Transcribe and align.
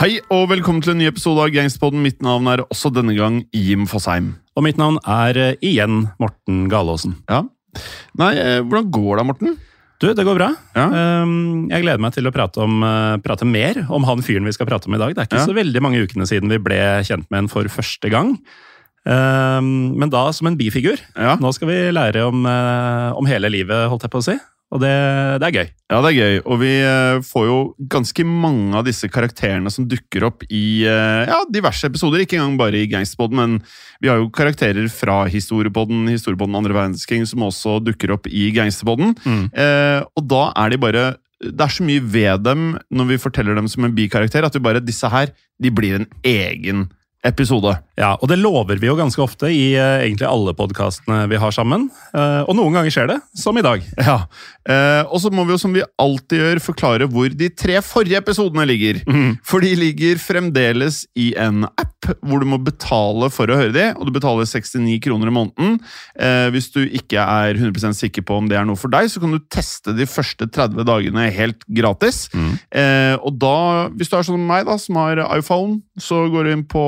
Hei 0.00 0.14
og 0.32 0.46
velkommen 0.48 0.80
til 0.80 0.94
en 0.94 1.00
ny 1.02 1.08
episode 1.10 1.42
av 1.44 1.50
Gangsterpodden. 1.52 2.00
Mitt 2.00 2.22
navn 2.24 2.46
er 2.48 2.62
også 2.72 2.88
denne 2.94 3.12
gang 3.18 3.42
Jim 3.52 3.82
Fosheim. 3.88 4.30
Og 4.56 4.64
mitt 4.64 4.78
navn 4.80 4.96
er 5.04 5.36
eh, 5.36 5.58
igjen 5.60 6.06
Morten 6.22 6.62
Galaasen. 6.72 7.18
Ja. 7.28 7.42
Nei, 8.16 8.30
eh, 8.40 8.62
hvordan 8.64 8.88
går 8.94 9.20
det, 9.20 9.26
Morten? 9.28 9.58
Du, 10.00 10.06
det 10.16 10.24
går 10.24 10.38
bra. 10.38 10.48
Ja. 10.72 10.86
Um, 11.20 11.66
Jeg 11.68 11.84
gleder 11.84 12.00
meg 12.00 12.14
til 12.16 12.24
å 12.24 12.32
prate, 12.32 12.62
om, 12.64 12.78
eh, 12.86 13.18
prate 13.20 13.44
mer 13.44 13.82
om 13.92 14.06
han 14.08 14.24
fyren 14.24 14.48
vi 14.48 14.54
skal 14.56 14.70
prate 14.70 14.88
om 14.88 14.96
i 14.96 15.02
dag. 15.02 15.12
Det 15.12 15.20
er 15.20 15.28
ikke 15.28 15.42
Ja. 15.42 15.48
så 15.50 15.58
veldig 15.58 15.82
mange 15.84 16.00
ukene 16.00 16.24
siden 16.24 16.48
vi 16.48 16.62
ble 16.64 16.80
kjent 17.04 17.28
med 17.28 17.42
en 17.44 17.52
for 17.52 17.68
første 17.68 18.08
gang. 18.08 18.38
Um, 19.04 19.98
Men 20.00 20.08
da 20.08 20.30
som 20.32 20.48
en 20.48 20.56
bifigur. 20.56 20.96
Ja, 21.12 21.36
Nå 21.36 21.52
skal 21.52 21.68
vi 21.68 21.78
lære 21.92 22.24
om, 22.24 22.46
eh, 22.46 23.12
om 23.20 23.28
hele 23.28 23.52
livet, 23.52 23.90
holdt 23.92 24.08
jeg 24.08 24.10
på 24.16 24.24
å 24.24 24.24
si. 24.24 24.38
Og 24.70 24.78
det, 24.78 24.90
det 25.42 25.48
er 25.48 25.54
gøy. 25.56 25.70
ja 25.90 26.00
det 26.04 26.10
er 26.10 26.16
gøy. 26.16 26.36
Og 26.44 26.60
vi 26.60 26.70
eh, 26.86 27.22
får 27.26 27.46
jo 27.48 27.56
ganske 27.90 28.24
mange 28.26 28.76
av 28.78 28.84
disse 28.86 29.08
karakterene 29.10 29.70
som 29.74 29.88
dukker 29.90 30.28
opp 30.28 30.44
i 30.46 30.86
eh, 30.86 31.22
ja, 31.26 31.40
diverse 31.50 31.90
episoder. 31.90 32.22
Ikke 32.22 32.38
engang 32.38 32.54
bare 32.60 32.78
i 32.78 32.90
Gangsterpodden, 32.90 33.40
men 33.40 33.56
vi 34.02 34.12
har 34.12 34.20
jo 34.20 34.30
karakterer 34.34 34.86
fra 34.94 35.24
Historiepodden, 35.30 36.06
Historiepodden 36.12 36.60
andre 36.60 36.76
verdenskrig, 36.76 37.24
som 37.26 37.42
også 37.48 37.80
dukker 37.82 38.14
opp 38.14 38.30
i 38.30 38.46
Gangsterpodden. 38.54 39.16
Mm. 39.24 39.42
Eh, 39.50 39.98
og 40.14 40.30
da 40.30 40.46
er 40.62 40.70
de 40.70 40.80
bare 40.86 41.04
Det 41.40 41.64
er 41.64 41.72
så 41.72 41.82
mye 41.88 42.04
ved 42.04 42.42
dem 42.44 42.74
når 42.92 43.06
vi 43.08 43.22
forteller 43.22 43.56
dem 43.56 43.68
som 43.68 43.84
en 43.84 43.94
bikarakter, 43.96 44.44
at 44.44 44.54
vi 44.54 44.62
bare 44.62 44.84
Disse 44.84 45.08
her, 45.10 45.34
de 45.58 45.70
blir 45.72 45.98
en 45.98 46.06
egen 46.22 46.86
episode. 47.26 47.74
Ja, 48.00 48.14
Og 48.22 48.30
det 48.30 48.38
lover 48.40 48.78
vi 48.80 48.88
jo 48.88 48.96
ganske 48.96 49.20
ofte 49.20 49.50
i 49.52 49.74
uh, 49.76 50.00
egentlig 50.00 50.24
alle 50.28 50.54
podkastene 50.56 51.26
vi 51.28 51.36
har 51.40 51.52
sammen. 51.52 51.88
Uh, 52.14 52.46
Og 52.48 52.56
noen 52.56 52.72
ganger 52.78 52.94
skjer 52.94 53.10
det, 53.12 53.18
som 53.36 53.58
i 53.60 53.64
dag. 53.66 53.84
Ja, 54.00 54.22
uh, 54.70 55.02
Og 55.12 55.20
så 55.20 55.32
må 55.34 55.44
vi 55.44 55.52
jo 55.52 55.60
som 55.60 55.74
vi 55.76 55.84
alltid 56.00 56.40
gjør, 56.40 56.62
forklare 56.64 57.08
hvor 57.12 57.28
de 57.28 57.50
tre 57.52 57.80
forrige 57.84 58.22
episodene 58.22 58.64
ligger. 58.68 59.02
For 59.44 59.60
de 59.60 59.74
ligger 59.76 60.20
fremdeles 60.22 61.04
i 61.18 61.32
en 61.36 61.66
app 61.70 61.89
hvor 62.24 62.40
du 62.40 62.46
må 62.48 62.58
betale 62.62 63.28
for 63.32 63.50
å 63.50 63.58
høre 63.58 63.74
de, 63.74 63.86
og 63.96 64.08
du 64.08 64.12
betaler 64.14 64.48
69 64.48 64.96
kroner 65.04 65.30
i 65.30 65.34
måneden. 65.34 65.76
Eh, 66.16 66.48
hvis 66.54 66.70
du 66.74 66.80
ikke 66.86 67.20
er 67.20 67.58
100% 67.58 67.98
sikker 67.98 68.24
på 68.26 68.38
om 68.40 68.48
det 68.50 68.56
er 68.58 68.66
noe 68.68 68.78
for 68.80 68.92
deg, 68.92 69.10
så 69.12 69.20
kan 69.22 69.34
du 69.34 69.40
teste 69.52 69.94
de 69.96 70.06
første 70.08 70.48
30 70.48 70.86
dagene 70.88 71.26
helt 71.34 71.64
gratis. 71.68 72.26
Eh, 72.34 73.14
og 73.20 73.36
da, 73.42 73.90
hvis 73.94 74.10
du 74.10 74.16
er 74.16 74.26
sånn 74.26 74.38
som 74.38 74.48
meg, 74.48 74.64
da, 74.68 74.78
som 74.80 74.98
har 75.00 75.20
iPhone, 75.36 75.80
så 76.00 76.22
går 76.32 76.46
du 76.48 76.52
inn 76.54 76.64
på 76.70 76.82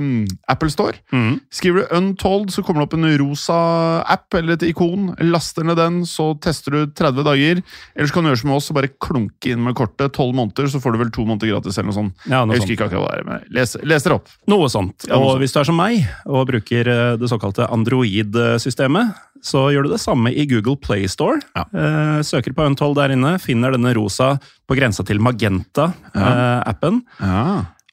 um, 0.00 0.10
Apple 0.50 0.70
Store. 0.72 0.98
Mm. 1.14 1.38
Skriver 1.54 1.84
du 1.84 1.94
Untold, 1.96 2.50
så 2.54 2.64
kommer 2.66 2.82
det 2.82 2.88
opp 2.88 2.96
en 2.98 3.08
rosa 3.22 3.58
app 4.02 4.34
eller 4.36 4.56
et 4.56 4.66
ikon. 4.72 5.12
Laster 5.30 5.66
ned 5.66 5.78
den, 5.78 6.02
så 6.08 6.32
tester 6.42 6.74
du 6.74 6.80
30 6.90 7.26
dager. 7.26 7.62
Eller 7.94 8.10
så 8.10 8.16
kan 8.16 8.26
du 8.26 8.32
gjøre 8.32 8.42
som 8.42 8.56
oss 8.56 8.70
og 8.72 8.80
bare 8.80 8.92
klunke 9.02 9.52
inn 9.54 9.62
med 9.64 9.76
kortet 9.78 10.10
12 10.16 10.34
måneder, 10.36 10.70
så 10.72 10.82
får 10.82 10.96
du 10.96 11.02
vel 11.04 11.12
to 11.14 11.26
måneder 11.28 11.54
gratis. 11.54 11.78
eller 11.78 11.92
noe 11.92 11.98
sånt. 12.00 12.26
Ja, 12.26 12.42
noe 12.42 12.56
Jeg 12.56 12.64
husker 12.64 12.66
sånt. 12.66 12.74
ikke 12.76 12.88
akkurat 12.90 13.04
hva 13.06 13.12
det 13.14 13.20
er, 13.22 13.28
men 13.30 13.56
les, 13.60 13.76
les 13.86 14.06
dere 14.06 14.18
opp. 14.18 14.32
Noe 14.50 14.55
sånt. 14.72 15.04
Ja, 15.08 15.14
noe 15.16 15.24
og 15.24 15.30
sånt. 15.34 15.40
hvis 15.44 15.52
du 15.54 15.58
er 15.60 15.64
som 15.68 15.76
meg 15.76 16.06
og 16.26 16.46
bruker 16.48 16.88
eh, 16.88 17.16
det 17.20 17.28
såkalte 17.30 17.66
Android-systemet, 17.72 19.14
så 19.44 19.66
gjør 19.74 19.86
du 19.86 19.90
det 19.92 20.00
samme 20.02 20.32
i 20.32 20.46
Google 20.48 20.76
Play 20.80 21.06
Store. 21.12 21.38
Eh, 21.56 22.20
søker 22.26 22.54
på 22.56 22.64
Untold 22.66 22.96
der 22.98 23.12
inne, 23.14 23.36
finner 23.42 23.70
denne 23.76 23.92
rosa 23.96 24.38
på 24.66 24.74
grensa 24.78 25.04
til 25.06 25.20
Magenta-appen. 25.22 27.02
Ja. 27.20 27.42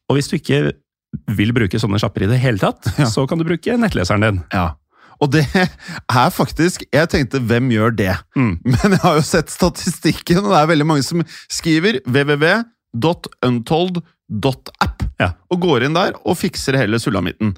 og 0.10 0.18
hvis 0.18 0.30
du 0.32 0.38
ikke 0.38 0.72
vil 1.38 1.52
bruke 1.54 1.78
sånne 1.80 2.00
sjapper 2.02 2.26
i 2.26 2.32
det 2.32 2.40
hele 2.42 2.58
tatt, 2.62 2.88
Ja. 2.98 3.06
så 3.06 3.28
kan 3.30 3.38
du 3.38 3.46
bruke 3.46 3.78
nettleseren 3.78 4.22
din. 4.26 4.44
ja. 4.54 4.72
Og 5.22 5.30
det 5.32 5.46
er 5.56 6.30
faktisk 6.34 6.82
Jeg 6.92 7.08
tenkte, 7.08 7.40
hvem 7.40 7.70
gjør 7.72 7.94
det? 7.96 8.16
Mm. 8.36 8.58
Men 8.66 8.92
jeg 8.98 9.00
har 9.04 9.16
jo 9.16 9.22
sett 9.22 9.50
statistikken, 9.54 10.42
og 10.42 10.50
det 10.52 10.58
er 10.60 10.68
veldig 10.74 10.88
mange 10.90 11.04
som 11.06 11.22
skriver 11.48 12.02
www.untold.app. 14.30 15.04
Ja. 15.20 15.32
Og 15.52 15.62
går 15.64 15.86
inn 15.88 15.96
der 15.96 16.16
og 16.24 16.38
fikser 16.40 16.78
hele 16.80 17.00
sulamitten. 17.02 17.54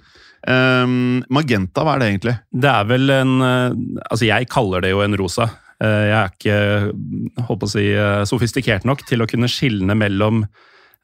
Um, 0.45 1.23
Magenta, 1.33 1.81
hva 1.85 1.95
er 1.95 2.03
det 2.03 2.09
egentlig? 2.11 2.35
Det 2.53 2.69
er 2.69 2.85
vel 2.85 3.09
en 3.09 3.31
eh, 3.41 3.71
Altså, 4.11 4.27
jeg 4.27 4.45
kaller 4.53 4.83
det 4.85 4.91
jo 4.91 4.99
en 5.01 5.15
rosa. 5.17 5.47
Eh, 5.81 6.03
Jeg 6.11 6.19
er 6.19 6.29
ikke 6.35 7.45
håper 7.47 7.65
å 7.65 7.71
si, 7.71 7.85
eh, 7.97 8.21
sofistikert 8.29 8.85
nok 8.85 9.01
til 9.09 9.23
å 9.25 9.27
kunne 9.29 9.49
skilne 9.49 9.95
mellom 9.97 10.45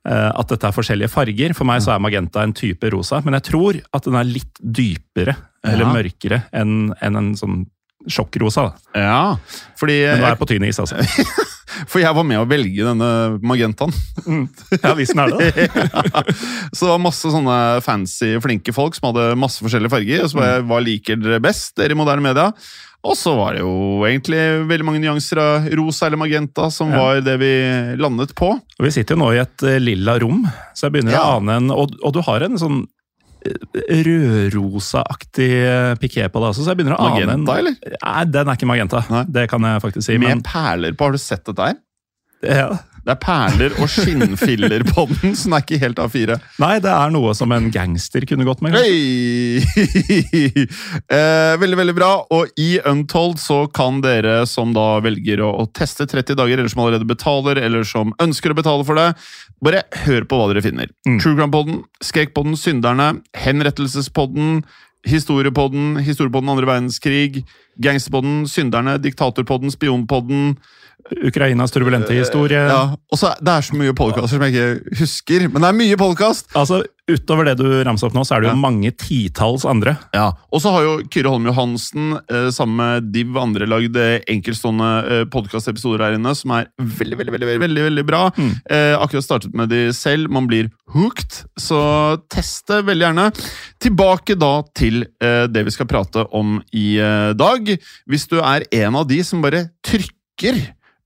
at 0.04 0.50
dette 0.50 0.66
er 0.66 0.74
forskjellige 0.74 1.12
farger. 1.14 1.54
For 1.54 1.62
meg 1.70 1.84
så 1.86 1.92
er 1.94 2.00
magenta 2.02 2.42
en 2.42 2.56
type 2.58 2.90
rosa, 2.90 3.20
men 3.22 3.36
jeg 3.38 3.44
tror 3.52 3.78
at 3.94 4.08
den 4.08 4.16
er 4.18 4.26
litt 4.26 4.58
dypere 4.58 5.36
eller 5.62 5.86
Ja. 5.86 5.92
mørkere 5.94 6.40
enn 6.58 6.72
en, 7.06 7.16
en 7.20 7.28
sånn 7.38 7.60
sjokkrosa. 8.10 8.64
da. 8.72 8.98
Ja, 8.98 9.36
fordi 9.78 10.00
Men 10.08 10.24
nå 10.24 10.26
er 10.26 10.34
jeg 10.34 10.40
på 10.40 10.48
tynn 10.50 10.66
is, 10.66 10.80
altså. 10.82 10.98
For 11.90 12.02
jeg 12.04 12.14
var 12.18 12.26
med 12.28 12.40
å 12.42 12.48
velge 12.50 12.86
denne 12.86 13.10
magentaen. 13.42 13.94
Ja, 14.84 14.94
visst 14.98 15.16
er 15.18 15.32
det. 15.34 15.68
Så 16.76 16.86
det 16.86 16.92
var 16.94 17.02
masse 17.04 17.32
sånne 17.34 17.58
fancy, 17.86 18.36
flinke 18.44 18.74
folk 18.76 18.96
som 18.98 19.10
hadde 19.12 19.32
masse 19.40 19.64
forskjellige 19.64 19.94
farger. 19.94 20.24
Og 20.26 20.32
så 20.32 20.40
var 20.42 20.50
jeg 20.56 20.68
hva 20.70 20.80
liker 20.84 21.20
dere 21.22 21.42
best, 21.44 21.74
dere 21.80 21.96
i 21.96 22.00
moderne 22.00 22.26
media? 22.26 22.48
Og 23.02 23.16
så 23.18 23.32
var 23.34 23.56
det 23.58 23.64
jo 23.64 24.04
egentlig 24.06 24.40
veldig 24.70 24.86
mange 24.86 25.00
nyanser 25.02 25.40
av 25.42 25.64
rosa 25.80 26.06
eller 26.06 26.20
magenta 26.22 26.68
som 26.70 26.92
Ja. 26.94 27.00
var 27.02 27.22
det 27.26 27.38
vi 27.42 27.52
landet 27.98 28.36
på. 28.38 28.52
Og 28.54 28.86
vi 28.86 28.92
sitter 28.94 29.16
jo 29.18 29.24
nå 29.24 29.32
i 29.34 29.40
et 29.42 29.64
eh, 29.66 29.80
lilla 29.82 30.20
rom, 30.22 30.44
så 30.78 30.86
jeg 30.86 30.94
begynner 31.00 31.16
Ja. 31.18 31.24
å 31.26 31.40
ane 31.40 31.56
en 31.58 31.72
og, 31.74 31.96
og 32.04 32.14
du 32.14 32.22
har 32.28 32.46
en 32.46 32.60
sånn 32.62 32.84
rødrosaaktig 33.42 35.50
eh, 35.66 35.94
piké 36.02 36.28
på 36.30 36.42
det 36.42 36.52
også, 36.52 36.66
så 36.66 36.74
jeg 36.74 36.82
begynner 36.82 36.98
å 36.98 37.08
ane 37.08 37.24
en 37.24 37.46
Magenta, 37.46 37.58
eller? 37.62 37.98
Nei, 37.98 38.24
den 38.30 38.52
er 38.52 38.60
ikke 38.60 38.70
magenta. 38.70 39.04
Nei. 39.12 39.24
Det 39.38 39.48
kan 39.52 39.68
jeg 39.68 39.84
faktisk 39.86 40.08
si. 40.08 40.18
Med 40.22 40.36
Men, 40.36 40.44
perler 40.46 40.98
på. 40.98 41.10
Har 41.10 41.18
du 41.18 41.22
sett 41.22 41.46
dette 41.50 41.72
her? 41.72 41.82
ja. 42.42 42.72
Det 43.02 43.14
er 43.16 43.18
perler 43.22 43.74
og 43.82 43.90
skinnfiller 43.90 44.84
på 44.86 45.08
den, 45.10 45.34
så 45.38 45.50
den 45.50 45.56
er 45.58 45.64
ikke 45.64 45.80
helt 45.82 46.02
A4. 46.04 46.36
Nei, 46.62 46.76
det 46.84 46.92
er 46.94 47.14
noe 47.14 47.34
som 47.38 47.52
en 47.56 47.72
gangster 47.74 48.26
kunne 48.30 48.46
gått 48.46 48.62
med. 48.66 48.78
Hey! 48.78 49.62
Eh, 51.12 51.54
veldig, 51.60 51.76
veldig 51.78 51.94
bra. 51.96 52.10
Og 52.34 52.52
i 52.62 52.78
Untold 52.88 53.40
så 53.42 53.64
kan 53.74 54.00
dere 54.04 54.46
som 54.50 54.72
da 54.76 55.00
velger 55.04 55.42
å, 55.44 55.50
å 55.64 55.66
teste 55.76 56.06
30 56.10 56.38
dager, 56.40 56.60
eller 56.60 56.72
som 56.72 56.84
allerede 56.84 57.08
betaler, 57.08 57.60
eller 57.60 57.86
som 57.88 58.14
ønsker 58.22 58.54
å 58.54 58.58
betale 58.58 58.86
for 58.88 59.00
det, 59.00 59.08
bare 59.64 59.84
hør 60.06 60.28
på 60.30 60.40
hva 60.40 60.48
dere 60.52 60.64
finner. 60.64 60.92
Mm. 61.08 61.18
True 61.20 61.36
Crime-podden, 61.36 61.82
Skrekkpodden, 62.06 62.56
Synderne, 62.60 63.10
Henrettelsespodden, 63.38 64.62
Historiepodden, 65.10 65.98
Historiepodden 66.06 66.54
andre 66.54 66.70
verdenskrig, 66.70 67.42
Gangsterpodden, 67.82 68.46
Synderne, 68.52 68.98
Diktatorpodden, 69.02 69.74
Spionpodden. 69.74 70.56
Ukrainas 71.26 71.72
turbulente 71.74 72.14
historie. 72.16 72.60
Ja, 72.72 72.96
og 73.12 73.18
så 73.20 73.34
Det 73.42 73.52
er 73.58 73.62
så 73.62 73.78
mye 73.78 73.94
podkaster 73.98 74.38
som 74.38 74.46
jeg 74.48 74.54
ikke 74.56 74.98
husker, 75.02 75.48
men 75.52 75.62
det 75.62 75.70
er 75.70 75.78
mye 75.84 75.98
podkast! 76.00 76.52
Altså, 76.56 76.84
Utover 77.12 77.44
det 77.50 77.58
du 77.60 77.66
ramser 77.84 78.08
opp 78.08 78.14
nå, 78.16 78.22
så 78.24 78.38
er 78.38 78.42
det 78.44 78.48
jo 78.52 78.54
Ja. 78.54 78.60
mange 78.62 78.92
titalls 78.96 79.66
andre. 79.68 79.98
Ja, 80.14 80.30
Og 80.54 80.62
så 80.62 80.72
har 80.72 80.84
jo 80.86 80.92
Kyrre 81.12 81.28
Holm 81.34 81.46
Johansen 81.50 82.14
eh, 82.30 82.50
sammen 82.56 82.78
med 82.78 83.12
Div 83.12 83.36
andre 83.36 83.66
lagd 83.68 83.98
eh, 83.98 84.22
enkeltstående 84.32 84.92
eh, 85.12 85.24
podkastepisoder 85.26 86.06
her 86.06 86.16
inne, 86.16 86.32
som 86.38 86.52
er 86.56 86.70
veldig, 86.80 87.18
veldig, 87.20 87.34
veldig, 87.36 87.60
veldig, 87.66 87.84
veldig, 87.90 88.06
bra. 88.08 88.22
Eh, 88.70 88.96
akkurat 88.96 89.26
startet 89.26 89.54
med 89.58 89.70
de 89.74 89.92
selv. 89.92 90.30
Man 90.32 90.48
blir 90.48 90.70
hooked, 90.94 91.42
så 91.60 91.82
test 92.32 92.68
det 92.72 92.86
veldig 92.88 93.08
gjerne. 93.10 93.28
Tilbake 93.82 94.38
da 94.40 94.54
til 94.78 95.04
eh, 95.20 95.48
det 95.52 95.66
vi 95.68 95.72
skal 95.76 95.90
prate 95.92 96.24
om 96.32 96.62
i 96.72 96.96
eh, 97.02 97.34
dag. 97.34 97.74
Hvis 98.08 98.28
du 98.32 98.38
er 98.40 98.64
en 98.72 98.96
av 98.96 99.08
de 99.10 99.20
som 99.28 99.42
bare 99.44 99.66
trykker 99.84 100.62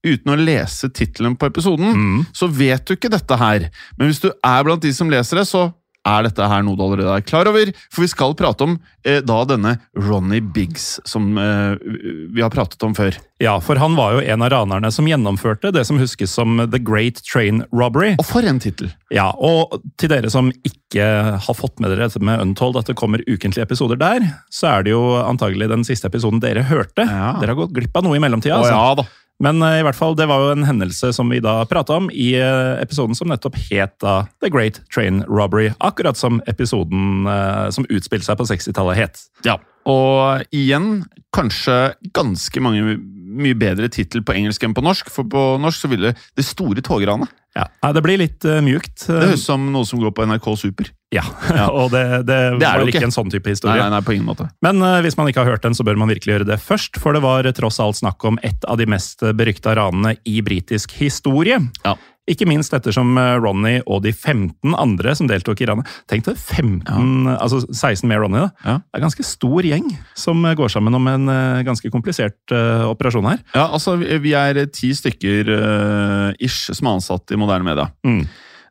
uten 0.05 0.33
å 0.35 0.37
lese 0.39 0.89
tittelen 0.93 1.35
på 1.39 1.49
episoden, 1.51 1.91
Mm. 1.95 2.25
så 2.33 2.47
vet 2.47 2.85
du 2.85 2.93
ikke 2.95 3.09
dette 3.11 3.37
her. 3.41 3.69
Men 3.97 4.11
hvis 4.11 4.21
du 4.21 4.29
er 4.31 4.63
blant 4.63 4.81
de 4.85 4.93
som 4.93 5.09
leser 5.09 5.41
det, 5.41 5.47
så 5.49 5.71
er 6.05 6.21
dette 6.27 6.45
her 6.45 6.61
noe 6.61 6.77
du 6.77 6.83
allerede 6.85 7.15
er 7.17 7.23
klar 7.25 7.47
over. 7.49 7.71
For 7.89 8.03
vi 8.03 8.07
skal 8.11 8.35
prate 8.37 8.61
om 8.61 8.75
eh, 9.03 9.23
da 9.25 9.39
denne 9.49 9.71
Ronny 9.97 10.37
Biggs, 10.39 10.99
som 11.09 11.31
eh, 11.41 11.79
vi 12.29 12.43
har 12.45 12.51
pratet 12.53 12.77
om 12.85 12.93
før. 12.93 13.17
Ja, 13.41 13.55
for 13.59 13.81
han 13.81 13.95
var 13.97 14.13
jo 14.13 14.21
en 14.21 14.43
av 14.45 14.51
ranerne 14.53 14.91
som 14.93 15.09
gjennomførte 15.09 15.73
det 15.73 15.81
som 15.89 15.97
huskes 15.97 16.29
som 16.29 16.61
The 16.69 16.77
Great 16.77 17.23
Train 17.25 17.63
Robbery. 17.73 18.13
Og 18.21 18.25
for 18.29 18.45
en 18.45 18.61
tittel! 18.61 18.93
Ja, 19.09 19.31
og 19.33 19.81
til 19.97 20.13
dere 20.13 20.29
som 20.29 20.53
ikke 20.61 21.09
har 21.41 21.57
fått 21.57 21.81
med 21.81 21.89
dere 21.89 22.05
dette 22.05 22.21
med 22.21 22.39
Untold, 22.39 22.77
at 22.77 22.85
det 22.93 22.95
kommer 23.01 23.25
ukentlige 23.25 23.65
episoder 23.65 23.97
der, 23.97 24.29
så 24.53 24.75
er 24.75 24.85
det 24.85 24.93
jo 24.93 25.01
antagelig 25.25 25.71
den 25.73 25.83
siste 25.89 26.05
episoden 26.13 26.39
dere 26.39 26.63
hørte. 26.69 27.01
Ja. 27.01 27.33
Dere 27.41 27.55
har 27.55 27.63
gått 27.65 27.73
glipp 27.73 27.97
av 27.97 28.05
noe 28.05 28.15
i 28.15 28.21
mellomtida. 28.21 28.61
Altså. 28.61 28.77
ja 28.77 28.93
da. 29.01 29.09
Men 29.43 29.61
eh, 29.61 29.81
i 29.81 29.85
hvert 29.85 29.97
fall, 29.97 30.15
det 30.15 30.27
var 30.31 30.43
jo 30.43 30.53
en 30.53 30.67
hendelse 30.67 31.11
som 31.15 31.31
vi 31.31 31.41
da 31.43 31.57
prata 31.67 31.97
om 31.99 32.07
i 32.13 32.31
eh, 32.39 32.75
episoden 32.79 33.17
som 33.17 33.31
nettopp 33.31 33.57
het 33.67 33.95
da 34.03 34.21
The 34.43 34.51
Great 34.53 34.79
Train 34.93 35.23
Robbery. 35.27 35.73
Akkurat 35.83 36.19
som 36.19 36.39
episoden 36.51 37.27
eh, 37.27 37.65
som 37.75 37.87
utspilte 37.89 38.29
seg 38.29 38.39
på 38.39 38.47
60-tallet 38.47 39.01
het. 39.01 39.25
Ja. 39.47 39.57
Og 39.91 40.45
igjen, 40.55 41.03
kanskje 41.35 41.95
ganske 42.15 42.63
mange 42.63 42.95
mye 43.35 43.57
bedre 43.59 43.89
tittel 43.91 44.23
på 44.25 44.37
engelsk 44.37 44.63
enn 44.63 44.75
på 44.75 44.83
norsk, 44.85 45.11
for 45.11 45.27
på 45.29 45.43
norsk 45.61 45.83
så 45.83 45.91
ville 45.91 46.15
Det 46.37 46.45
store 46.47 46.81
togranet. 46.85 47.29
Ja, 47.55 47.91
Det 47.95 48.01
blir 48.03 48.19
litt 48.19 48.43
uh, 48.43 48.57
mjukt. 48.65 49.05
Det 49.07 49.15
høres 49.15 49.39
ut 49.39 49.47
som 49.47 49.69
noe 49.71 49.87
som 49.87 50.01
går 50.01 50.11
på 50.15 50.25
NRK 50.27 50.49
Super. 50.59 50.89
Ja, 51.15 51.23
og 51.71 51.93
det, 51.93 52.03
det, 52.27 52.39
Det 52.59 52.67
er 52.67 52.81
var 52.81 52.83
jo 52.83 52.89
ikke 52.91 52.99
ikke. 52.99 53.07
en 53.07 53.15
sånn 53.15 53.31
type 53.31 53.53
historie. 53.53 53.79
nei, 53.79 53.87
nei, 53.93 54.01
på 54.03 54.15
ingen 54.17 54.27
måte. 54.27 54.49
Men 54.65 54.81
uh, 54.83 54.97
hvis 55.05 55.15
man 55.19 55.29
ikke 55.31 55.45
har 55.45 55.53
hørt 55.55 55.63
den, 55.63 55.77
så 55.77 55.85
bør 55.87 55.95
man 56.01 56.11
virkelig 56.11 56.35
gjøre 56.35 56.49
det 56.49 56.59
først, 56.63 56.99
for 56.99 57.15
det 57.15 57.23
var 57.23 57.47
tross 57.55 57.79
alt 57.79 58.01
snakk 58.01 58.25
om 58.27 58.39
et 58.43 58.67
av 58.67 58.81
de 58.81 58.89
mest 58.91 59.23
berykta 59.39 59.77
ranene 59.79 60.17
i 60.27 60.41
britisk 60.43 60.97
historie. 60.99 61.61
Ja. 61.85 61.95
Ikke 62.29 62.47
minst 62.49 62.73
ettersom 62.73 63.13
eh, 63.21 63.35
Ronny 63.37 63.75
og 63.85 64.01
de 64.05 64.09
15 64.13 64.73
andre 64.73 65.13
som 65.17 65.27
deltok 65.29 65.61
i 65.61 65.67
ranet 65.69 65.89
Tenk 66.09 66.25
deg 66.25 66.39
15, 66.39 67.27
altså 67.35 67.61
16 67.67 68.09
med 68.09 68.23
Ronny, 68.23 68.41
da. 68.41 68.49
Ja. 68.65 68.75
Det 68.81 68.97
er 68.97 69.03
en 69.03 69.05
ganske 69.05 69.27
stor 69.27 69.67
gjeng 69.69 69.91
som 70.17 70.41
eh, 70.41 70.55
går 70.57 70.73
sammen 70.73 70.97
om 70.97 71.11
en 71.11 71.29
eh, 71.29 71.61
ganske 71.67 71.91
komplisert 71.93 72.37
uh, 72.53 72.87
operasjon 72.89 73.27
her. 73.29 73.39
Ja, 73.53 73.67
altså, 73.67 73.95
vi 74.01 74.17
vi 74.25 74.33
er 74.37 74.57
ti 74.73 74.89
stykker 74.95 75.49
uh, 75.51 76.29
ish 76.41 76.73
som 76.73 76.89
er 76.89 76.97
ansatt 76.97 77.33
i 77.33 77.37
moderne 77.39 77.67
media. 77.67 77.87
Mm. 78.07 78.23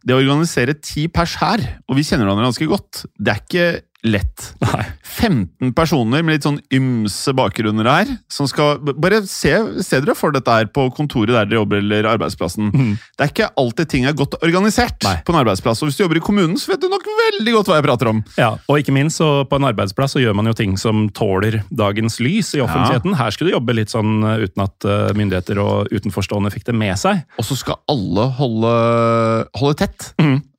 Det 0.05 0.17
å 0.17 0.21
organisere 0.21 0.75
ti 0.83 1.06
pers 1.12 1.37
her, 1.41 1.62
og 1.89 1.99
vi 1.99 2.05
kjenner 2.06 2.27
hverandre 2.27 2.51
ganske 2.51 2.69
godt, 2.69 3.05
det 3.17 3.35
er 3.35 3.45
ikke 3.45 3.69
lett. 4.05 4.51
Nei. 4.61 4.85
15 5.15 5.73
personer 5.77 6.25
med 6.25 6.37
litt 6.37 6.47
sånn 6.47 6.59
ymse 6.75 7.33
bakgrunner 7.37 7.89
her, 7.89 8.11
som 8.33 8.49
skal 8.51 8.81
Bare 8.85 9.23
se, 9.29 9.53
se 9.85 10.01
dere 10.03 10.15
for 10.19 10.35
dette 10.35 10.51
her 10.51 10.69
på 10.73 10.87
kontoret 10.97 11.33
der 11.35 11.49
dere 11.49 11.61
jobber, 11.62 11.81
eller 11.81 12.09
arbeidsplassen. 12.15 12.71
Det 12.75 13.25
er 13.25 13.31
ikke 13.31 13.49
alltid 13.61 13.91
ting 13.91 14.06
er 14.09 14.17
godt 14.17 14.37
organisert 14.43 15.05
Nei. 15.06 15.17
på 15.25 15.33
en 15.33 15.41
arbeidsplass. 15.41 15.81
Og 15.83 15.89
hvis 15.89 15.99
du 15.99 16.05
jobber 16.05 16.21
i 16.21 16.25
kommunen, 16.25 16.56
så 16.61 16.73
vet 16.73 16.83
du 16.83 16.89
nok 16.93 17.06
veldig 17.09 17.55
godt 17.56 17.71
hva 17.71 17.79
jeg 17.79 17.87
prater 17.87 18.11
om. 18.11 18.21
Ja, 18.41 18.51
og 18.69 18.81
ikke 18.81 18.95
minst 18.97 19.21
så 19.23 19.31
på 19.49 19.61
en 19.61 19.69
arbeidsplass 19.71 20.17
så 20.17 20.23
gjør 20.23 20.37
man 20.39 20.51
jo 20.51 20.56
ting 20.59 20.77
som 20.81 21.06
tåler 21.17 21.62
dagens 21.71 22.21
lys 22.25 22.55
i 22.59 22.62
offentligheten. 22.65 23.17
Her 23.19 23.35
skulle 23.35 23.53
du 23.53 23.56
jobbe 23.56 23.77
litt 23.79 23.95
sånn 23.95 24.21
eh, 24.27 24.45
uten 24.45 24.67
at 24.67 24.89
eh, 24.89 25.15
myndigheter 25.17 25.61
og 25.62 25.95
utenforstående 25.95 26.53
fikk 26.55 26.69
det 26.69 26.77
med 26.77 26.99
seg. 27.01 27.25
Og 27.41 27.49
så 27.49 27.56
skal 27.59 27.81
alle 27.91 28.29
holde, 28.39 28.77
holde 29.56 29.81
tett. 29.85 30.12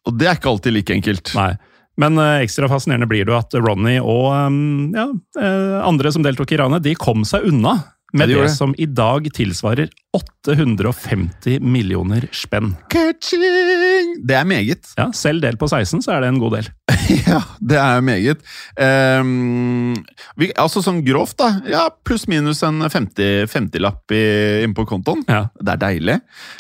Og 0.06 0.18
det 0.20 0.30
er 0.30 0.38
ikke 0.38 0.52
alltid 0.52 0.76
like 0.76 0.96
enkelt. 0.96 1.34
Nei. 1.38 1.54
Men 2.02 2.20
eh, 2.20 2.44
ekstra 2.44 2.70
fascinerende 2.72 3.08
blir 3.08 3.26
det 3.26 3.34
jo 3.34 3.40
at 3.40 3.56
Ronny 3.56 3.98
og 4.02 4.28
eh, 4.36 4.62
ja, 4.98 5.08
eh, 5.42 5.78
andre 5.86 6.12
som 6.12 6.26
deltok 6.26 6.52
i 6.52 6.60
ranet, 6.60 6.84
de 6.86 6.96
kom 7.00 7.24
seg 7.28 7.48
unna 7.52 7.78
med 8.16 8.30
Ja, 8.32 8.38
det 8.40 8.48
det. 8.48 8.56
som 8.56 8.74
i 8.80 8.88
dag 8.88 9.28
tilsvarer 9.36 9.90
850 10.16 11.60
millioner 11.60 12.24
spenn. 12.32 12.74
Ka-ching! 12.92 14.16
Det 14.26 14.36
er 14.38 14.46
meget. 14.48 14.88
Ja, 14.98 15.10
Selv 15.16 15.44
delt 15.44 15.60
på 15.60 15.68
16 15.68 16.02
så 16.06 16.16
er 16.16 16.24
det 16.24 16.30
en 16.34 16.40
god 16.42 16.58
del. 16.60 16.72
Ja, 17.26 17.38
det 17.62 17.78
er 17.78 18.02
meget. 18.02 18.40
Um, 18.82 19.94
vi, 20.40 20.48
altså 20.58 20.82
sånn 20.82 21.04
grovt, 21.06 21.36
da. 21.38 21.52
Ja, 21.70 21.84
Pluss-minus 22.08 22.64
en 22.66 22.80
50 22.90 23.46
50-lapp 23.52 24.10
50 24.10 24.64
inne 24.66 24.78
på 24.78 24.88
kontoen. 24.90 25.22
Ja. 25.30 25.44
Det 25.60 25.76
er 25.76 25.82
deilig. 25.84 26.16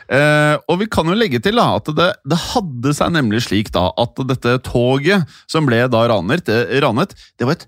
Uh, 0.05 0.55
og 0.69 0.83
vi 0.83 0.89
kan 0.91 1.09
jo 1.09 1.17
legge 1.17 1.41
til 1.41 1.57
da, 1.57 1.71
at 1.79 1.89
det, 1.97 2.11
det 2.29 2.41
hadde 2.51 2.93
seg 2.97 3.15
nemlig 3.15 3.41
slik 3.47 3.71
da, 3.73 3.87
at 3.97 4.21
dette 4.29 4.57
toget 4.67 5.25
som 5.49 5.65
ble 5.65 5.81
da 5.89 6.05
ranet, 6.13 6.45
det, 6.45 6.59
ranet, 6.85 7.15
det 7.39 7.49
var 7.49 7.57
et 7.57 7.65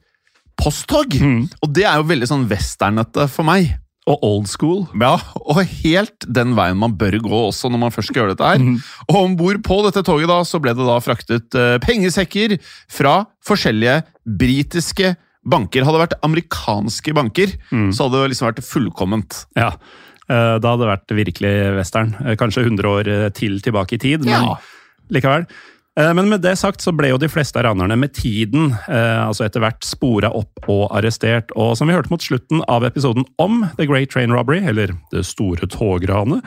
posttog. 0.60 1.14
Og 1.64 1.74
det 1.74 1.86
er 1.86 2.00
jo 2.02 2.08
veldig 2.10 2.28
sånn 2.30 2.48
westernete 2.50 3.28
for 3.32 3.48
meg. 3.48 3.76
Og 4.08 4.22
old 4.24 4.46
school. 4.48 4.86
Ja, 4.96 5.18
og 5.36 5.58
helt 5.84 6.24
den 6.32 6.54
veien 6.56 6.78
man 6.80 6.94
bør 6.96 7.18
gå 7.26 7.40
også 7.50 7.68
når 7.70 7.82
man 7.82 7.92
først 7.92 8.14
skal 8.14 8.22
gjøre 8.24 8.36
dette 8.38 8.48
her. 8.54 8.62
Og 9.10 9.18
om 9.20 9.34
bord 9.36 9.60
på 9.68 9.82
dette 9.84 10.04
toget 10.08 10.30
da, 10.32 10.38
så 10.48 10.62
ble 10.64 10.72
det 10.78 10.86
da 10.88 10.96
fraktet 11.04 11.58
eh, 11.60 11.76
pengesekker 11.84 12.56
fra 12.88 13.18
forskjellige 13.44 13.98
britiske 14.24 15.12
banker. 15.48 15.84
Hadde 15.84 15.98
det 16.00 16.06
vært 16.06 16.18
amerikanske 16.28 17.14
banker, 17.20 17.52
så 17.92 18.08
hadde 18.08 18.22
det 18.24 18.32
liksom 18.34 18.48
vært 18.50 18.64
fullkomment. 18.68 19.42
Ja. 19.60 19.74
Eh, 20.30 20.56
Da 20.60 20.72
hadde 20.74 20.86
det 20.86 20.94
vært 20.94 21.16
virkelig 21.20 21.54
western. 21.82 22.16
Eh, 22.24 22.36
Kanskje 22.40 22.64
100 22.64 22.88
år 22.96 23.12
til 23.36 23.60
tilbake 23.64 24.00
i 24.00 24.02
tid, 24.08 24.24
men 24.24 24.34
Ja. 24.40 24.56
likevel. 25.12 25.46
Eh, 25.98 26.14
Men 26.14 26.30
med 26.30 26.42
det 26.46 26.56
sagt 26.60 26.84
så 26.86 26.94
ble 26.96 27.10
jo 27.12 27.18
de 27.22 27.30
fleste 27.32 27.58
av 27.60 27.66
ranerne 27.68 27.98
med 27.98 28.14
tiden 28.14 28.76
eh, 28.88 29.24
altså 29.24 29.48
etter 29.48 29.64
hvert 29.64 29.86
spora 29.86 30.30
opp 30.38 30.70
og 30.70 30.86
arrestert. 30.96 31.52
Og 31.58 31.76
som 31.78 31.90
vi 31.90 31.98
hørte 31.98 32.14
mot 32.14 32.24
slutten 32.24 32.62
av 32.70 32.86
episoden 32.86 33.26
om 33.42 33.66
The 33.80 33.88
Great 33.90 34.12
Train 34.14 34.34
Robbery, 34.34 34.62
eller 34.68 34.94
Det 35.12 35.26
store 35.26 35.68
togranet, 35.72 36.46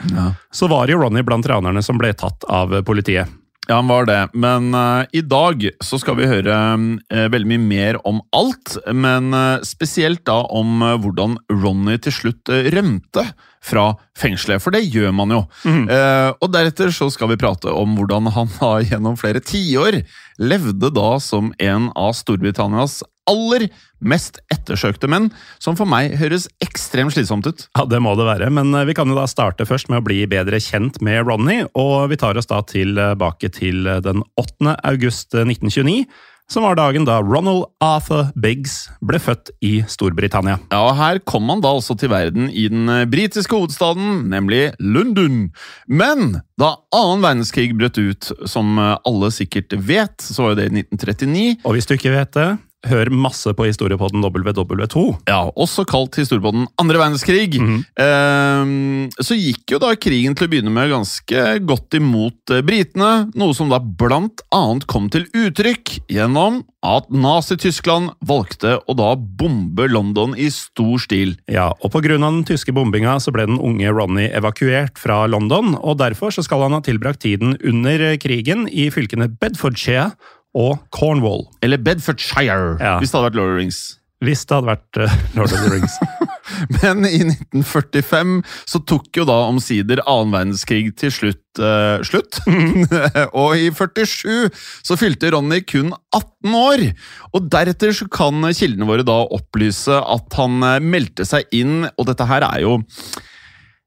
så 0.51 0.67
var 0.71 0.87
jo 0.87 1.01
Ronny 1.01 1.23
blant 1.25 1.47
ranerne 1.49 1.83
som 1.83 1.99
ble 1.99 2.13
tatt 2.13 2.45
av 2.47 2.73
politiet. 2.87 3.27
Ja, 3.69 3.77
han 3.77 3.87
var 3.91 4.07
det. 4.09 4.21
Men 4.33 4.73
uh, 4.73 5.05
i 5.13 5.21
dag 5.21 5.63
så 5.85 5.99
skal 6.01 6.17
vi 6.17 6.29
høre 6.29 6.55
uh, 6.55 7.27
veldig 7.31 7.47
mye 7.53 7.61
mer 7.61 7.99
om 8.09 8.19
alt. 8.35 8.75
Men 8.89 9.29
uh, 9.35 9.61
spesielt 9.65 10.25
da 10.27 10.41
om 10.49 10.81
hvordan 10.81 11.37
Ronny 11.51 11.99
til 12.01 12.15
slutt 12.15 12.51
rømte 12.73 13.27
fra 13.61 13.91
fengselet. 14.17 14.61
For 14.63 14.73
det 14.73 14.83
gjør 14.89 15.13
man 15.15 15.33
jo. 15.35 15.41
Eh, 15.69 16.29
og 16.41 16.49
deretter 16.53 16.91
så 16.93 17.11
skal 17.13 17.29
vi 17.31 17.39
prate 17.41 17.69
om 17.69 17.93
hvordan 17.97 18.31
han 18.33 18.49
da 18.59 18.73
gjennom 18.81 19.19
flere 19.21 19.43
tiår 19.43 20.01
levde 20.41 20.89
da 20.95 21.13
som 21.21 21.53
en 21.61 21.91
av 21.93 22.15
Storbritannias 22.17 23.01
aller 23.29 23.67
mest 24.01 24.41
ettersøkte 24.53 25.09
menn, 25.11 25.29
som 25.61 25.77
for 25.79 25.89
meg 25.89 26.17
høres 26.19 26.47
ekstremt 26.63 27.15
slitsomt 27.15 27.47
ut. 27.47 27.67
Ja, 27.77 27.85
det 27.89 28.01
må 28.03 28.15
det 28.19 28.27
være, 28.27 28.49
men 28.53 28.73
eh, 28.75 28.87
vi 28.89 28.97
kan 28.97 29.09
jo 29.09 29.17
da 29.17 29.27
starte 29.29 29.67
først 29.69 29.91
med 29.91 30.01
å 30.01 30.05
bli 30.05 30.23
bedre 30.31 30.59
kjent 30.61 31.01
med 31.05 31.23
Ronny, 31.27 31.61
og 31.77 32.11
vi 32.11 32.19
tar 32.21 32.39
oss 32.39 32.49
da 32.51 32.61
tilbake 32.65 33.51
til 33.55 33.87
eh, 33.87 34.03
den 34.05 34.25
8. 34.41 34.75
august 34.91 35.37
eh, 35.37 35.47
1929, 35.47 36.05
som 36.51 36.65
var 36.65 36.75
dagen 36.75 37.05
da 37.07 37.21
Ronald 37.23 37.69
Arthur 37.79 38.31
Biggs 38.35 38.89
ble 39.07 39.21
født 39.23 39.53
i 39.63 39.77
Storbritannia. 39.87 40.57
Ja, 40.73 40.81
og 40.89 40.97
Her 40.99 41.21
kom 41.23 41.47
han 41.47 41.61
da 41.63 41.71
også 41.77 41.95
til 41.99 42.11
verden 42.11 42.49
i 42.49 42.65
den 42.71 42.91
eh, 42.91 43.05
britiske 43.07 43.55
hovedstaden, 43.55 44.25
nemlig 44.31 44.73
London. 44.79 45.45
Men 45.87 46.41
da 46.59 46.73
annen 46.95 47.23
verdenskrig 47.23 47.71
brøt 47.79 48.01
ut, 48.01 48.33
som 48.51 48.75
eh, 48.75 48.97
alle 49.07 49.31
sikkert 49.31 49.77
vet, 49.79 50.17
så 50.19 50.43
var 50.43 50.53
jo 50.53 50.59
det 50.59 50.67
i 50.67 50.83
1939. 50.83 51.61
Og 51.63 51.77
hvis 51.77 51.87
du 51.87 51.95
ikke 51.95 52.15
vet 52.17 52.35
det, 52.35 52.49
hør 52.89 53.11
masse 53.13 53.51
på 53.57 53.67
historiepodden 53.67 54.23
WW2. 54.23 55.03
Ja, 55.29 55.43
Også 55.53 55.85
kalt 55.89 56.17
historiepodden 56.17 56.67
andre 56.81 57.01
verdenskrig. 57.01 57.59
Ehm, 58.01 59.09
så 59.21 59.37
gikk 59.37 59.75
jo 59.75 59.81
da 59.81 59.93
krigen 59.99 60.35
til 60.37 60.47
å 60.47 60.51
begynne 60.51 60.73
med 60.73 60.91
ganske 60.93 61.45
godt 61.67 61.97
imot 61.99 62.53
eh, 62.53 62.63
britene, 62.65 63.29
noe 63.37 63.55
som 63.57 63.71
da 63.71 63.79
blant 63.81 64.43
annet 64.55 64.87
kom 64.91 65.09
til 65.13 65.27
uttrykk 65.37 65.99
gjennom 66.11 66.61
at 66.81 67.11
Nazi-Tyskland 67.13 68.15
valgte 68.25 68.79
å 68.89 68.95
da 68.97 69.13
bombe 69.15 69.85
London 69.91 70.33
i 70.33 70.49
stor 70.53 70.97
stil. 71.03 71.35
Ja, 71.51 71.69
og 71.77 71.93
av 72.01 72.07
den 72.09 72.43
tyske 72.47 72.73
bombinga 72.73 73.19
så 73.21 73.33
ble 73.33 73.45
den 73.45 73.61
unge 73.61 73.91
Ronny 73.93 74.25
evakuert 74.33 74.97
fra 74.97 75.27
London, 75.29 75.75
og 75.77 75.99
derfor 76.01 76.33
så 76.33 76.41
skal 76.45 76.65
han 76.65 76.73
ha 76.73 76.81
tilbrakt 76.81 77.21
tiden 77.21 77.53
under 77.61 78.17
krigen 78.21 78.65
i 78.65 78.89
fylkene 78.93 79.29
Bedfordshire 79.29 80.09
og 80.57 80.77
Cornwall. 80.95 81.45
Eller 81.63 81.77
Bedfordshire, 81.81 82.77
Ja. 82.81 82.97
hvis 82.99 83.11
det 83.11 83.19
hadde 83.19 83.29
vært 83.31 83.39
Lord 83.39 83.49
of 83.49 83.55
the 83.55 83.61
Rings. 83.63 83.81
Hvis 84.21 84.43
det 84.45 84.53
hadde 84.53 84.67
vært 84.69 84.97
uh, 85.01 85.13
Lord 85.33 85.49
of 85.55 85.61
the 85.63 85.69
Rings. 85.73 85.95
Men 86.83 87.05
i 87.07 87.23
1945 87.23 88.35
så 88.69 88.81
tok 88.85 89.07
jo 89.17 89.23
da 89.25 89.37
omsider 89.49 90.01
annen 90.05 90.35
verdenskrig 90.35 90.91
til 90.99 91.09
slutt 91.15 91.61
uh, 91.63 92.03
slutt. 92.05 92.37
og 93.41 93.55
i 93.57 93.71
47 93.73 94.51
så 94.85 94.97
fylte 94.99 95.31
Ronny 95.33 95.63
kun 95.65 95.89
18 96.13 96.53
år. 96.59 96.85
Og 97.33 97.49
deretter 97.49 97.95
så 97.97 98.05
kan 98.13 98.45
kildene 98.53 98.85
våre 98.89 99.07
da 99.07 99.23
opplyse 99.33 99.97
at 99.97 100.37
han 100.37 100.61
eh, 100.67 100.77
meldte 100.83 101.25
seg 101.25 101.49
inn, 101.55 101.87
og 101.95 102.05
dette 102.11 102.27
her 102.29 102.45
er 102.51 102.61
jo 102.67 102.77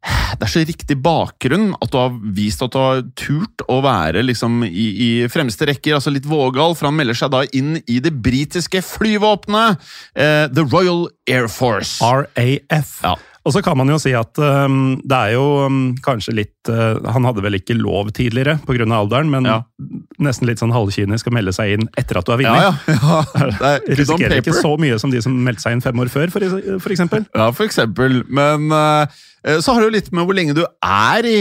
det 0.38 0.46
er 0.46 0.52
så 0.52 0.64
riktig 0.66 0.96
bakgrunn 1.04 1.72
at 1.80 1.92
du 1.92 1.98
har 2.00 2.16
vist 2.36 2.62
at 2.64 2.74
du 2.74 2.80
har 2.80 3.02
turt 3.18 3.64
å 3.70 3.80
være 3.84 4.24
liksom 4.26 4.62
i, 4.66 4.88
i 5.06 5.10
fremste 5.32 5.68
rekker, 5.70 5.96
altså 5.96 6.12
litt 6.14 6.28
vågal, 6.28 6.76
for 6.76 6.90
han 6.90 6.98
melder 6.98 7.18
seg 7.18 7.32
da 7.34 7.44
inn 7.56 7.78
i 7.84 8.00
det 8.04 8.14
britiske 8.24 8.82
flyvåpenet, 8.84 9.80
eh, 10.14 10.46
The 10.52 10.66
Royal 10.66 11.06
Air 11.30 11.48
Force. 11.52 12.00
RAF. 12.04 12.98
Ja. 13.04 13.16
Og 13.44 13.52
så 13.52 13.60
kan 13.64 13.76
man 13.76 13.90
jo 13.92 13.98
si 14.00 14.14
at 14.16 14.38
um, 14.40 14.96
det 15.04 15.16
er 15.16 15.34
jo 15.36 15.44
um, 15.68 15.80
kanskje 16.04 16.32
litt 16.38 16.53
Han 16.68 17.24
hadde 17.28 17.42
vel 17.44 17.58
ikke 17.58 17.76
lov 17.76 18.10
tidligere 18.16 18.58
pga. 18.66 18.86
alderen, 18.94 19.30
men 19.30 19.44
Ja. 19.44 19.62
nesten 20.20 20.46
litt 20.48 20.58
sånn 20.62 20.72
halvkynisk 20.72 21.26
å 21.28 21.34
melde 21.34 21.52
seg 21.52 21.74
inn 21.78 21.88
etter 21.98 22.18
at 22.18 22.24
du 22.26 22.32
har 22.32 22.38
vunnet. 22.38 22.62
Ja, 22.62 22.72
ja. 22.88 23.24
ja. 23.60 23.74
Er 23.74 23.80
Risikerer 24.00 24.40
ikke 24.40 24.56
så 24.56 24.76
mye 24.80 24.98
som 24.98 25.10
de 25.10 25.20
som 25.24 25.32
meldte 25.44 25.62
seg 25.66 25.72
inn 25.76 25.84
fem 25.84 25.98
år 26.00 26.08
før, 26.12 26.30
eksempel. 26.94 27.26
Ja, 27.34 27.50
for 27.52 27.66
eksempel. 27.66 28.22
Men 28.28 28.70
eh, 28.72 29.58
så 29.60 29.74
har 29.74 29.82
det 29.82 29.88
jo 29.90 29.94
litt 29.98 30.10
med 30.16 30.24
hvor 30.24 30.36
lenge 30.38 30.54
du 30.56 30.62
er 30.64 31.26
i 31.28 31.38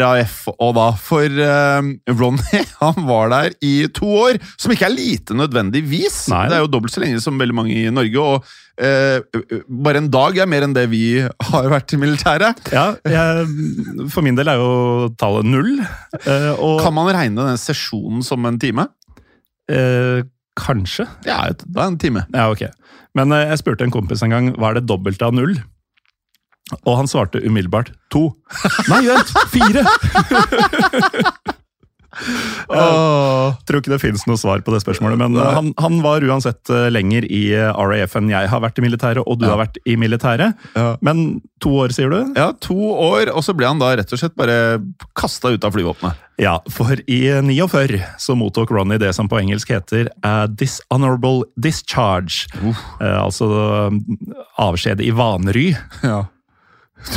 RAF 0.00 0.46
og 0.54 0.72
da. 0.78 0.88
For 0.96 1.26
eh, 1.26 1.90
Ronny 2.16 2.62
han 2.82 3.06
var 3.08 3.32
der 3.34 3.56
i 3.60 3.74
to 3.92 4.08
år, 4.24 4.40
som 4.56 4.72
ikke 4.72 4.88
er 4.88 4.96
lite 4.96 5.36
nødvendigvis. 5.36 6.24
Nei. 6.32 6.46
Det 6.48 6.58
er 6.58 6.64
jo 6.64 6.72
dobbelt 6.72 6.94
så 6.94 7.04
lenge 7.04 7.20
som 7.24 7.38
veldig 7.40 7.58
mange 7.58 7.76
i 7.76 7.90
Norge. 7.92 8.16
og 8.22 8.46
eh, 8.80 9.20
bare 9.68 10.00
en 10.00 10.08
dag 10.12 10.38
er 10.40 10.48
mer 10.50 10.64
enn 10.66 10.74
det 10.76 10.86
vi 10.92 11.04
har 11.20 11.68
vært 11.72 11.92
i 11.92 12.00
militæret. 12.00 12.62
Ja, 12.72 12.86
jeg, 13.04 14.08
For 14.14 14.24
min 14.24 14.38
del 14.38 14.48
er 14.52 14.60
jo 14.61 14.61
tallet 15.20 15.48
null. 15.48 15.72
eh, 16.26 16.52
og 16.58 16.80
Kan 16.84 16.94
man 16.96 17.10
regne 17.14 17.48
den 17.52 17.60
sesjonen 17.60 18.22
som 18.26 18.44
en 18.48 18.58
time? 18.62 18.88
eh, 19.72 20.22
kanskje. 20.58 21.06
Ja, 21.24 21.38
er, 21.48 21.54
det 21.62 21.78
er 21.80 21.86
en 21.88 21.98
time. 22.02 22.26
Ja, 22.34 22.50
ok. 22.52 22.66
Men 23.16 23.32
eh, 23.32 23.46
jeg 23.52 23.60
spurte 23.62 23.84
en 23.86 23.92
kompis 23.94 24.22
en 24.26 24.32
gang 24.34 24.50
hva 24.58 24.70
er 24.72 24.80
det 24.80 24.86
dobbelte 24.90 25.24
av 25.28 25.32
null. 25.36 25.54
Og 26.88 26.94
han 26.96 27.08
svarte 27.10 27.40
umiddelbart 27.44 27.90
to. 28.12 28.30
Nei, 28.88 29.02
vent! 29.04 29.32
Fire! 29.52 29.82
Åh. 32.72 33.54
Tror 33.66 33.80
ikke 33.80 33.92
det 33.94 34.00
finnes 34.02 34.24
noe 34.28 34.38
svar 34.40 34.60
på 34.64 34.72
det 34.74 34.82
spørsmålet, 34.84 35.18
men 35.20 35.36
eh, 35.40 35.52
han, 35.56 35.70
han 35.80 36.00
var 36.04 36.24
uansett 36.26 36.70
eh, 36.72 36.88
lenger 36.92 37.24
i 37.28 37.42
RAF 37.56 38.16
enn 38.20 38.30
jeg 38.32 38.50
har 38.52 38.62
vært 38.64 38.78
i 38.80 38.84
militæret, 38.84 39.22
og 39.26 39.38
du 39.40 39.46
Ja. 39.46 39.54
har 39.54 39.62
vært 39.64 39.78
i 39.88 39.96
militæret. 40.00 40.58
Ja. 40.76 40.96
Men 41.04 41.40
to 41.62 41.72
år, 41.84 41.94
sier 41.94 42.10
du? 42.12 42.18
Ja, 42.36 42.50
to 42.60 42.76
år, 42.76 43.30
og 43.32 43.44
så 43.46 43.54
ble 43.56 43.68
han 43.70 43.80
da 43.82 43.92
rett 43.98 44.12
og 44.12 44.20
slett 44.20 44.36
bare 44.38 44.58
kasta 45.18 45.52
ut 45.54 45.64
av 45.64 45.74
flyvåpenet. 45.76 46.20
Ja, 46.42 46.56
for 46.72 46.96
i 47.06 47.20
49 47.44 48.00
så 48.18 48.34
mottok 48.38 48.72
Ronny 48.74 48.96
det 48.98 49.12
som 49.14 49.28
på 49.30 49.38
engelsk 49.38 49.70
heter 49.70 50.08
a 50.26 50.46
dishonorable 50.48 51.44
discharge. 51.60 52.48
Eh, 52.62 53.18
altså 53.20 53.48
avskjed 54.58 55.02
i 55.04 55.10
vanry. 55.14 55.70
Ja. 56.02 56.24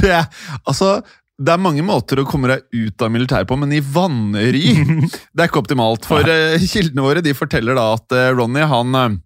Det 0.02 0.18
altså, 0.66 1.02
det 1.36 1.52
er 1.52 1.60
mange 1.60 1.84
måter 1.84 2.22
å 2.22 2.28
komme 2.28 2.48
deg 2.48 2.64
ut 2.72 3.04
av 3.04 3.12
militæret 3.12 3.50
på, 3.50 3.58
men 3.60 3.74
i 3.76 3.82
vannry 3.84 4.72
Det 5.36 5.44
er 5.44 5.50
ikke 5.50 5.64
optimalt. 5.66 6.08
For 6.08 6.24
uh, 6.24 6.56
kildene 6.64 7.04
våre 7.04 7.24
de 7.26 7.36
forteller 7.36 7.76
da 7.76 7.90
at 7.98 8.16
uh, 8.16 8.30
Ronny 8.36 8.64
han, 8.64 8.96
eh, 8.96 9.18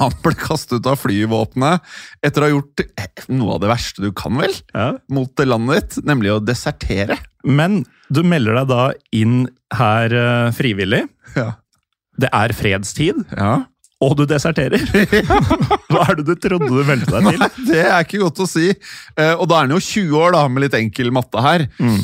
han 0.00 0.16
ble 0.24 0.34
kastet 0.38 0.80
ut 0.80 0.90
av 0.90 0.98
flyvåpenet 0.98 1.86
etter 2.26 2.42
å 2.42 2.48
ha 2.48 2.54
gjort 2.56 2.84
noe 3.30 3.54
av 3.54 3.62
det 3.62 3.70
verste 3.70 4.02
du 4.02 4.10
kan, 4.16 4.42
vel? 4.42 4.56
Ja. 4.74 4.90
Mot 5.14 5.44
landet 5.46 5.94
ditt, 5.94 6.04
nemlig 6.10 6.34
å 6.34 6.42
desertere. 6.42 7.20
Men 7.46 7.84
du 8.10 8.24
melder 8.26 8.60
deg 8.60 8.72
da 8.72 8.84
inn 9.14 9.44
her 9.78 10.16
uh, 10.16 10.50
frivillig. 10.56 11.04
Ja. 11.38 11.52
Det 12.20 12.28
er 12.34 12.56
fredstid, 12.58 13.22
ja. 13.38 13.60
Og 14.00 14.16
du 14.16 14.24
deserterer. 14.28 14.80
Hva 15.92 16.04
er 16.06 16.20
det 16.20 16.26
du 16.30 16.34
trodde 16.40 16.70
du 16.70 16.82
meldte 16.88 17.12
deg 17.12 17.28
til? 17.30 17.42
Nei, 17.42 17.50
det 17.68 17.82
er 17.84 18.06
ikke 18.06 18.22
godt 18.22 18.42
å 18.44 18.48
si. 18.48 18.70
Eh, 18.72 19.34
og 19.34 19.46
da 19.50 19.60
er 19.60 19.68
han 19.68 19.76
jo 19.76 19.82
20 19.84 20.18
år, 20.20 20.36
da, 20.36 20.44
med 20.48 20.64
litt 20.64 20.76
enkel 20.78 21.12
matte 21.14 21.44
her. 21.44 21.66
Mm. 21.80 21.98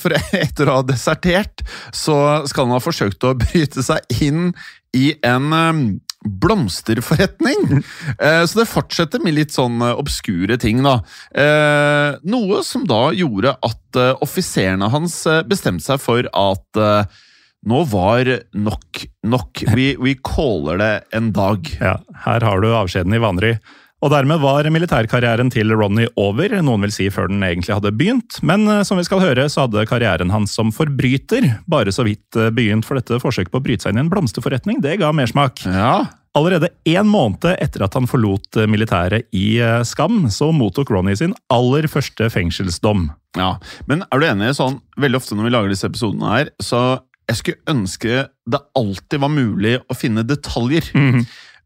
for 0.00 0.16
etter 0.44 0.70
å 0.70 0.80
ha 0.80 0.86
desertert, 0.86 1.64
så 1.92 2.16
skal 2.50 2.68
han 2.68 2.76
ha 2.78 2.82
forsøkt 2.82 3.26
å 3.28 3.36
bryte 3.38 3.84
seg 3.84 4.20
inn 4.24 4.52
i 4.96 5.12
en 5.26 5.52
eh, 5.54 5.82
blomsterforretning. 6.24 7.82
Eh, 8.20 8.42
så 8.44 8.58
det 8.58 8.68
fortsetter 8.68 9.22
med 9.24 9.36
litt 9.36 9.54
sånn 9.54 9.80
eh, 9.84 9.96
obskure 9.96 10.56
ting, 10.60 10.82
da. 10.84 10.98
Eh, 11.32 12.18
noe 12.28 12.60
som 12.66 12.82
da 12.88 13.08
gjorde 13.16 13.54
at 13.64 13.98
eh, 13.98 14.12
offiserene 14.24 14.90
hans 14.92 15.22
eh, 15.30 15.40
bestemte 15.48 15.86
seg 15.86 16.02
for 16.02 16.26
at 16.26 16.80
eh, 16.80 17.20
nå 17.66 17.82
var 17.90 18.28
nok 18.56 19.04
nok. 19.26 19.62
Vi, 19.76 19.92
vi 20.00 20.16
caller 20.24 20.80
det 20.80 20.92
en 21.16 21.32
dag. 21.36 21.68
Ja, 21.80 21.98
her 22.24 22.46
har 22.46 22.62
du 22.62 22.70
avskjeden 22.72 23.14
i 23.16 23.22
vanry. 23.22 23.54
Og 24.00 24.08
dermed 24.14 24.40
var 24.40 24.64
militærkarrieren 24.72 25.50
til 25.52 25.74
Ronny 25.76 26.06
over, 26.20 26.54
noen 26.64 26.86
vil 26.86 26.94
si 26.94 27.10
før 27.12 27.28
den 27.28 27.42
egentlig 27.44 27.76
hadde 27.76 27.92
begynt. 27.92 28.38
Men 28.46 28.64
eh, 28.64 28.84
som 28.88 28.96
vi 28.96 29.04
skal 29.04 29.20
høre, 29.20 29.44
så 29.52 29.66
hadde 29.66 29.84
karrieren 29.90 30.32
hans 30.32 30.54
som 30.56 30.72
forbryter 30.72 31.50
bare 31.70 31.92
så 31.92 32.06
vidt 32.08 32.38
eh, 32.40 32.48
begynt, 32.54 32.88
for 32.88 32.96
dette 32.96 33.20
forsøket 33.20 33.52
på 33.52 33.60
å 33.60 33.66
bryte 33.66 33.84
seg 33.84 33.92
inn 33.92 34.00
i 34.00 34.06
en 34.06 34.12
blomsterforretning, 34.12 34.80
det 34.84 34.96
ga 35.02 35.12
mersmak. 35.16 35.66
Ja, 35.68 36.08
Allerede 36.38 36.68
én 36.86 37.08
måned 37.10 37.42
etter 37.58 37.82
at 37.82 37.96
han 37.98 38.06
forlot 38.06 38.54
eh, 38.62 38.68
militæret 38.70 39.26
i 39.36 39.58
Skam, 39.84 40.28
så 40.30 40.52
mottok 40.54 40.92
Ronny 40.94 41.16
sin 41.18 41.34
aller 41.52 41.90
første 41.90 42.30
fengselsdom. 42.30 43.08
Ja, 43.36 43.56
men 43.90 44.06
er 44.06 44.22
du 44.22 44.28
enig 44.30 44.54
sånn, 44.56 44.78
veldig 45.02 45.18
ofte 45.18 45.36
når 45.36 45.48
vi 45.48 45.52
lager 45.56 45.74
disse 45.74 45.90
episodene 45.90 46.30
her, 46.30 46.52
så 46.62 47.02
jeg 47.30 47.38
skulle 47.38 47.62
ønske 47.70 48.24
det 48.50 48.60
alltid 48.76 49.22
var 49.22 49.30
mulig 49.32 49.76
å 49.90 49.96
finne 49.96 50.24
detaljer. 50.26 50.90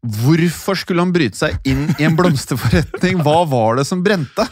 Hvorfor 0.05 0.77
skulle 0.77 1.01
han 1.01 1.13
bryte 1.15 1.39
seg 1.39 1.57
inn 1.65 1.87
i 1.97 2.05
en 2.05 2.15
blomsterforretning? 2.17 3.23
Hva 3.25 3.41
var 3.49 3.79
det 3.79 3.87
som 3.89 4.03
brente? 4.05 4.45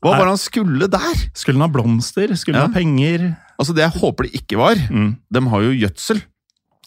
Hva 0.00 0.14
var 0.16 0.24
det 0.24 0.32
han 0.32 0.40
skulle 0.40 0.88
der? 0.88 1.18
Skulle 1.36 1.60
han 1.60 1.66
ha 1.68 1.72
blomster? 1.74 2.32
Skulle 2.40 2.56
han 2.62 2.70
Ja. 2.70 2.72
ha 2.72 2.78
penger? 2.78 3.26
Altså 3.60 3.74
Det 3.76 3.84
jeg 3.84 4.00
håper 4.00 4.24
det 4.24 4.32
ikke 4.40 4.56
var. 4.56 4.74
Mm. 4.88 5.10
De 5.30 5.40
har 5.52 5.60
jo 5.66 5.74
gjødsel. 5.76 6.22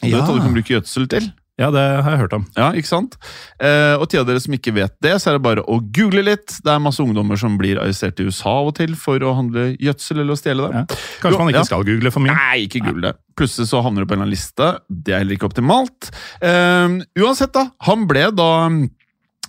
Og 0.03 0.09
Ja. 0.09 0.21
hva 0.25 0.33
du 0.33 0.41
kan 0.41 0.53
bruke 0.55 0.73
gjødsel 0.73 1.07
til? 1.07 1.31
Ja, 1.61 1.67
det 1.69 1.81
har 2.01 2.15
jeg 2.15 2.19
hørt 2.23 2.33
om. 2.33 2.45
Ja, 2.57 2.71
ikke 2.73 2.89
sant? 2.89 3.13
Eh, 3.61 3.93
og 4.01 4.07
til 4.09 4.23
av 4.23 4.25
dere 4.25 4.41
som 4.41 4.55
ikke 4.57 4.71
vet 4.73 4.95
det, 5.05 5.11
så 5.21 5.29
er 5.29 5.35
det 5.37 5.43
bare 5.45 5.61
å 5.69 5.75
google 5.93 6.23
litt. 6.25 6.55
Det 6.65 6.71
er 6.73 6.81
masse 6.81 6.97
ungdommer 7.03 7.37
som 7.37 7.59
blir 7.61 7.77
arrestert 7.77 8.17
i 8.23 8.25
USA 8.25 8.55
av 8.63 8.71
og 8.71 8.75
til 8.79 8.95
for 8.97 9.21
å 9.21 9.35
handle 9.37 9.67
gjødsel 9.77 10.23
eller 10.23 10.33
å 10.33 10.39
stjele 10.39 10.65
det. 10.71 10.81
Ja. 10.81 10.97
Kanskje 11.21 11.39
man 11.43 11.51
ikke 11.53 11.61
Ja. 11.61 11.67
skal 11.69 11.85
google 11.85 12.09
for 12.15 12.25
mye? 12.25 12.33
Nei, 12.33 12.65
ikke 12.65 12.81
google 12.87 13.11
det. 13.11 13.13
Plutselig 13.37 13.69
så 13.69 13.83
havner 13.85 14.01
du 14.01 14.09
på 14.09 14.15
en 14.17 14.23
eller 14.23 14.31
annen 14.31 14.33
liste. 14.33 14.71
Det 14.89 15.13
er 15.13 15.21
heller 15.21 15.37
ikke 15.37 15.51
optimalt. 15.51 16.09
Eh, 16.41 16.97
uansett, 17.21 17.53
da. 17.53 17.67
Han 17.85 18.07
ble 18.09 18.25
da 18.33 18.49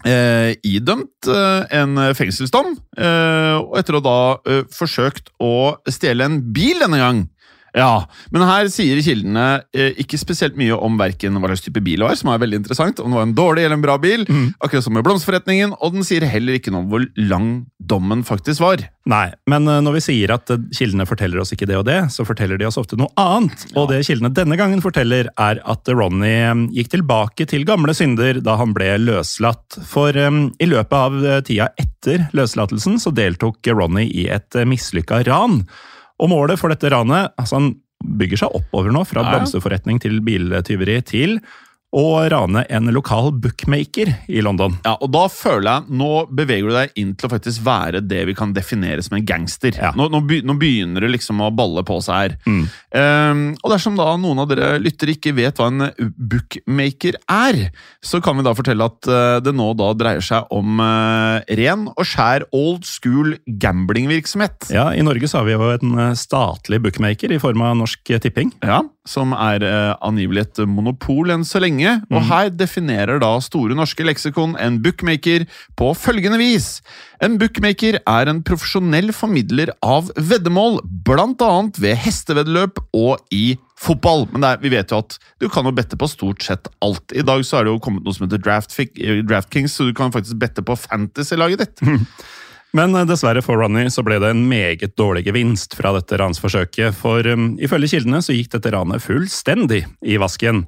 eh, 0.04 0.52
idømt 0.68 1.28
eh, 1.32 1.64
en 1.80 1.96
fengselsdom, 2.16 2.75
eh, 3.00 3.54
og 3.62 3.78
etter 3.80 3.96
å 3.96 4.02
da 4.04 4.16
eh, 4.44 4.62
forsøkt 4.76 5.32
å 5.40 5.78
stjele 5.88 6.26
en 6.28 6.40
bil 6.52 6.84
denne 6.84 7.00
gang. 7.00 7.25
Ja, 7.75 8.07
men 8.31 8.45
her 8.47 8.69
sier 8.71 9.00
kildene 9.02 9.64
eh, 9.75 9.97
ikke 9.99 10.19
spesielt 10.21 10.59
mye 10.59 10.76
om 10.78 10.99
hverken 11.00 11.40
hva 11.40 11.50
slags 11.50 11.64
type 11.66 11.83
bil 11.83 12.02
det 12.02 12.07
var, 12.09 12.19
som 12.19 12.31
er 12.31 12.43
veldig 12.43 12.62
interessant, 12.62 13.02
om 13.02 13.11
det 13.11 13.19
var 13.19 13.28
en 13.28 13.37
dårlig 13.37 13.64
eller 13.66 13.78
en 13.78 13.85
bra 13.85 13.97
bil, 14.00 14.26
akkurat 14.62 14.87
som 14.87 14.95
med 14.95 15.07
blomsterforretningen, 15.07 15.75
og 15.81 15.97
den 15.97 16.07
sier 16.07 16.26
heller 16.28 16.59
ikke 16.59 16.75
noe 16.75 16.85
om 16.85 16.93
hvor 16.93 17.07
lang 17.19 17.49
dommen 17.83 18.23
faktisk 18.26 18.62
var. 18.62 18.85
Nei, 19.11 19.26
men 19.50 19.69
eh, 19.69 19.83
når 19.85 19.99
vi 19.99 20.02
sier 20.07 20.33
at 20.33 20.49
eh, 20.52 20.62
kildene 20.73 21.04
forteller 21.09 21.43
oss 21.43 21.52
ikke 21.52 21.69
det 21.69 21.76
og 21.76 21.85
det, 21.88 21.99
så 22.14 22.25
forteller 22.25 22.61
de 22.61 22.69
oss 22.69 22.78
ofte 22.81 22.97
noe 22.97 23.12
annet. 23.21 23.66
Og 23.76 23.90
det 23.90 24.00
kildene 24.09 24.33
denne 24.33 24.57
gangen 24.61 24.81
forteller, 24.85 25.28
er 25.35 25.61
at 25.61 25.90
Ronny 25.93 26.31
eh, 26.33 26.62
gikk 26.78 26.95
tilbake 26.95 27.49
til 27.50 27.66
gamle 27.69 27.93
synder 27.97 28.40
da 28.45 28.57
han 28.61 28.73
ble 28.76 28.95
løslatt. 29.02 29.81
For 29.90 30.16
eh, 30.16 30.38
i 30.57 30.71
løpet 30.71 30.97
av 30.97 31.45
tida 31.49 31.69
etter 31.81 32.28
løslatelsen 32.37 32.97
så 33.02 33.12
deltok 33.14 33.75
Ronny 33.75 34.07
i 34.09 34.28
et 34.33 34.57
mislykka 34.69 35.25
ran. 35.28 35.61
Og 36.23 36.30
målet 36.30 36.61
for 36.61 36.71
dette 36.71 36.90
ranet 36.92 37.33
altså 37.40 37.59
Han 37.59 37.73
bygger 38.04 38.42
seg 38.42 38.56
oppover 38.59 38.92
nå, 38.92 39.00
fra 39.09 39.23
blomsterforretning 39.25 39.97
til 40.02 40.18
biltyveri 40.25 40.99
til 41.09 41.38
å 41.94 42.06
rane 42.30 42.64
en 42.74 42.90
lokal 42.94 43.30
bookmaker 43.38 44.10
i 44.26 44.42
London. 44.44 44.76
Ja, 44.86 44.96
og 44.98 45.12
da 45.14 45.26
føler 45.30 45.68
jeg, 45.68 45.94
Nå 45.94 46.10
beveger 46.34 46.68
du 46.68 46.74
deg 46.74 46.96
inn 47.00 47.12
til 47.18 47.28
å 47.28 47.32
faktisk 47.32 47.62
være 47.66 48.00
det 48.02 48.24
vi 48.28 48.34
kan 48.36 48.54
definere 48.56 49.02
som 49.04 49.16
en 49.18 49.26
gangster. 49.26 49.76
Ja. 49.78 49.92
Nå, 49.96 50.08
nå, 50.10 50.56
begynner 50.58 51.04
det 51.04 51.12
liksom 51.12 51.42
å 51.44 51.52
balle 51.54 51.84
på 51.86 52.00
seg 52.04 52.14
her. 52.18 52.36
Mm. 52.48 52.64
Um, 52.94 53.44
og 53.62 53.74
dersom 53.74 53.98
da 53.98 54.08
noen 54.20 54.42
av 54.42 54.50
dere 54.50 54.80
lyttere 54.82 55.14
ikke 55.14 55.34
vet 55.36 55.60
hva 55.60 55.70
en 55.70 55.86
bookmaker 56.16 57.18
er, 57.30 57.60
så 58.04 58.20
kan 58.24 58.38
vi 58.38 58.46
da 58.46 58.54
fortelle 58.56 58.88
at 58.90 59.10
eh, 59.10 59.38
det 59.44 59.54
nå 59.56 59.70
da 59.78 59.90
dreier 59.98 60.24
seg 60.24 60.50
om 60.54 60.80
uh, 60.82 61.40
ren 61.58 61.86
og 61.92 62.04
skjær 62.08 62.46
old 62.54 62.86
school 62.88 63.36
gamblingvirksomhet. 63.46 64.70
Ja, 64.74 64.90
I 64.94 65.04
Norge 65.06 65.30
så 65.30 65.40
har 65.40 65.48
vi 65.48 65.56
jo 65.56 65.70
en 65.76 65.98
eh, 66.08 66.18
statlig 66.18 66.82
bookmaker 66.84 67.34
i 67.34 67.40
form 67.42 67.64
av 67.64 67.78
Norsk 67.80 68.14
Tipping. 68.24 68.52
Ja, 68.64 68.82
som 69.08 69.34
er 69.37 69.64
eh, 69.64 69.92
angivelig 70.04 70.46
et 70.46 70.62
monopol 70.68 71.32
enn 71.34 71.44
så 71.46 71.61
lenge. 71.62 71.99
Og 72.12 72.25
her 72.30 72.50
definerer 72.52 73.20
da 73.23 73.34
Store 73.44 73.76
norske 73.76 74.06
leksikon 74.06 74.56
en 74.61 74.80
bookmaker 74.84 75.44
på 75.78 75.90
følgende 75.99 76.40
vis. 76.40 76.78
En 77.25 77.37
bookmaker 77.40 78.00
er 78.00 78.30
en 78.30 78.40
profesjonell 78.46 79.12
formidler 79.16 79.75
av 79.84 80.08
veddemål, 80.16 80.80
blant 81.06 81.44
annet 81.44 81.80
ved 81.84 82.00
hesteveddeløp 82.04 82.80
og 82.96 83.20
i 83.34 83.58
fotball. 83.80 84.25
Men 84.32 84.46
er, 84.49 84.62
vi 84.62 84.73
vet 84.73 84.92
jo 84.92 85.02
at 85.04 85.18
du 85.42 85.50
kan 85.52 85.68
jo 85.68 85.75
bette 85.76 85.99
på 86.00 86.08
stort 86.08 86.44
sett 86.46 86.70
alt. 86.84 87.04
I 87.12 87.26
dag 87.26 87.44
så 87.44 87.61
er 87.61 87.66
det 87.66 87.75
jo 87.75 87.82
kommet 87.84 88.06
noe 88.06 88.16
som 88.16 88.26
heter 88.26 88.40
Draft, 88.40 88.73
DraftKings, 89.28 89.76
så 89.76 89.88
du 89.88 89.92
kan 89.96 90.14
faktisk 90.14 90.40
bette 90.40 90.64
på 90.64 90.78
fantasy-laget 90.87 91.66
ditt. 91.66 91.84
Men 92.75 92.95
eh, 92.95 93.07
dessverre 93.09 93.43
for 93.45 93.61
Ronny 93.62 93.87
så 93.93 94.04
ble 94.07 94.19
det 94.23 94.33
en 94.35 94.45
meget 94.50 94.97
dårlig 94.99 95.25
gevinst 95.28 95.76
fra 95.78 95.95
dette 95.97 96.19
ransforsøket, 96.21 96.97
for 96.99 97.26
um, 97.31 97.54
ifølge 97.62 97.95
kildene 97.95 98.23
så 98.25 98.35
gikk 98.37 98.52
dette 98.57 98.75
ranet 98.75 99.04
fullstendig 99.04 99.85
i 100.02 100.19
vasken. 100.21 100.64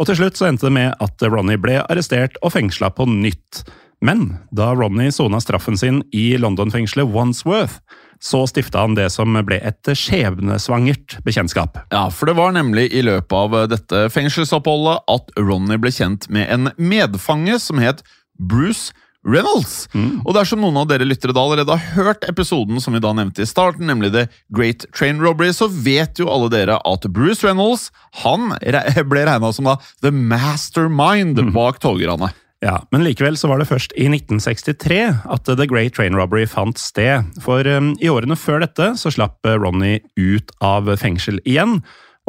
Og 0.00 0.08
til 0.08 0.22
slutt 0.22 0.40
så 0.40 0.48
endte 0.48 0.70
det 0.70 0.74
med 0.74 0.96
at 1.04 1.24
Ronny 1.28 1.58
ble 1.60 1.82
arrestert 1.84 2.38
og 2.40 2.54
fengsla 2.56 2.90
på 2.96 3.06
nytt. 3.10 3.64
Men 4.02 4.40
da 4.50 4.72
Ronny 4.74 5.12
sona 5.14 5.38
straffen 5.38 5.76
sin 5.78 6.00
i 6.10 6.32
London-fengselet 6.40 7.06
Wandsworth, 7.12 7.78
så 8.22 8.44
stifta 8.46 8.82
han 8.82 8.96
det 8.96 9.08
som 9.14 9.36
ble 9.46 9.58
et 9.62 9.92
skjebnesvangert 9.98 11.18
bekjentskap. 11.26 11.78
Ja, 11.94 12.08
for 12.10 12.30
det 12.30 12.36
var 12.38 12.54
nemlig 12.54 12.88
i 12.94 13.02
løpet 13.04 13.34
av 13.34 13.70
dette 13.70 14.02
fengselsoppholdet 14.14 15.04
at 15.10 15.32
Ronny 15.38 15.78
ble 15.82 15.92
kjent 15.94 16.28
med 16.32 16.50
en 16.50 16.72
medfange 16.78 17.58
som 17.62 17.82
het 17.82 18.02
Bruce 18.38 18.94
Reynolds. 19.26 19.86
Og 20.26 20.32
dersom 20.34 20.62
noen 20.64 20.80
av 20.80 20.88
dere 20.90 21.06
lyttere 21.06 21.34
da 21.34 21.44
allerede 21.44 21.76
har 21.76 21.96
hørt 21.96 22.26
episoden 22.28 22.82
som 22.82 22.96
vi 22.96 23.02
da 23.02 23.12
nevnte 23.16 23.44
i 23.44 23.48
starten, 23.48 23.86
nemlig 23.90 24.12
The 24.14 24.26
Great 24.54 24.86
Train 24.90 25.22
Robbery, 25.22 25.52
så 25.54 25.70
vet 25.70 26.18
jo 26.18 26.30
alle 26.32 26.50
dere 26.52 26.80
at 26.88 27.06
Bruce 27.14 27.46
Reynolds 27.46 27.90
han 28.24 28.50
ble 29.12 29.26
regna 29.28 29.52
som 29.54 29.70
da 29.70 29.78
the 30.02 30.12
mastermind 30.14 31.38
bak 31.54 31.82
togranet. 31.82 32.34
Ja, 32.62 32.76
Men 32.94 33.02
likevel 33.02 33.34
så 33.38 33.48
var 33.50 33.58
det 33.58 33.66
først 33.66 33.90
i 33.98 34.06
1963 34.06 35.00
at 35.34 35.48
The 35.50 35.66
Great 35.66 35.96
Train 35.96 36.14
Robbery 36.14 36.46
fant 36.46 36.78
sted. 36.78 37.26
For 37.42 37.66
um, 37.66 37.96
i 37.98 38.10
årene 38.10 38.38
før 38.38 38.62
dette 38.62 38.92
så 39.00 39.10
slapp 39.10 39.42
uh, 39.42 39.56
Ronny 39.58 39.96
ut 40.14 40.54
av 40.62 40.86
fengsel 41.02 41.40
igjen. 41.42 41.80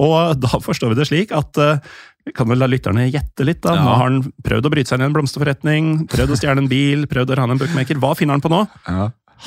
Og 0.01 0.33
da 0.43 0.57
forstår 0.57 0.93
vi 0.93 0.97
det 0.97 1.07
slik 1.11 1.35
at 1.37 1.61
uh, 1.61 1.77
kan 2.31 2.47
vel 2.47 2.61
la 2.63 2.69
lytterne 2.71 3.09
gjette 3.09 3.45
litt. 3.47 3.61
da. 3.65 3.75
Nå 3.75 3.97
har 3.97 4.05
han 4.07 4.21
prøvd 4.45 4.69
å 4.69 4.71
bryte 4.71 4.91
seg 4.91 4.99
inn 4.99 5.05
i 5.05 5.09
en 5.09 5.17
blomsterforretning, 5.17 5.91
prøvd 6.11 6.35
å 6.35 6.39
stjele 6.39 6.63
en 6.63 6.71
bil, 6.71 7.03
prøvd 7.11 7.33
å 7.33 7.39
rane 7.41 7.57
en 7.57 7.61
bookmaker. 7.61 7.99
Hva 7.99 8.13
finner 8.19 8.37
han 8.37 8.43
på 8.43 8.51
nå? 8.53 8.63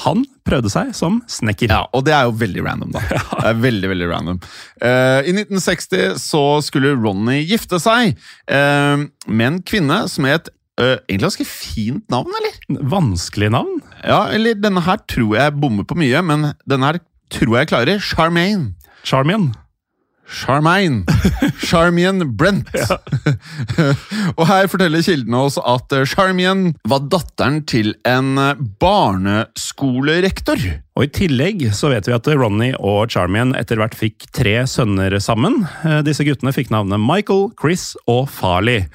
Han 0.03 0.27
prøvde 0.45 0.69
seg 0.73 0.91
som 0.97 1.23
snekker. 1.31 1.71
Ja, 1.73 1.87
og 1.97 2.05
det 2.05 2.13
er 2.13 2.27
jo 2.29 2.35
veldig 2.37 2.67
random, 2.67 2.93
da. 2.93 3.01
Det 3.41 3.47
er 3.49 3.63
veldig, 3.63 3.89
veldig 3.95 4.11
random. 4.11 4.41
Uh, 4.83 5.23
I 5.25 5.33
1960 5.33 6.21
så 6.21 6.43
skulle 6.67 6.93
Ronny 6.99 7.39
gifte 7.49 7.81
seg 7.81 8.13
uh, 8.51 9.07
med 9.27 9.47
en 9.49 9.63
kvinne 9.65 10.05
som 10.13 10.29
het 10.29 10.53
Uh, 10.77 10.99
Egentlig 11.09 11.23
ganske 11.25 11.45
fint 11.49 12.11
navn, 12.13 12.35
eller? 12.37 12.57
Vanskelig 12.93 13.47
navn? 13.49 13.79
Ja, 14.05 14.27
eller 14.29 14.59
denne 14.61 14.83
her 14.85 14.99
tror 15.09 15.31
jeg 15.39 15.55
bommer 15.57 15.87
på 15.89 15.97
mye, 15.97 16.21
men 16.21 16.51
denne 16.69 16.91
her 16.91 16.99
tror 17.33 17.57
jeg 17.57 17.71
klarer. 17.71 18.03
Charmaine. 18.05 18.75
Charmian. 19.01 19.55
Charmaine. 20.27 21.05
Charmian 21.63 22.23
Brent. 22.37 22.69
og 24.39 24.45
her 24.49 24.69
forteller 24.71 25.05
kildene 25.07 25.43
oss 25.47 25.59
at 25.63 25.93
eh, 25.95 26.07
Charmian 26.09 26.73
var 26.89 27.07
datteren 27.13 27.61
til 27.69 27.95
en 28.09 28.35
eh, 28.43 28.63
barneskolerektor. 28.83 30.63
Og 30.97 31.07
I 31.07 31.13
tillegg 31.15 31.67
så 31.77 31.91
vet 31.93 32.09
vi 32.09 32.17
at 32.17 32.31
Ronny 32.33 32.73
og 32.79 33.13
Charmian 33.13 33.55
etter 33.59 33.81
hvert 33.81 33.97
fikk 33.99 34.29
tre 34.35 34.59
sønner 34.71 35.19
sammen. 35.23 35.63
Eh, 35.87 36.01
Disse 36.07 36.27
guttene 36.27 36.55
fikk 36.57 36.73
navnet 36.75 37.03
Michael, 37.03 37.51
Chris 37.61 37.93
og 38.11 38.27
Farley. 38.33 38.87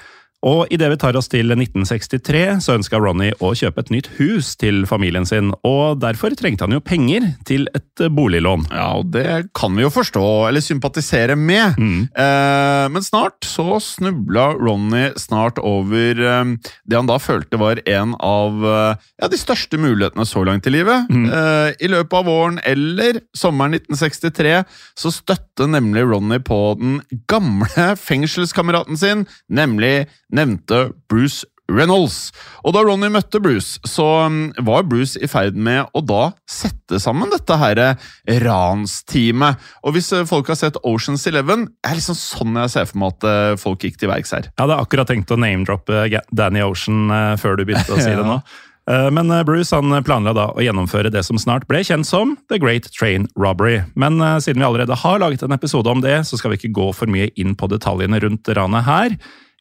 Og 0.47 0.65
idet 0.73 0.89
vi 0.89 0.97
tar 1.01 1.17
oss 1.17 1.29
til 1.29 1.53
1963, 1.53 2.61
så 2.65 2.75
ønska 2.77 2.97
Ronny 3.01 3.29
å 3.45 3.51
kjøpe 3.57 3.83
et 3.83 3.91
nytt 3.93 4.09
hus 4.17 4.55
til 4.57 4.83
familien 4.89 5.27
sin, 5.29 5.51
og 5.67 5.99
derfor 6.01 6.33
trengte 6.37 6.65
han 6.65 6.73
jo 6.73 6.81
penger 6.81 7.27
til 7.45 7.67
et 7.77 8.05
boliglån. 8.09 8.65
Ja, 8.73 8.87
og 8.97 9.11
det 9.13 9.51
kan 9.57 9.75
vi 9.77 9.85
jo 9.85 9.91
forstå, 9.93 10.23
eller 10.49 10.65
sympatisere 10.65 11.37
med. 11.37 11.77
Eh, 11.77 12.85
men 12.89 13.05
snart 13.05 13.45
så 13.45 13.77
snubla 13.83 14.51
Ronny 14.57 15.11
snart 15.21 15.61
over 15.61 16.17
eh, 16.17 16.55
det 16.89 16.97
han 16.97 17.09
da 17.09 17.19
følte 17.21 17.59
var 17.61 17.83
en 17.85 18.15
av 18.17 18.65
eh, 18.65 19.05
ja, 19.21 19.29
de 19.29 19.39
største 19.39 19.77
mulighetene 19.81 20.25
så 20.27 20.43
langt 20.47 20.65
i 20.67 20.73
livet. 20.73 21.11
Eh, 21.11 21.69
I 21.85 21.91
løpet 21.91 22.17
av 22.17 22.25
våren 22.29 22.57
eller 22.65 23.21
sommeren 23.37 23.77
1963 23.77 24.57
så 24.97 25.13
støtte 25.13 25.69
nemlig 25.69 26.07
Ronny 26.09 26.41
på 26.43 26.59
den 26.81 26.99
gamle 27.29 27.91
fengselskameraten 28.07 28.97
sin, 28.97 29.25
nemlig 29.51 30.07
nevnte 30.35 30.89
Bruce 31.11 31.45
Reynolds. 31.71 32.31
Og 32.67 32.73
da 32.75 32.81
Ronny 32.83 33.07
møtte 33.13 33.39
Bruce, 33.39 33.79
så 33.87 34.05
mm, 34.27 34.39
var 34.67 34.83
Bruce 34.89 35.19
i 35.23 35.29
ferd 35.31 35.55
med 35.55 35.87
å 35.95 36.01
da 36.03 36.31
sette 36.49 36.99
sammen 36.99 37.31
dette 37.31 37.55
her 37.61 37.79
ransteamet. 38.43 39.61
Og 39.85 39.95
hvis 39.95 40.11
eh, 40.15 40.25
folk 40.27 40.51
har 40.51 40.59
sett 40.59 40.79
Oceans 40.87 41.23
Eleven, 41.31 41.69
er 41.87 41.95
liksom 41.97 42.17
sånn 42.17 42.59
jeg 42.63 42.73
ser 42.73 42.89
for 42.89 43.01
meg 43.03 43.15
at 43.15 43.29
eh, 43.29 43.53
folk 43.61 43.85
gikk 43.87 44.01
til 44.01 44.11
verks 44.11 44.35
her. 44.35 44.49
Jeg 44.51 44.59
hadde 44.65 44.81
akkurat 44.83 45.09
tenkt 45.11 45.31
å 45.31 45.39
name-droppe 45.39 46.03
Danny 46.35 46.63
Ocean 46.65 47.07
eh, 47.07 47.37
før 47.41 47.55
du 47.59 47.65
begynte 47.69 47.95
å 47.95 48.01
si 48.01 48.11
det 48.11 48.27
nå. 48.33 48.41
Eh, 48.91 49.07
Men 49.13 49.31
eh, 49.31 49.43
Bruce 49.47 49.75
han 49.77 49.95
planla 50.07 50.33
da 50.37 50.49
å 50.51 50.63
gjennomføre 50.65 51.13
det 51.13 51.23
som 51.27 51.39
snart 51.41 51.67
ble 51.71 51.83
kjent 51.87 52.09
som 52.09 52.35
The 52.51 52.59
Great 52.61 52.89
Train 52.95 53.29
Robbery. 53.39 53.79
Men 53.95 54.19
eh, 54.19 54.39
siden 54.43 54.59
vi 54.63 54.67
allerede 54.67 54.99
har 55.05 55.23
laget 55.23 55.45
en 55.47 55.55
episode 55.55 55.87
om 55.91 56.03
det, 56.03 56.19
så 56.27 56.39
skal 56.41 56.51
vi 56.53 56.59
ikke 56.61 56.75
gå 56.81 56.91
for 56.97 57.11
mye 57.11 57.31
inn 57.39 57.55
på 57.55 57.71
detaljene 57.71 58.19
rundt 58.25 58.51
ranet 58.57 58.87
her. 58.89 59.15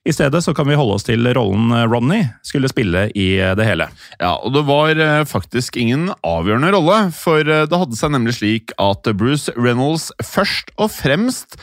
I 0.09 0.13
stedet 0.17 0.41
så 0.41 0.55
kan 0.57 0.65
vi 0.65 0.79
holde 0.79 0.95
oss 0.97 1.05
til 1.05 1.29
rollen 1.37 1.75
Ronny 1.93 2.23
skulle 2.47 2.71
spille 2.73 3.11
i 3.13 3.35
eh, 3.37 3.53
det 3.59 3.67
hele. 3.69 3.91
Ja, 4.17 4.33
og 4.39 4.55
det 4.55 4.63
var 4.65 4.97
eh, 4.97 5.27
faktisk 5.29 5.77
ingen 5.77 6.09
avgjørende 6.25 6.73
rolle, 6.73 7.03
for 7.13 7.45
eh, 7.45 7.67
det 7.69 7.81
hadde 7.83 7.99
seg 7.99 8.15
nemlig 8.15 8.39
slik 8.39 8.73
at 8.81 9.11
Bruce 9.21 9.53
Reynolds 9.59 10.09
først 10.25 10.73
og 10.81 10.89
fremst 10.95 11.59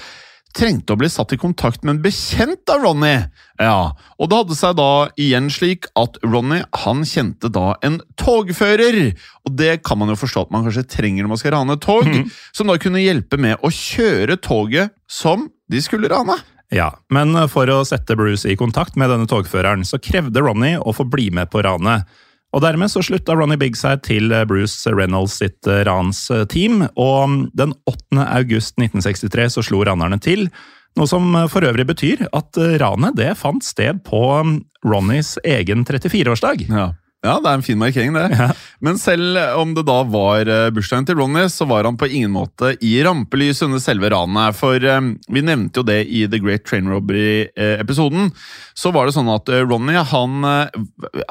trengte 0.58 0.94
å 0.94 1.00
bli 1.02 1.10
satt 1.10 1.34
i 1.34 1.40
kontakt 1.42 1.82
med 1.82 1.96
en 1.96 2.04
bekjent 2.04 2.70
av 2.70 2.86
Ronny. 2.86 3.16
Ja, 3.58 3.98
og 4.22 4.30
det 4.30 4.40
hadde 4.40 4.58
seg 4.58 4.78
da 4.78 4.92
igjen 5.18 5.50
slik 5.54 5.90
at 5.98 6.20
Ronny 6.22 6.60
han 6.84 7.02
kjente 7.10 7.50
da 7.54 7.72
en 7.86 7.98
togfører. 8.22 9.00
Og 9.50 9.56
det 9.58 9.80
kan 9.86 9.98
man 10.02 10.14
jo 10.14 10.18
forstå 10.18 10.46
at 10.46 10.54
man 10.54 10.66
kanskje 10.66 10.86
trenger 10.94 11.26
når 11.26 11.34
man 11.34 11.42
skal 11.42 11.56
rane 11.58 11.78
et 11.78 11.86
tog, 11.86 12.10
som 12.54 12.70
da 12.70 12.78
kunne 12.82 13.02
hjelpe 13.02 13.42
med 13.42 13.66
å 13.66 13.74
kjøre 13.74 14.38
toget 14.46 14.94
som 15.10 15.50
de 15.70 15.82
skulle 15.84 16.10
rane. 16.14 16.38
Ja, 16.74 16.92
Men 17.14 17.36
eh, 17.36 17.48
for 17.52 17.70
å 17.72 17.84
sette 17.88 18.18
Bruce 18.20 18.50
i 18.50 18.58
kontakt 18.60 18.98
med 19.00 19.12
denne 19.12 19.28
togføreren, 19.30 19.86
så 19.88 20.00
krevde 20.04 20.44
Ronny 20.44 20.76
å 20.78 20.94
få 20.96 21.08
bli 21.08 21.30
med 21.32 21.52
på 21.54 21.64
ranet. 21.64 22.08
Og 22.56 22.64
Dermed 22.64 22.92
så 22.92 23.04
slutta 23.04 23.36
Ronny 23.36 23.58
Bigg 23.60 23.78
seg 23.80 24.04
til 24.08 24.32
eh, 24.36 24.46
Bruce 24.48 24.92
Reynolds 24.92 25.40
sitt 25.42 25.68
eh, 25.68 25.86
ransteam, 25.88 26.84
og 26.96 27.20
mm, 27.32 27.38
den 27.58 27.76
8. 27.88 28.24
august 28.26 28.76
1963 28.80 29.50
så 29.58 29.66
slo 29.70 29.84
ranerne 29.88 30.20
til. 30.24 30.50
Noe 30.98 31.08
som 31.10 31.36
for 31.52 31.62
øvrig 31.68 31.86
betyr 31.86 32.24
at 32.34 32.58
ranet 32.82 33.20
det 33.20 33.36
fant 33.38 33.64
sted 33.64 34.02
på 34.08 34.22
mm, 34.44 34.56
Ronnys 34.88 35.36
egen 35.46 35.86
34-årsdag. 35.88 36.66
Ja. 36.72 36.92
Ja, 37.26 37.40
det 37.42 37.50
er 37.50 37.58
en 37.58 37.66
fin 37.66 37.80
markering, 37.80 38.14
det. 38.14 38.28
Ja. 38.38 38.52
Men 38.80 39.00
selv 39.02 39.40
om 39.58 39.72
det 39.74 39.88
da 39.88 39.98
var 40.06 40.50
eh, 40.54 40.68
bursdagen 40.74 41.08
til 41.08 41.18
Ronny, 41.18 41.48
så 41.50 41.66
var 41.66 41.88
han 41.88 41.98
på 41.98 42.10
ingen 42.12 42.32
måte 42.36 42.76
i 42.86 42.92
rampelys 43.06 43.64
under 43.66 43.82
selve 43.82 44.12
ranet. 44.14 44.56
For 44.58 44.84
um, 44.86 45.16
vi 45.34 45.42
nevnte 45.46 45.82
jo 45.82 45.88
det 45.88 46.04
i 46.06 46.28
The 46.30 46.40
Great 46.44 46.68
Train 46.70 46.90
Robbery-episoden. 46.92 48.30
Så 48.78 48.94
var 48.94 49.10
det 49.10 49.16
sånn 49.18 49.34
at 49.34 49.50
eh, 49.50 49.66
Ronny, 49.66 49.98
han, 50.12 50.46
eh, 50.46 50.78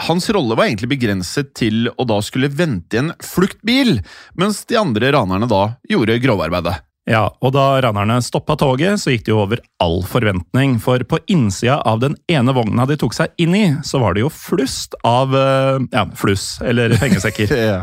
hans 0.09 0.27
rolle 0.35 0.59
var 0.59 0.67
egentlig 0.67 0.91
begrenset 0.97 1.55
til 1.57 1.87
å 1.95 2.09
da 2.09 2.19
skulle 2.25 2.51
vente 2.51 2.99
i 2.99 3.05
en 3.05 3.15
fluktbil, 3.23 4.01
mens 4.41 4.65
de 4.67 4.81
andre 4.83 5.15
ranerne 5.15 5.47
da 5.51 5.69
gjorde 5.87 6.19
grovarbeidet. 6.25 6.81
Ja, 7.07 7.29
og 7.39 7.53
da 7.55 7.79
ranerne 7.85 8.19
stoppa 8.25 8.57
toget, 8.59 8.99
så 8.99 9.13
gikk 9.13 9.29
det 9.29 9.31
jo 9.31 9.39
over 9.45 9.61
all 9.83 10.01
forventning. 10.07 10.75
For 10.83 11.03
på 11.07 11.21
innsida 11.31 11.79
av 11.87 12.01
den 12.03 12.17
ene 12.31 12.55
vogna 12.57 12.87
de 12.91 12.97
tok 12.99 13.15
seg 13.15 13.31
inn 13.43 13.55
i, 13.55 13.67
så 13.87 14.01
var 14.03 14.17
det 14.17 14.25
jo 14.25 14.31
flust 14.33 14.99
av 15.07 15.35
eh, 15.39 15.87
ja, 15.95 16.07
fluss, 16.19 16.57
eller 16.67 16.99
pengesekker. 16.99 17.55
Ja. 17.67 17.81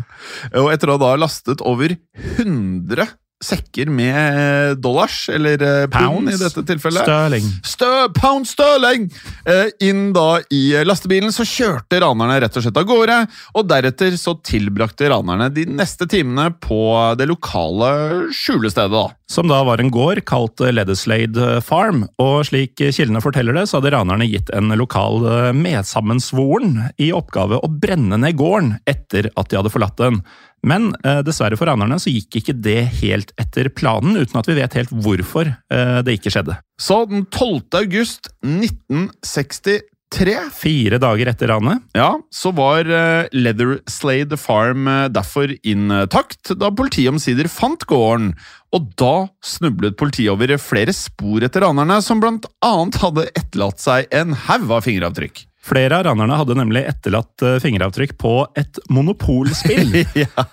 Og 0.60 0.70
etter 0.72 0.92
å 0.92 1.00
ha 1.02 1.16
lastet 1.20 1.62
over 1.66 1.96
100 2.38 3.08
sekker 3.44 3.92
med 3.92 4.80
dollars, 4.84 5.28
eller 5.34 5.62
eh, 5.62 5.88
pound 5.92 6.32
i 6.32 6.38
dette 6.40 6.64
tilfellet 6.68 7.04
Stirling. 7.06 7.50
Stø, 7.68 7.92
pound 8.16 8.48
sterling! 8.50 9.10
Eh, 9.46 9.70
inn 9.88 10.12
da 10.16 10.40
i 10.54 10.64
lastebilen 10.88 11.34
så 11.36 11.46
kjørte 11.48 12.02
ranerne 12.04 12.40
rett 12.44 12.60
og 12.60 12.66
slett 12.66 12.80
av 12.80 12.88
gårde, 12.90 13.20
og 13.54 13.68
deretter 13.70 14.16
så 14.20 14.38
tilbrakte 14.46 15.12
ranerne 15.12 15.50
de 15.54 15.68
neste 15.70 16.08
timene 16.10 16.50
på 16.64 16.82
det 17.20 17.28
lokale 17.30 17.92
skjulestedet. 18.34 18.92
da. 18.94 19.10
Som 19.34 19.50
da 19.50 19.64
var 19.66 19.82
en 19.82 19.92
gård 19.94 20.22
kalt 20.30 20.62
Leddeslade 20.62 21.60
Farm, 21.66 22.04
og 22.22 22.44
slik 22.46 22.78
kildene 22.78 23.22
forteller 23.24 23.56
det, 23.58 23.68
så 23.70 23.80
hadde 23.80 23.94
ranerne 23.96 24.28
gitt 24.30 24.52
en 24.54 24.74
lokal 24.78 25.26
eh, 25.26 25.52
medsammensvoren 25.58 26.90
i 27.02 27.12
oppgave 27.16 27.60
å 27.60 27.72
brenne 27.72 28.20
ned 28.22 28.38
gården 28.40 28.76
etter 28.90 29.32
at 29.34 29.50
de 29.50 29.60
hadde 29.60 29.74
forlatt 29.74 29.98
den. 30.00 30.22
Men 30.68 30.94
eh, 31.04 31.22
dessverre 31.28 31.60
for 31.60 31.70
ranerne 31.70 32.00
så 32.00 32.12
gikk 32.12 32.40
ikke 32.40 32.56
det 32.56 32.82
helt 33.02 33.34
etter 33.40 33.70
planen, 33.76 34.18
uten 34.18 34.40
at 34.40 34.50
vi 34.50 34.58
vet 34.58 34.78
helt 34.80 34.94
hvorfor 35.06 35.52
eh, 35.52 35.98
det 36.06 36.20
ikke 36.20 36.34
skjedde. 36.34 36.58
Så 36.80 37.04
den 37.10 37.28
12. 37.28 37.66
august 37.84 38.32
1963 38.46 39.82
Fire 40.54 41.00
dager 41.02 41.32
etter 41.32 41.50
ranet. 41.50 41.82
ja, 41.98 42.12
så 42.30 42.52
var 42.54 42.86
eh, 42.86 43.32
Leather 43.34 43.80
Slade 43.90 44.38
Farm 44.38 44.86
derfor 45.10 45.50
intakt 45.66 46.54
da 46.62 46.70
politiet 46.70 47.10
omsider 47.16 47.50
fant 47.50 47.82
gården. 47.90 48.36
Og 48.74 48.92
da 48.98 49.28
snublet 49.46 49.98
politiet 49.98 50.30
over 50.34 50.54
flere 50.62 50.94
spor 50.94 51.44
etter 51.46 51.66
ranerne, 51.66 51.98
som 52.06 52.22
blant 52.22 52.46
annet 52.66 53.02
hadde 53.02 53.26
etterlatt 53.34 53.82
seg 53.82 54.14
en 54.14 54.38
haug 54.46 54.70
av 54.70 54.86
fingeravtrykk. 54.86 55.44
Flere 55.64 55.98
av 56.02 56.04
ranerne 56.10 56.36
hadde 56.36 56.58
nemlig 56.60 56.84
etterlatt 56.90 57.42
eh, 57.46 57.60
fingeravtrykk 57.64 58.18
på 58.20 58.34
et 58.60 58.80
monopolspill. 58.92 60.02
ja. 60.26 60.48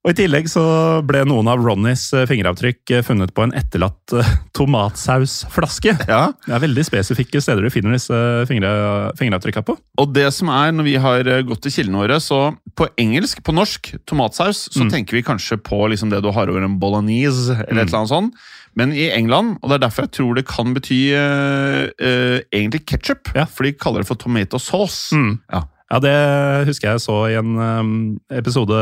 Og 0.00 0.14
I 0.14 0.16
tillegg 0.16 0.46
så 0.48 0.62
ble 1.04 1.22
noen 1.28 1.48
av 1.52 1.60
Ronnys 1.60 2.06
eh, 2.16 2.26
fingeravtrykk 2.28 2.92
eh, 2.98 3.02
funnet 3.04 3.32
på 3.36 3.44
en 3.44 3.52
etterlatt 3.56 4.14
tomatsausflaske. 4.56 5.92
ja. 6.08 6.20
Det 6.46 6.54
er 6.56 6.62
veldig 6.64 6.84
spesifikke 6.88 7.40
steder 7.42 7.64
du 7.66 7.70
finner 7.72 7.96
disse 7.96 8.16
fingre, 8.48 8.70
fingeravtrykka 9.18 9.62
på. 9.66 9.76
Og 10.00 10.12
det 10.16 10.28
som 10.36 10.48
er, 10.52 10.72
når 10.76 10.88
vi 10.88 10.94
har 11.04 11.30
gått 11.48 11.62
til 11.66 11.74
kildene 11.78 12.00
våre, 12.02 12.20
så 12.22 12.40
på 12.76 12.88
engelsk, 13.00 13.42
på 13.46 13.54
norsk, 13.56 13.92
tomatsaus, 14.08 14.66
så 14.72 14.84
Mm. 14.86 14.90
tenker 14.92 15.16
vi 15.18 15.22
kanskje 15.26 15.56
på 15.62 15.82
liksom 15.92 16.10
det 16.10 16.22
du 16.24 16.30
har 16.32 16.48
over 16.48 16.64
en 16.64 16.78
bolognese, 16.80 17.52
eller 17.68 17.82
et 17.84 17.88
Mm. 17.88 17.88
eller 17.88 17.98
annet 17.98 18.08
sånt. 18.14 18.34
Men 18.78 18.92
i 18.94 19.08
England, 19.10 19.56
og 19.62 19.68
det 19.70 19.78
er 19.80 19.86
derfor 19.88 20.06
jeg 20.06 20.12
tror 20.16 20.34
det 20.38 20.46
kan 20.46 20.74
bety 20.76 21.00
uh, 21.16 21.88
uh, 21.90 22.38
egentlig 22.54 22.84
ketchup, 22.86 23.32
Ja. 23.34 23.44
for 23.50 23.64
de 23.66 23.72
kaller 23.72 24.00
det 24.04 24.08
for 24.08 24.14
tomato 24.20 24.58
sauce. 24.58 25.10
Mm. 25.16 25.38
Ja. 25.52 25.64
Ja, 25.90 25.98
Det 25.98 26.66
husker 26.68 26.92
jeg 26.92 27.00
så 27.02 27.14
i 27.32 27.34
en 27.34 27.56
um, 27.58 28.20
episode 28.30 28.76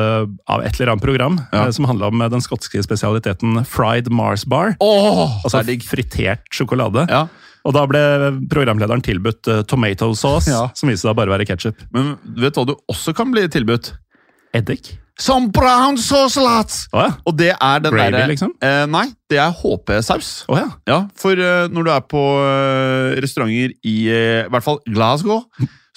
av 0.47 0.61
et 0.61 0.77
eller 0.77 0.93
annet 0.93 1.03
program 1.07 1.39
Ja. 1.55 1.63
eh, 1.65 1.71
som 1.73 1.87
handla 1.89 2.11
om 2.13 2.21
eh, 2.21 2.29
den 2.29 2.43
skotske 2.45 2.83
spesialiteten 2.85 3.65
fried 3.65 4.11
Mars 4.13 4.45
bar. 4.45 4.75
Oh, 4.85 5.41
Altså 5.43 5.63
er 5.65 5.81
fritert 5.81 6.45
sjokolade. 6.53 7.07
Ja. 7.09 7.23
Og 7.65 7.73
da 7.73 7.87
ble 7.89 8.03
programlederen 8.53 9.01
tilbudt 9.01 9.49
eh, 9.49 9.63
tomato 9.65 10.11
sauce, 10.15 10.51
Ja. 10.53 10.69
som 10.77 10.91
viste 10.93 11.07
seg 11.09 11.15
å 11.15 11.17
bare 11.17 11.33
være 11.33 11.49
ketsjup. 11.49 11.81
Men 11.97 12.19
vet 12.37 12.53
du 12.53 12.61
hva 12.61 12.67
du 12.67 12.77
også 12.93 13.17
kan 13.17 13.33
bli 13.33 13.49
tilbudt? 13.49 13.95
Eddik? 14.57 14.95
Som 15.19 15.49
brown 15.51 15.97
sauce 15.99 16.39
lots! 16.39 16.85
Oh, 16.95 17.01
ja. 17.03 17.17
Og 17.27 17.35
det 17.39 17.51
er 17.57 17.81
den 17.83 17.91
Gravy, 17.97 18.13
derre 18.15 18.29
liksom? 18.31 18.53
eh, 18.63 18.85
Nei, 18.87 19.09
det 19.31 19.41
er 19.43 19.51
HP-saus. 19.51 20.29
Oh, 20.49 20.55
ja. 20.61 20.69
Ja, 20.87 21.01
for 21.19 21.35
eh, 21.43 21.67
når 21.75 21.89
du 21.89 21.91
er 21.91 22.05
på 22.07 22.23
eh, 22.45 23.17
restauranter 23.25 23.75
i 23.83 23.97
eh, 24.15 24.45
i 24.47 24.53
hvert 24.55 24.63
fall 24.67 24.79
Glasgow, 24.87 25.43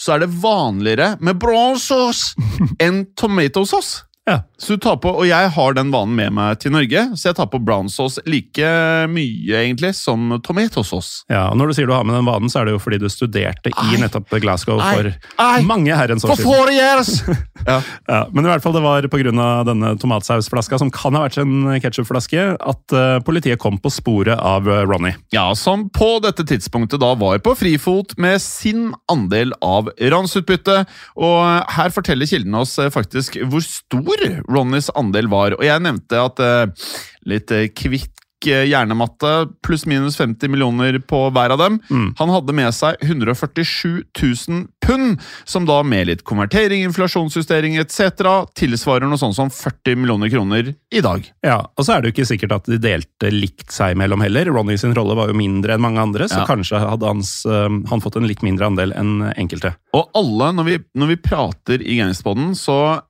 så 0.02 0.16
er 0.16 0.24
det 0.24 0.32
vanligere 0.42 1.12
med 1.22 1.38
brown 1.38 1.78
sauce 1.78 2.34
enn 2.82 3.04
tomato 3.14 3.62
sauce. 3.70 4.02
Ja. 4.26 4.40
Så 4.62 4.76
du 4.78 4.82
tar 4.84 5.00
på, 5.02 5.10
Og 5.10 5.26
jeg 5.26 5.50
har 5.56 5.74
den 5.74 5.90
vanen 5.94 6.14
med 6.16 6.34
meg 6.38 6.60
til 6.62 6.74
Norge, 6.76 7.02
så 7.18 7.32
jeg 7.32 7.38
tar 7.40 7.48
på 7.50 7.60
brown 7.66 7.90
sauce 7.90 8.22
like 8.30 8.68
mye 9.10 9.58
egentlig 9.64 9.94
som 9.98 10.38
tomato 10.46 10.84
sauce. 10.86 11.24
ja. 11.30 11.48
Og 11.50 11.58
når 11.58 11.72
du 11.72 11.74
sier 11.78 11.90
du 11.90 11.94
har 11.96 12.06
med 12.06 12.16
den 12.16 12.28
vanen, 12.28 12.50
så 12.52 12.62
er 12.62 12.70
det 12.70 12.76
jo 12.76 12.82
fordi 12.84 13.00
du 13.02 13.08
studerte 13.10 13.72
i 13.74 13.98
nettopp 14.00 14.30
Glasgow 14.42 14.80
Ai. 14.80 14.92
for 14.94 15.10
Ai. 15.42 15.62
mange 15.66 15.96
herrens 15.98 16.24
år 16.26 16.38
siden. 16.38 16.74
years! 16.78 17.24
ja. 17.72 17.80
Ja, 18.08 18.22
men 18.32 18.46
i 18.46 18.52
hvert 18.52 18.64
fall 18.64 18.76
det 18.78 18.84
var 18.86 19.08
pga. 19.12 19.32
denne 19.66 19.96
tomatsausflaska, 20.02 20.78
som 20.80 20.92
kan 20.94 21.18
ha 21.18 21.26
vært 21.26 21.42
en 21.42 21.80
ketsjupflaske, 21.82 22.46
at 22.62 22.96
eh, 22.96 23.18
politiet 23.26 23.60
kom 23.62 23.80
på 23.82 23.90
sporet 23.94 24.38
av 24.38 24.70
eh, 24.70 24.84
Ronny. 24.86 25.14
ja, 25.34 25.48
som 25.56 25.88
på 25.90 26.20
dette 26.24 26.46
tidspunktet 26.48 27.02
da 27.02 27.14
var 27.18 27.40
på 27.44 27.56
frifot 27.58 28.16
med 28.22 28.42
sin 28.42 28.92
andel 29.12 29.54
av 29.62 29.90
ransutbyttet. 29.98 30.90
Og 31.18 31.74
her 31.76 31.94
forteller 31.94 32.30
kildene 32.30 32.62
oss 32.62 32.78
eh, 32.80 32.92
faktisk 32.94 33.40
hvor 33.50 33.64
stor 33.66 34.26
Ronnys 34.54 34.90
andel 34.96 35.30
var. 35.32 35.58
Og 35.60 35.64
jeg 35.66 35.84
nevnte 35.84 36.20
at 36.22 36.42
uh, 36.44 36.90
litt 37.30 37.52
eh, 37.54 37.68
kvikk 37.78 38.48
eh, 38.50 38.64
hjernematte, 38.66 39.30
pluss 39.66 39.84
minus 39.86 40.16
50 40.18 40.50
millioner 40.50 40.98
på 41.06 41.20
hver 41.34 41.54
av 41.54 41.60
dem. 41.62 41.76
Mm. 41.92 42.08
Han 42.18 42.32
hadde 42.34 42.56
med 42.58 42.74
seg 42.74 42.98
147 43.06 44.02
000 44.18 44.64
pund, 44.82 45.20
som 45.46 45.68
da 45.70 45.78
med 45.86 46.08
litt 46.10 46.24
konvertering, 46.26 46.82
inflasjonsjustering 46.88 47.78
etc. 47.78 48.26
tilsvarer 48.58 49.06
noe 49.06 49.22
sånt 49.22 49.38
som 49.38 49.52
40 49.54 50.00
millioner 50.02 50.32
kroner 50.34 50.72
i 50.74 51.04
dag. 51.06 51.28
Ja, 51.46 51.60
Og 51.78 51.86
så 51.86 51.94
er 51.94 52.02
det 52.02 52.10
jo 52.10 52.16
ikke 52.16 52.30
sikkert 52.32 52.58
at 52.58 52.72
de 52.72 52.80
delte 52.82 53.30
likt 53.30 53.70
seg 53.72 53.94
mellom 54.02 54.26
heller. 54.26 54.50
Ronny 54.50 54.80
sin 54.82 54.98
rolle 54.98 55.16
var 55.20 55.30
jo 55.30 55.38
mindre 55.38 55.78
enn 55.78 55.86
mange 55.86 56.02
andre, 56.02 56.26
så 56.28 56.42
Ja. 56.42 56.48
kanskje 56.50 56.82
hadde 56.82 57.08
hans, 57.08 57.46
han 57.46 58.02
fått 58.02 58.18
en 58.18 58.28
litt 58.28 58.42
mindre 58.42 58.66
andel 58.74 58.92
enn 58.98 59.30
enkelte. 59.38 59.76
Og 59.94 60.10
alle, 60.18 60.52
når 60.58 60.66
vi, 60.66 60.80
når 60.98 61.14
vi 61.14 61.22
prater 61.30 61.86
i 61.86 62.02
gangsterboden, 62.02 62.56
så 62.58 63.04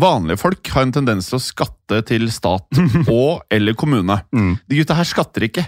vanlige 0.00 0.40
folk 0.40 0.70
har 0.74 0.86
en 0.86 0.94
tendens 0.94 1.30
til 1.30 1.38
å 1.38 1.44
skatte 1.44 2.02
til 2.08 2.28
stat 2.32 2.82
og 3.12 3.44
eller 3.52 3.76
kommune. 3.78 4.20
Mm. 4.34 4.54
De 4.66 4.82
gutta 4.82 4.98
her 4.98 5.08
skatter 5.08 5.48
ikke. 5.48 5.66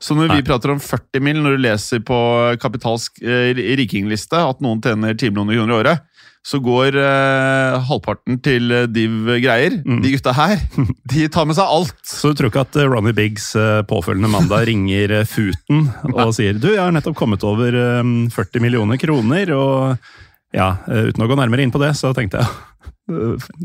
Så 0.00 0.16
når 0.16 0.32
vi 0.32 0.44
prater 0.46 0.72
om 0.72 0.80
40 0.80 1.20
mill., 1.24 1.42
når 1.44 1.56
du 1.56 1.64
leser 1.66 2.00
på 2.04 2.16
kapitalsk 2.60 3.20
eh, 3.20 3.52
rikingliste 3.76 4.38
at 4.38 4.62
noen 4.64 4.80
tjener 4.80 5.12
10 5.12 5.34
millioner 5.34 5.58
kroner 5.60 5.74
i 5.74 5.80
året, 5.82 6.06
så 6.40 6.56
går 6.64 6.96
eh, 6.96 7.74
halvparten 7.84 8.38
til 8.40 8.72
eh, 8.72 8.86
div 8.88 9.28
greier. 9.42 9.76
Mm. 9.84 9.98
De 10.00 10.14
gutta 10.14 10.32
her, 10.36 10.56
de 11.12 11.26
tar 11.32 11.48
med 11.48 11.58
seg 11.58 11.68
alt. 11.68 12.00
Så 12.06 12.32
du 12.32 12.38
tror 12.38 12.48
ikke 12.48 12.64
at 12.64 12.80
eh, 12.80 12.88
Ronny 12.88 13.12
Biggs 13.16 13.50
eh, 13.60 13.82
påfølgende 13.88 14.32
mandag 14.32 14.64
ringer 14.70 15.18
eh, 15.18 15.28
Futen 15.28 15.90
og 16.16 16.32
sier 16.36 16.56
du, 16.56 16.70
jeg 16.72 16.80
har 16.80 16.96
nettopp 16.96 17.18
kommet 17.20 17.44
over 17.44 17.76
eh, 17.76 18.00
40 18.32 18.64
millioner 18.64 19.00
kroner, 19.00 19.52
og 19.52 20.56
ja, 20.56 20.72
eh, 20.88 21.10
uten 21.10 21.26
å 21.26 21.28
gå 21.28 21.38
nærmere 21.38 21.66
inn 21.66 21.74
på 21.74 21.82
det, 21.82 21.92
så 22.00 22.14
tenkte 22.16 22.40
jeg 22.40 22.48
eh, 22.48 22.66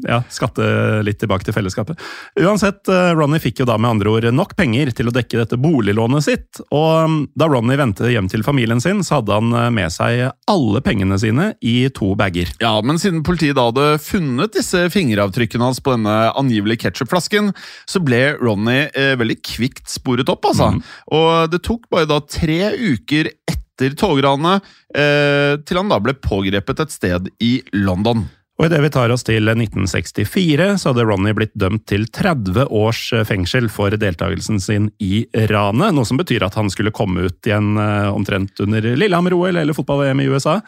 ja, 0.06 0.22
skatte 0.32 0.66
litt 1.06 1.20
tilbake 1.22 1.48
til 1.48 1.56
fellesskapet. 1.56 2.02
Uansett, 2.42 2.88
eh, 2.92 3.12
Ronny 3.16 3.40
fikk 3.44 3.62
jo 3.62 3.68
da 3.70 3.78
med 3.80 3.96
andre 3.96 4.14
ord 4.14 4.28
nok 4.36 4.56
penger 4.58 4.92
til 4.96 5.10
å 5.10 5.16
dekke 5.16 5.42
dette 5.42 5.60
boliglånet 5.62 6.26
sitt, 6.26 6.62
og 6.70 7.10
mm, 7.12 7.18
da 7.38 7.50
Ronny 7.52 7.78
vendte 7.80 8.12
hjem 8.12 8.30
til 8.32 8.46
familien 8.46 8.82
sin, 8.84 9.04
så 9.06 9.20
hadde 9.20 9.36
han 9.38 9.54
eh, 9.54 9.72
med 9.76 9.94
seg 9.94 10.26
alle 10.52 10.84
pengene 10.86 11.20
sine 11.22 11.52
i 11.66 11.78
to 11.96 12.14
bager. 12.20 12.52
Ja, 12.64 12.76
men 12.86 13.02
siden 13.02 13.24
politiet 13.28 13.58
da 13.58 13.70
hadde 13.70 14.00
funnet 14.04 14.56
disse 14.58 14.88
fingeravtrykkene 14.94 15.70
hans 15.70 15.82
på 15.84 15.96
denne 15.96 16.16
angivelige 16.36 16.86
ketchupflasken, 16.86 17.54
så 17.90 18.02
ble 18.04 18.24
Ronny 18.42 18.86
eh, 18.92 19.14
veldig 19.20 19.40
kvikt 19.46 19.88
sporet 19.92 20.30
opp, 20.32 20.48
altså. 20.52 20.74
Og 21.16 21.52
det 21.52 21.62
tok 21.66 21.88
bare 21.92 22.10
da 22.10 22.22
tre 22.24 22.74
uker 22.76 23.32
etter 23.50 23.96
togranet 24.00 24.64
eh, 24.96 25.56
til 25.68 25.80
han 25.82 25.92
da 25.92 26.00
ble 26.02 26.16
pågrepet 26.16 26.86
et 26.86 26.96
sted 26.96 27.30
i 27.44 27.60
London. 27.76 28.26
Og 28.56 28.70
idet 28.70 28.80
vi 28.86 28.92
tar 28.94 29.12
oss 29.12 29.26
til 29.28 29.50
1964, 29.52 30.68
så 30.80 30.92
hadde 30.92 31.04
Ronny 31.04 31.34
blitt 31.36 31.52
dømt 31.60 31.84
til 31.92 32.06
30 32.08 32.70
års 32.72 33.02
fengsel 33.28 33.68
for 33.72 33.92
deltakelsen 34.00 34.62
sin 34.64 34.88
i 35.04 35.26
ranet, 35.52 35.92
noe 35.92 36.08
som 36.08 36.22
betyr 36.22 36.46
at 36.48 36.56
han 36.56 36.72
skulle 36.72 36.94
komme 36.96 37.28
ut 37.28 37.50
igjen 37.50 37.76
eh, 37.76 38.08
omtrent 38.14 38.64
under 38.64 38.88
Lillehammer-OL 38.96 39.60
eller 39.60 39.76
fotball-VM 39.76 40.24
i 40.24 40.30
USA. 40.32 40.62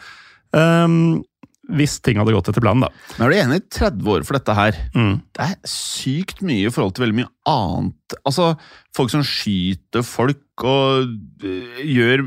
Um, 0.52 1.24
hvis 1.68 1.98
ting 2.00 2.16
hadde 2.20 2.32
gått 2.32 2.48
etter 2.48 2.64
planen, 2.64 2.86
da. 2.86 2.88
Men 3.18 3.26
er 3.26 3.32
du 3.32 3.38
enig? 3.42 3.58
30 3.76 4.06
år 4.14 4.22
for 4.24 4.38
dette 4.38 4.54
her. 4.56 4.76
Mm. 4.96 5.14
Det 5.36 5.44
er 5.44 5.56
sykt 5.68 6.40
mye 6.46 6.66
i 6.68 6.72
forhold 6.72 6.94
til 6.96 7.04
veldig 7.04 7.18
mye 7.20 7.30
annet. 7.48 8.16
Altså, 8.24 8.54
folk 8.96 9.12
som 9.12 9.20
skyter 9.26 10.04
folk 10.06 10.64
og 10.64 11.10
øh, 11.44 11.80
gjør 11.84 12.22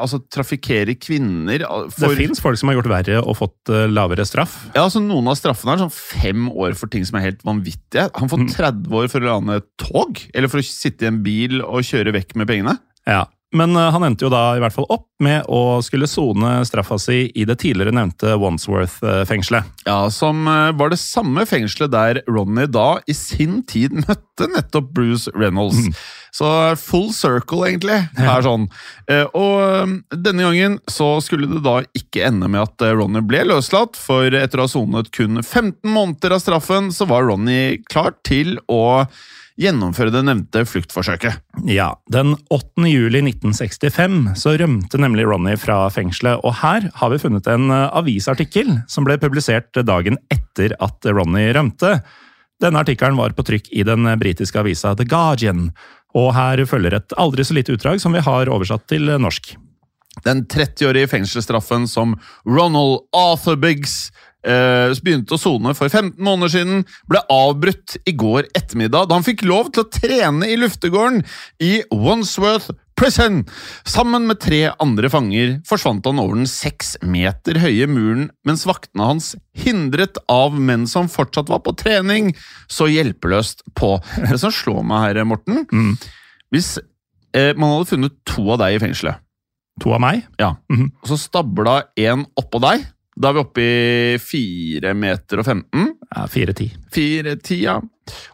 Altså, 0.00 0.18
trafikkerer 0.32 0.96
kvinner 0.98 1.62
for... 1.92 2.08
Det 2.08 2.18
fins 2.18 2.40
folk 2.42 2.58
som 2.58 2.72
har 2.72 2.78
gjort 2.80 2.88
verre 2.90 3.20
og 3.20 3.36
fått 3.38 3.70
eh, 3.70 3.84
lavere 3.92 4.24
straff. 4.26 4.56
Ja, 4.74 4.86
altså 4.86 5.02
Noen 5.04 5.28
av 5.30 5.36
straffene 5.38 5.76
er 5.76 5.84
sånn 5.84 5.92
fem 5.94 6.48
år 6.50 6.72
for 6.80 6.90
ting 6.90 7.04
som 7.06 7.20
er 7.20 7.28
helt 7.28 7.44
vanvittige. 7.46 8.08
Han 8.16 8.32
får 8.32 8.40
Mm. 8.40 8.48
30 8.56 8.96
år 8.96 9.10
for 9.12 9.20
å 9.20 9.34
lande 9.36 9.60
tog, 9.78 10.24
eller 10.32 10.48
for 10.48 10.62
å 10.62 10.64
sitte 10.64 11.04
i 11.04 11.10
en 11.12 11.20
bil 11.22 11.60
og 11.60 11.84
kjøre 11.84 12.16
vekk 12.16 12.32
med 12.40 12.48
pengene. 12.48 12.78
Ja. 13.06 13.26
Men 13.56 13.74
eh, 13.76 13.88
han 13.90 14.04
endte 14.06 14.26
jo 14.26 14.30
da 14.32 14.52
i 14.54 14.60
hvert 14.62 14.74
fall 14.76 14.86
opp 14.94 15.08
med 15.20 15.42
å 15.50 15.80
skulle 15.84 16.06
sone 16.08 16.60
straffa 16.68 16.96
si 17.02 17.24
i 17.34 17.44
det 17.48 17.56
tidligere 17.60 17.92
nevnte 17.96 18.36
Wandsworth-fengselet. 18.40 19.66
Ja, 19.88 20.04
Som 20.14 20.46
øh, 20.48 20.70
var 20.78 20.92
det 20.92 21.00
samme 21.02 21.42
fengselet 21.50 21.90
der 21.92 22.20
Ronny 22.30 22.66
da 22.70 23.00
i 23.10 23.16
sin 23.16 23.60
tid 23.68 23.96
møtte 24.06 24.46
nettopp 24.54 24.92
Bruce 24.96 25.32
Reynolds. 25.34 25.90
Så 26.30 26.46
full 26.78 27.08
circle, 27.10 27.64
egentlig. 27.66 27.96
er 28.22 28.44
sånn. 28.46 28.68
Eh, 29.10 29.26
Og 29.34 29.96
denne 30.14 30.46
gangen 30.46 30.78
så 30.86 31.16
skulle 31.24 31.50
det 31.50 31.64
da 31.66 31.80
ikke 31.98 32.22
ende 32.28 32.46
med 32.46 32.62
at 32.62 32.86
eh, 32.86 32.94
Ronny 32.94 33.24
ble 33.26 33.42
løslatt, 33.50 33.98
for 33.98 34.30
etter 34.30 34.62
å 34.62 34.68
ha 34.68 34.70
sonet 34.70 35.10
kun 35.16 35.42
15 35.42 35.82
måneder 35.90 36.36
av 36.38 36.44
straffen, 36.44 36.92
så 36.94 37.08
var 37.10 37.26
Ronny 37.26 37.80
klar 37.90 38.14
til 38.26 38.60
å 38.70 39.08
gjennomføre 39.60 40.12
det 40.14 40.22
nevnte 40.24 40.64
fluktforsøket. 40.68 41.40
Ja, 41.68 41.92
Den 42.12 42.34
8. 42.48 42.86
juli 42.88 43.20
1965 43.22 44.32
så 44.40 44.56
rømte 44.60 45.00
nemlig 45.00 45.26
Ronny 45.28 45.56
fra 45.60 45.82
fengselet, 45.92 46.40
og 46.44 46.56
her 46.62 46.88
har 46.96 47.12
vi 47.12 47.20
funnet 47.22 47.48
en 47.50 47.68
eh, 47.74 47.86
avisartikkel 48.00 48.72
som 48.90 49.06
ble 49.06 49.18
publisert 49.20 49.76
dagen 49.84 50.18
etter 50.32 50.76
at 50.80 51.06
Ronny 51.06 51.50
rømte. 51.56 51.98
Denne 52.60 52.82
artikkelen 52.82 53.18
var 53.20 53.36
på 53.36 53.44
trykk 53.46 53.70
i 53.72 53.84
den 53.86 54.08
britiske 54.20 54.60
avisa 54.60 54.94
The 54.96 55.08
Guardian, 55.08 55.70
og 56.16 56.32
her 56.34 56.64
følger 56.66 56.96
et 56.96 57.18
aldri 57.20 57.46
så 57.46 57.56
lite 57.56 57.76
utdrag 57.76 58.00
som 58.02 58.16
vi 58.16 58.24
har 58.24 58.50
oversatt 58.50 58.88
til 58.90 59.12
norsk. 59.22 59.54
Den 60.26 60.42
30-årige 60.50 61.08
fengselsstraffen 61.12 61.86
som 61.88 62.16
Ronald 62.48 63.06
Arthur 63.16 63.56
Biggs 63.60 64.10
som 64.44 65.04
begynte 65.04 65.34
å 65.36 65.40
sone 65.40 65.74
for 65.76 65.88
15 65.92 66.16
måneder 66.24 66.48
siden, 66.54 66.84
ble 67.10 67.20
avbrutt 67.30 67.98
i 68.08 68.12
går 68.16 68.46
ettermiddag 68.56 69.08
da 69.10 69.18
han 69.18 69.26
fikk 69.26 69.42
lov 69.44 69.68
til 69.74 69.84
å 69.84 69.90
trene 69.92 70.48
i 70.48 70.56
luftegården 70.56 71.22
i 71.60 71.82
Wandsworth 71.92 72.70
Prison. 72.96 73.42
Sammen 73.88 74.26
med 74.28 74.40
tre 74.40 74.72
andre 74.80 75.08
fanger 75.12 75.58
forsvant 75.68 76.04
han 76.04 76.18
over 76.20 76.36
den 76.36 76.48
seks 76.50 76.94
meter 77.00 77.56
høye 77.62 77.86
muren, 77.88 78.26
mens 78.44 78.66
vaktene 78.68 79.06
hans, 79.08 79.30
hindret 79.56 80.18
av 80.28 80.52
menn 80.60 80.86
som 80.90 81.08
fortsatt 81.08 81.48
var 81.48 81.62
på 81.64 81.72
trening, 81.80 82.34
så 82.68 82.88
hjelpeløst 82.92 83.64
på. 83.78 83.94
Det 84.28 84.36
som 84.42 84.52
slår 84.52 84.84
meg 84.84 85.06
her, 85.16 85.24
Morten 85.24 85.64
Hvis 86.52 86.78
eh, 87.32 87.52
man 87.56 87.76
hadde 87.76 87.88
funnet 87.92 88.16
to 88.28 88.48
av 88.52 88.58
deg 88.64 88.76
i 88.76 88.82
fengselet, 88.84 89.20
To 89.80 89.92
av 89.96 90.00
meg. 90.02 90.26
ja, 90.38 90.56
Mhm. 90.68 90.90
og 91.02 91.08
så 91.08 91.16
stabla 91.16 91.84
en 91.96 92.26
oppå 92.36 92.60
deg 92.60 92.84
Da 93.16 93.30
er 93.30 93.36
vi 93.36 93.42
oppe 93.42 93.64
i 93.64 94.18
4 94.22 94.92
meter 94.94 95.42
og 95.42 95.46
15. 95.48 95.88
Ja, 96.10 96.26
Fire-ti. 96.30 96.68
4-10, 96.94 97.58
ja. 97.64 97.76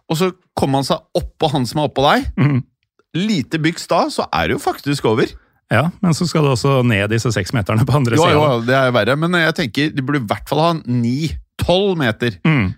Og 0.09 0.19
så 0.21 0.31
kommer 0.57 0.81
han 0.83 0.89
seg 0.89 1.03
oppå 1.17 1.51
han 1.53 1.67
som 1.69 1.83
er 1.83 1.89
oppå 1.91 2.05
deg. 2.07 2.29
Mm. 2.41 2.61
Lite 3.17 3.61
byks 3.63 3.89
da, 3.91 4.05
så 4.13 4.27
er 4.29 4.49
det 4.51 4.57
jo 4.59 4.63
faktisk 4.63 5.09
over. 5.09 5.33
Ja, 5.73 5.89
men 6.05 6.15
så 6.15 6.29
skal 6.31 6.45
du 6.47 6.53
også 6.53 6.79
ned 6.87 7.11
disse 7.11 7.33
seks 7.35 7.51
meterne 7.57 7.87
på 7.89 7.97
andre 7.99 8.15
Jo, 8.19 8.23
sida. 8.29 8.35
jo, 8.39 8.59
det 8.69 8.77
er 8.79 8.93
verre, 8.95 9.17
men 9.19 9.35
jeg 9.41 9.55
tenker 9.59 9.95
de 9.97 10.05
burde 10.05 10.21
i 10.23 10.29
hvert 10.29 10.47
fall 10.51 10.63
ha 10.63 10.73
9-12 10.85 11.97
meter. 11.99 12.37
Mm. 12.47 12.69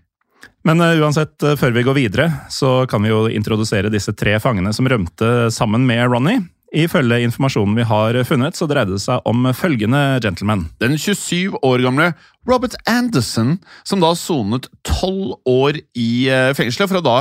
Men 0.68 0.82
uh, 0.82 0.94
uansett, 1.02 1.36
eh, 1.46 1.56
før 1.56 1.74
vi 1.76 1.84
går 1.86 1.96
videre, 1.96 2.28
så 2.52 2.82
kan 2.90 3.04
vi 3.04 3.12
jo 3.12 3.26
introdusere 3.30 3.92
disse 3.92 4.12
tre 4.16 4.34
fangene 4.42 4.72
som 4.76 4.88
rømte 4.90 5.50
sammen 5.54 5.84
med 5.88 6.06
Ronny. 6.10 6.38
Ifølge 6.76 7.22
informasjonen 7.24 7.78
vi 7.78 7.86
har 7.88 8.18
funnet, 8.28 8.56
så 8.58 8.68
dreide 8.68 8.96
det 8.96 9.02
seg 9.04 9.24
om 9.28 9.46
følgende 9.56 10.18
gentleman. 10.24 10.66
Den 10.82 10.98
27 11.00 11.56
år 11.64 11.84
gamle 11.84 12.10
Robert 12.48 12.76
Anderson, 12.88 13.56
som 13.88 14.04
da 14.04 14.12
sonet 14.18 14.68
12 14.84 15.38
år 15.48 15.80
i 15.96 16.10
eh, 16.32 16.52
fengselet 16.56 16.92
for 16.92 17.00
å 17.00 17.06
da 17.06 17.16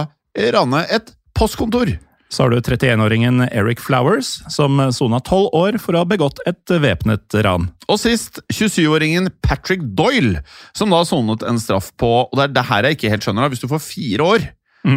rane 0.58 0.84
et 0.94 1.14
postkontor. 1.38 1.96
Så 2.30 2.44
har 2.44 2.52
du 2.52 2.60
31-åringen 2.60 3.46
Eric 3.48 3.80
Flowers, 3.80 4.42
som 4.52 4.82
sona 4.92 5.22
12 5.24 5.48
år 5.56 5.78
for 5.80 5.96
å 5.96 6.04
ha 6.04 6.08
begått 6.08 6.42
et 6.50 6.74
væpnet 6.84 7.38
ran. 7.46 7.70
Og 7.88 8.02
sist 8.02 8.42
27-åringen 8.52 9.30
Patrick 9.46 9.86
Doyle, 9.96 10.42
som 10.76 10.92
da 10.92 11.06
sonet 11.08 11.46
en 11.48 11.60
straff 11.62 11.94
på 11.96 12.10
Og 12.28 12.36
det 12.36 12.50
er 12.50 12.56
det 12.58 12.66
her 12.68 12.88
jeg 12.88 12.98
ikke 12.98 13.14
helt 13.14 13.28
skjønner. 13.28 13.48
da, 13.48 13.54
Hvis 13.54 13.64
du 13.64 13.72
får 13.72 13.86
fire 13.86 14.28
år, 14.28 14.48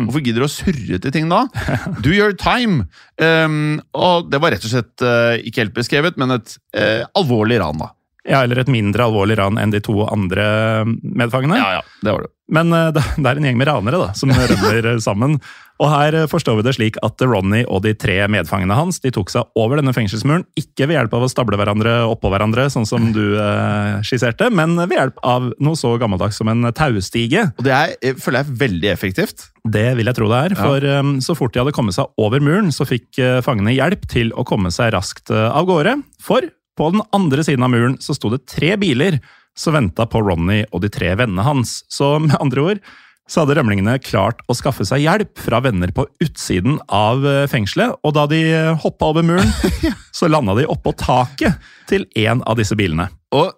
hvorfor 0.06 0.24
gidder 0.24 0.44
du 0.44 0.48
å 0.48 0.52
surre 0.52 1.00
til 1.02 1.14
ting 1.14 1.30
da? 1.30 1.44
Do 2.04 2.12
your 2.14 2.34
time! 2.38 2.86
Um, 3.20 3.80
og 3.96 4.30
det 4.32 4.40
var 4.42 4.54
rett 4.54 4.66
og 4.66 4.72
slett 4.72 5.04
uh, 5.04 5.36
ikke 5.42 5.64
helt 5.64 5.76
beskrevet, 5.76 6.20
men 6.20 6.36
et 6.38 6.54
uh, 6.78 7.06
alvorlig 7.18 7.60
ran, 7.62 7.80
da. 7.80 7.92
Ja, 8.28 8.42
eller 8.44 8.60
et 8.60 8.70
mindre 8.72 9.06
alvorlig 9.08 9.38
ran 9.40 9.58
enn 9.60 9.72
de 9.72 9.80
to 9.84 10.02
andre 10.04 10.84
medfangene. 11.00 11.56
Ja, 11.60 11.78
ja, 11.78 11.82
det 12.04 12.14
var 12.14 12.26
det. 12.26 12.34
Men 12.50 12.74
eh, 12.74 12.90
det 13.22 13.26
er 13.26 13.40
en 13.40 13.48
gjeng 13.48 13.58
med 13.60 13.70
ranere 13.70 14.00
da, 14.02 14.12
som 14.16 14.32
rømmer 14.52 14.92
sammen. 15.02 15.38
Og 15.80 15.88
her 15.88 16.16
eh, 16.18 16.28
forstår 16.28 16.58
vi 16.58 16.66
det 16.66 16.74
slik 16.76 16.98
at 17.06 17.22
Ronny 17.24 17.62
og 17.64 17.84
de 17.86 17.94
tre 17.96 18.18
medfangene 18.32 18.76
hans 18.76 19.00
de 19.00 19.12
tok 19.14 19.32
seg 19.32 19.48
over 19.58 19.80
denne 19.80 19.94
fengselsmuren, 19.96 20.44
ikke 20.58 20.90
ved 20.90 20.98
hjelp 20.98 21.16
av 21.16 21.24
å 21.24 21.30
stable 21.32 21.56
hverandre 21.60 22.00
oppå 22.10 22.32
hverandre, 22.32 22.68
sånn 22.72 22.88
som 22.88 23.10
du 23.16 23.22
eh, 23.40 23.96
skisserte, 24.06 24.50
men 24.52 24.76
ved 24.82 24.98
hjelp 24.98 25.24
av 25.26 25.50
noe 25.62 25.78
så 25.78 25.94
gammeldags 26.00 26.40
som 26.40 26.50
en 26.52 26.68
taustige. 26.76 27.48
Og 27.56 27.66
det 27.66 27.74
er, 27.76 27.96
jeg 28.04 28.20
føler 28.20 28.42
jeg 28.42 28.50
er 28.50 28.62
veldig 28.66 28.92
effektivt. 28.92 29.48
Det 29.70 29.90
vil 29.96 30.08
jeg 30.08 30.16
tro 30.16 30.28
det 30.30 30.44
er, 30.50 30.56
for 30.58 30.84
eh, 30.92 31.02
så 31.24 31.36
fort 31.38 31.56
de 31.56 31.64
hadde 31.64 31.76
kommet 31.76 31.96
seg 31.96 32.12
over 32.20 32.44
muren, 32.44 32.72
så 32.74 32.88
fikk 32.88 33.22
eh, 33.22 33.40
fangene 33.46 33.76
hjelp 33.76 34.04
til 34.10 34.34
å 34.36 34.44
komme 34.48 34.72
seg 34.74 34.92
raskt 34.96 35.32
eh, 35.32 35.48
av 35.48 35.68
gårde. 35.70 35.96
For 36.20 36.44
på 36.78 36.90
den 36.94 37.04
andre 37.16 37.44
siden 37.46 37.66
av 37.66 37.72
muren 37.72 37.98
så 38.02 38.16
sto 38.16 38.30
det 38.32 38.44
tre 38.50 38.76
biler 38.80 39.18
som 39.58 39.74
venta 39.76 40.06
på 40.08 40.22
Ronny 40.22 40.62
og 40.70 40.84
de 40.84 40.90
tre 40.92 41.12
vennene 41.18 41.44
hans. 41.44 41.80
Så 41.90 42.16
med 42.22 42.36
andre 42.40 42.66
ord 42.72 42.82
så 43.30 43.44
hadde 43.44 43.54
rømlingene 43.60 43.94
klart 44.02 44.40
å 44.50 44.56
skaffe 44.58 44.84
seg 44.88 45.04
hjelp 45.04 45.38
fra 45.38 45.60
venner 45.62 45.92
på 45.94 46.06
utsiden 46.22 46.80
av 46.90 47.22
eh, 47.26 47.44
fengselet, 47.50 47.94
og 48.02 48.14
da 48.16 48.24
de 48.30 48.40
hoppa 48.82 49.12
over 49.12 49.26
muren, 49.26 49.52
så 50.18 50.30
landa 50.30 50.56
de 50.58 50.66
oppå 50.70 50.94
taket 50.98 51.60
til 51.90 52.08
en 52.18 52.42
av 52.42 52.58
disse 52.58 52.74
bilene. 52.78 53.06
Og 53.36 53.52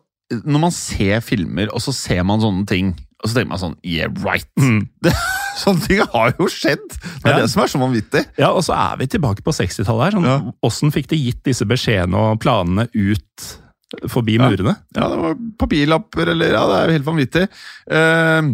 når 0.45 0.65
man 0.67 0.75
ser 0.75 1.25
filmer, 1.25 1.73
og 1.73 1.81
så 1.85 1.95
ser 1.97 2.23
man 2.29 2.43
sånne 2.43 2.69
ting, 2.69 2.93
og 3.23 3.31
så 3.31 3.39
tenker 3.39 3.53
man 3.55 3.63
sånn 3.63 3.79
Yeah, 3.87 4.13
right! 4.25 4.49
Det, 5.05 5.15
sånne 5.63 5.87
ting 5.87 6.01
har 6.15 6.35
jo 6.39 6.49
skjedd! 6.51 6.85
Det 6.97 7.27
er 7.29 7.37
Ja. 7.37 7.41
det 7.43 7.51
som 7.53 7.63
er 7.63 7.71
så 7.73 7.81
vanvittig. 7.83 8.25
Ja, 8.41 8.51
og 8.53 8.63
så 8.67 8.75
er 8.77 8.97
vi 9.01 9.07
tilbake 9.13 9.45
på 9.45 9.53
60-tallet 9.55 10.05
her. 10.09 10.17
Sånn, 10.19 10.29
Ja. 10.29 10.39
Hvordan 10.65 10.93
fikk 10.95 11.09
de 11.13 11.19
gitt 11.21 11.43
disse 11.45 11.67
beskjedene 11.69 12.15
og 12.33 12.41
planene 12.43 12.89
ut 12.95 13.49
forbi 14.09 14.39
murene? 14.41 14.77
Ja, 14.97 15.09
det 15.13 15.19
var 15.21 15.35
papirlapper, 15.61 16.31
eller 16.33 16.53
Ja, 16.57 16.67
det 16.71 16.77
er 16.79 16.87
jo 16.89 16.97
helt 16.99 17.09
vanvittig. 17.11 17.49
Uh, 17.93 18.53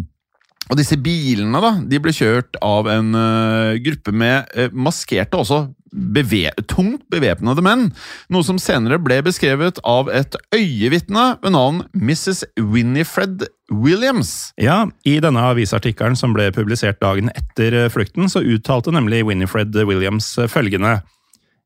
og 0.69 0.77
disse 0.77 0.97
bilene, 1.01 1.61
da, 1.63 1.71
de 1.81 1.97
ble 2.03 2.11
kjørt 2.13 2.59
av 2.61 2.85
en 2.91 3.15
uh, 3.15 3.77
gruppe 3.81 4.11
med 4.13 4.51
uh, 4.57 4.67
maskerte 4.75 5.39
også. 5.39 5.63
Beve 5.91 6.51
tungt 6.69 7.05
bevæpnede 7.11 7.63
menn, 7.65 7.87
noe 8.29 8.45
som 8.45 8.59
senere 8.61 8.99
ble 9.01 9.19
beskrevet 9.25 9.79
av 9.87 10.11
et 10.13 10.35
øyevitne 10.55 11.25
ved 11.41 11.55
navn 11.55 11.83
Mrs. 11.97 12.43
Winifred 12.59 13.47
Williams. 13.73 14.51
Ja, 14.61 14.83
I 15.05 15.19
denne 15.23 15.45
avisartikkelen 15.51 16.17
som 16.19 16.35
ble 16.37 16.49
publisert 16.55 17.01
dagen 17.01 17.31
etter 17.37 17.75
eh, 17.85 17.89
flukten, 17.93 18.29
så 18.29 18.43
uttalte 18.43 18.93
nemlig 18.93 19.23
Winifred 19.27 19.75
Williams 19.85 20.31
eh, 20.37 20.49
følgende 20.49 20.99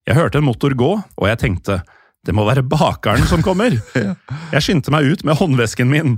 Jeg 0.07 0.19
hørte 0.19 0.39
en 0.39 0.47
motor 0.47 0.75
gå, 0.75 0.93
og 0.99 1.29
jeg 1.29 1.39
tenkte 1.39 1.81
det 2.23 2.35
må 2.35 2.45
være 2.47 2.63
bakeren 2.63 3.25
som 3.27 3.41
kommer. 3.43 3.73
Jeg 4.53 4.63
skyndte 4.63 4.93
meg 4.95 5.09
ut 5.11 5.25
med 5.27 5.35
håndvesken 5.35 5.89
min. 5.91 6.13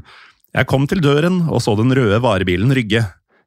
Jeg 0.54 0.70
kom 0.70 0.86
til 0.86 1.02
døren 1.02 1.40
og 1.50 1.64
så 1.66 1.74
den 1.80 1.90
røde 1.98 2.20
varebilen 2.22 2.70
rygge. 2.78 3.02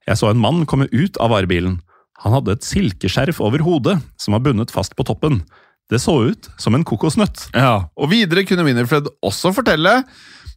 Jeg 0.08 0.18
så 0.18 0.32
en 0.32 0.40
mann 0.42 0.64
komme 0.66 0.88
ut 0.90 1.20
av 1.22 1.30
varebilen. 1.30 1.78
Han 2.24 2.34
hadde 2.34 2.56
et 2.56 2.66
silkeskjerf 2.66 3.40
over 3.44 3.62
hodet 3.66 3.98
som 4.20 4.36
var 4.36 4.44
bundet 4.46 4.74
fast 4.74 4.96
på 4.98 5.06
toppen. 5.06 5.42
Det 5.88 6.00
så 6.02 6.18
ut 6.28 6.50
som 6.60 6.74
en 6.76 6.84
kokosnøtt. 6.84 7.48
Ja, 7.56 7.88
og 7.96 8.10
videre 8.12 8.44
kunne 8.44 8.66
Winnerfred 8.66 9.08
også 9.24 9.54
fortelle 9.56 10.02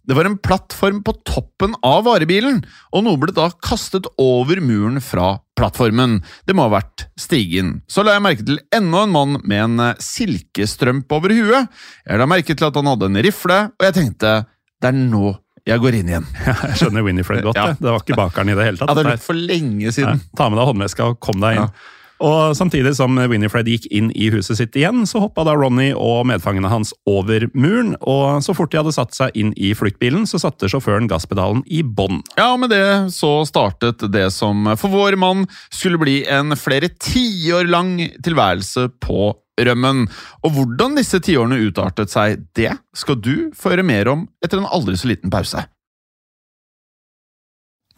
det 0.01 0.15
var 0.17 0.25
en 0.25 0.37
plattform 0.41 1.03
på 1.05 1.13
toppen 1.29 1.75
av 1.85 2.07
varebilen, 2.07 2.63
og 2.89 3.03
noe 3.05 3.19
ble 3.21 3.33
da 3.37 3.51
kastet 3.61 4.07
over 4.21 4.57
muren 4.63 4.97
fra 5.03 5.35
plattformen. 5.57 6.19
Det 6.49 6.55
må 6.57 6.65
ha 6.65 6.73
vært 6.79 7.05
stigen. 7.21 7.75
Så 7.85 8.01
la 8.01 8.15
jeg 8.15 8.25
merke 8.25 8.47
til 8.47 8.57
enda 8.73 9.03
en 9.05 9.13
mann 9.13 9.37
med 9.43 9.61
en 9.67 9.83
eh, 9.91 10.01
silkestrømpe 10.01 11.19
over 11.19 11.35
huet. 11.37 11.69
Jeg 12.07 12.21
la 12.21 12.29
merke 12.29 12.57
til 12.57 12.67
at 12.67 12.81
han 12.81 12.89
hadde 12.89 13.11
en 13.11 13.21
rifle, 13.27 13.59
og 13.77 13.87
jeg 13.87 13.97
tenkte 13.99 14.33
det 14.81 14.89
er 14.89 14.97
nå 14.97 15.35
jeg 15.67 15.79
går 15.83 15.99
inn 16.01 16.09
igjen. 16.09 16.27
Jeg 16.47 16.77
skjønner 16.81 17.03
Winifred 17.05 17.43
godt. 17.45 17.57
Ja. 17.59 17.67
det. 17.71 17.79
Det 17.83 17.89
var 17.93 18.01
ikke 18.05 18.17
bakeren 18.19 18.49
i 18.49 18.57
det 18.57 18.65
hele 18.71 18.77
tatt. 18.81 18.89
Ja, 18.91 18.95
det 18.97 19.07
Nei. 19.09 19.15
er 19.17 19.25
for 19.29 19.37
lenge 19.37 19.87
Nei, 19.89 19.95
siden. 19.95 20.21
ta 20.37 20.49
med 20.49 20.57
deg 20.61 20.69
håndveska 20.71 21.11
og 21.13 21.19
kom 21.23 21.41
deg 21.43 21.57
inn. 21.59 21.67
Ja. 21.67 21.97
Og 22.21 22.51
Samtidig 22.53 22.91
som 22.93 23.15
Winifred 23.17 23.65
gikk 23.65 23.87
inn 23.97 24.11
i 24.13 24.27
huset 24.29 24.59
sitt 24.59 24.75
igjen, 24.77 25.07
så 25.09 25.23
hoppa 25.23 25.41
da 25.47 25.55
Ronny 25.57 25.87
og 25.97 26.27
medfangene 26.29 26.69
hans 26.69 26.91
over 27.09 27.47
muren. 27.57 27.95
og 28.01 28.43
Så 28.45 28.53
fort 28.53 28.69
de 28.69 28.77
hadde 28.77 28.93
satt 28.93 29.15
seg 29.17 29.33
inn 29.41 29.49
i 29.57 29.71
fluktbilen, 29.73 30.27
så 30.29 30.37
satte 30.43 30.69
sjåføren 30.69 31.09
gasspedalen 31.09 31.63
i 31.65 31.81
bånn. 31.81 32.19
Ja, 32.37 32.51
og 32.53 32.59
med 32.61 32.69
det 32.75 32.83
så 33.15 33.39
startet 33.49 34.05
det 34.13 34.27
som 34.37 34.69
for 34.77 34.93
vår 34.93 35.17
mann 35.17 35.47
skulle 35.73 35.97
bli 36.01 36.19
en 36.29 36.53
flere 36.53 36.91
tiår 36.93 37.65
lang 37.73 37.95
tilværelse 38.21 38.91
på 39.01 39.31
rømmen. 39.59 40.05
Og 40.45 40.55
hvordan 40.55 40.95
disse 40.99 41.19
tiårene 41.23 41.59
utartet 41.67 42.13
seg, 42.13 42.45
det 42.57 42.73
skal 42.97 43.19
du 43.19 43.51
få 43.57 43.73
høre 43.73 43.85
mer 43.87 44.09
om 44.11 44.25
etter 44.43 44.61
en 44.61 44.69
aldri 44.69 44.97
så 44.99 45.11
liten 45.11 45.33
pause. 45.33 45.65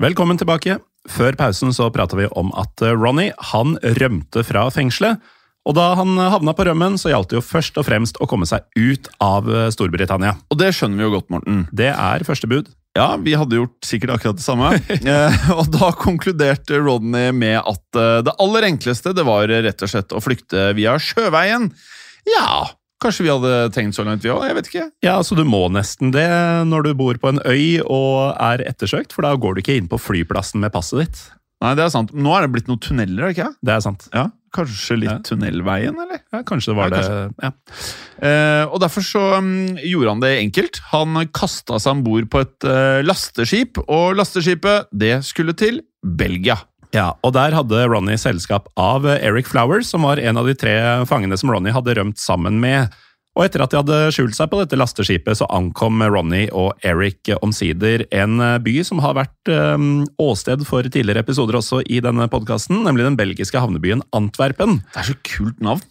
Velkommen 0.01 0.39
tilbake. 0.41 0.79
Før 1.09 1.35
pausen 1.37 1.73
så 1.75 1.89
prata 1.93 2.17
vi 2.17 2.29
om 2.39 2.49
at 2.59 2.81
eh, 2.81 2.95
Ronny 2.95 3.29
han 3.51 3.75
rømte 3.99 4.43
fra 4.47 4.65
fengselet. 4.73 5.19
Og 5.63 5.76
da 5.78 5.93
han 5.95 6.17
havna 6.19 6.52
på 6.56 6.65
rømmen, 6.67 6.97
så 6.99 7.13
gjaldt 7.13 7.32
det 7.32 7.39
jo 7.39 7.45
først 7.45 7.78
og 7.80 7.88
fremst 7.88 8.19
å 8.19 8.28
komme 8.28 8.47
seg 8.49 8.65
ut 8.76 9.08
av 9.23 9.47
eh, 9.47 9.69
Storbritannia. 9.71 10.36
Og 10.52 10.60
det 10.60 10.73
skjønner 10.76 10.99
vi 10.99 11.06
jo 11.08 11.13
godt, 11.15 11.30
Morten. 11.32 11.63
Det 11.71 11.89
er 11.93 12.26
første 12.28 12.49
bud. 12.52 12.71
Ja, 12.93 13.15
vi 13.17 13.34
hadde 13.39 13.58
gjort 13.58 13.88
sikkert 13.88 14.17
akkurat 14.17 14.38
det 14.38 14.45
samme. 14.45 14.73
eh, 15.13 15.39
og 15.56 15.71
da 15.73 15.93
konkluderte 15.97 16.82
Rodney 16.84 17.32
med 17.32 17.62
at 17.62 17.99
eh, 17.99 18.19
det 18.28 18.36
aller 18.43 18.67
enkleste 18.73 19.15
det 19.15 19.26
var 19.28 19.47
rett 19.47 19.88
og 19.88 19.93
slett 19.93 20.13
å 20.13 20.21
flykte 20.23 20.73
via 20.78 20.97
sjøveien. 21.02 21.71
Ja, 22.28 22.67
kanskje 23.04 23.26
vi 23.26 23.32
hadde 23.32 23.56
tenkt 23.76 23.95
så 23.95 24.06
langt 24.08 24.23
vi 24.23 24.36
òg, 24.36 24.43
jeg 24.49 24.60
vet 24.60 24.69
ikke. 24.69 24.86
Ja, 25.06 25.15
altså 25.21 25.39
Du 25.39 25.45
må 25.47 25.63
nesten 25.71 26.12
det 26.15 26.28
når 26.67 26.89
du 26.89 26.93
bor 26.99 27.17
på 27.23 27.32
en 27.32 27.39
øy 27.47 27.80
og 27.88 28.36
er 28.36 28.67
ettersøkt, 28.67 29.15
for 29.15 29.23
da 29.23 29.34
går 29.39 29.56
du 29.56 29.63
ikke 29.63 29.80
inn 29.80 29.89
på 29.91 30.02
flyplassen 30.12 30.60
med 30.63 30.76
passet 30.76 31.06
ditt. 31.06 31.26
Nei, 31.63 31.73
det 31.80 31.88
er 31.88 31.91
sant. 31.95 32.12
Nå 32.12 32.36
er 32.36 32.43
det 32.43 32.56
blitt 32.58 32.67
noen 32.67 32.84
tunneler, 32.84 33.23
er 33.23 33.32
det 33.32 33.38
ikke? 33.38 33.52
Det 33.63 33.78
er 33.78 33.84
sant. 33.86 34.10
Ja, 34.12 34.28
Kanskje 34.53 34.97
litt 35.01 35.09
Ja. 35.09 35.19
tunnelveien, 35.25 35.95
eller? 35.97 36.19
Ja, 36.31 36.43
kanskje 36.45 36.73
det 36.73 36.77
var 36.77 36.91
Ja, 36.93 37.01
det. 37.01 37.33
Ja. 37.41 37.51
Eh, 38.21 38.65
og 38.69 38.79
Derfor 38.83 39.01
så 39.05 39.23
um, 39.39 39.75
gjorde 39.81 40.09
han 40.13 40.19
det 40.21 40.33
enkelt. 40.43 40.79
Han 40.91 41.17
kasta 41.33 41.79
seg 41.81 41.97
om 41.97 42.03
bord 42.05 42.29
på 42.29 42.43
et 42.45 42.67
uh, 42.69 43.01
lasteskip, 43.05 43.79
og 43.87 44.15
lasteskipet 44.19 44.87
det 44.93 45.15
skulle 45.25 45.55
til 45.57 45.81
Belgia. 46.05 46.57
ja, 46.93 47.13
Og 47.23 47.33
der 47.33 47.51
hadde 47.57 47.87
Ronny 47.89 48.15
selskap 48.21 48.67
av 48.77 49.05
Eric 49.07 49.47
Flowers, 49.49 49.87
som 49.89 50.03
var 50.05 50.17
en 50.21 50.37
av 50.37 50.45
de 50.45 50.53
tre 50.53 50.75
fangene 51.09 51.37
som 51.39 51.49
Ronny 51.49 51.71
hadde 51.73 51.95
rømt 51.97 52.19
sammen 52.21 52.59
med. 52.61 52.93
Og 53.33 53.47
etter 53.47 53.63
at 53.65 53.71
de 53.73 53.79
hadde 53.79 53.99
skjult 54.13 54.35
seg 54.37 54.51
på 54.51 54.59
dette 54.61 54.77
lasteskipet, 54.77 55.39
så 55.39 55.47
ankom 55.49 56.03
Ronny 56.05 56.43
og 56.53 56.77
Eric 56.85 57.31
omsider 57.39 58.05
en 58.13 58.37
by 58.61 58.75
som 58.85 59.01
har 59.01 59.15
vært 59.17 59.49
um, 59.49 60.03
åsted 60.21 60.61
for 60.69 60.85
tidligere 60.85 61.23
episoder 61.25 61.57
også 61.57 61.81
i 61.89 61.97
denne 62.05 62.27
podkasten, 62.29 62.83
nemlig 62.85 63.07
den 63.07 63.17
belgiske 63.17 63.57
havnebyen 63.57 64.05
Antwerpen. 64.13 64.83
Det 64.93 65.01
er 65.01 65.09
så 65.09 65.17
kult 65.33 65.65
navn. 65.65 65.81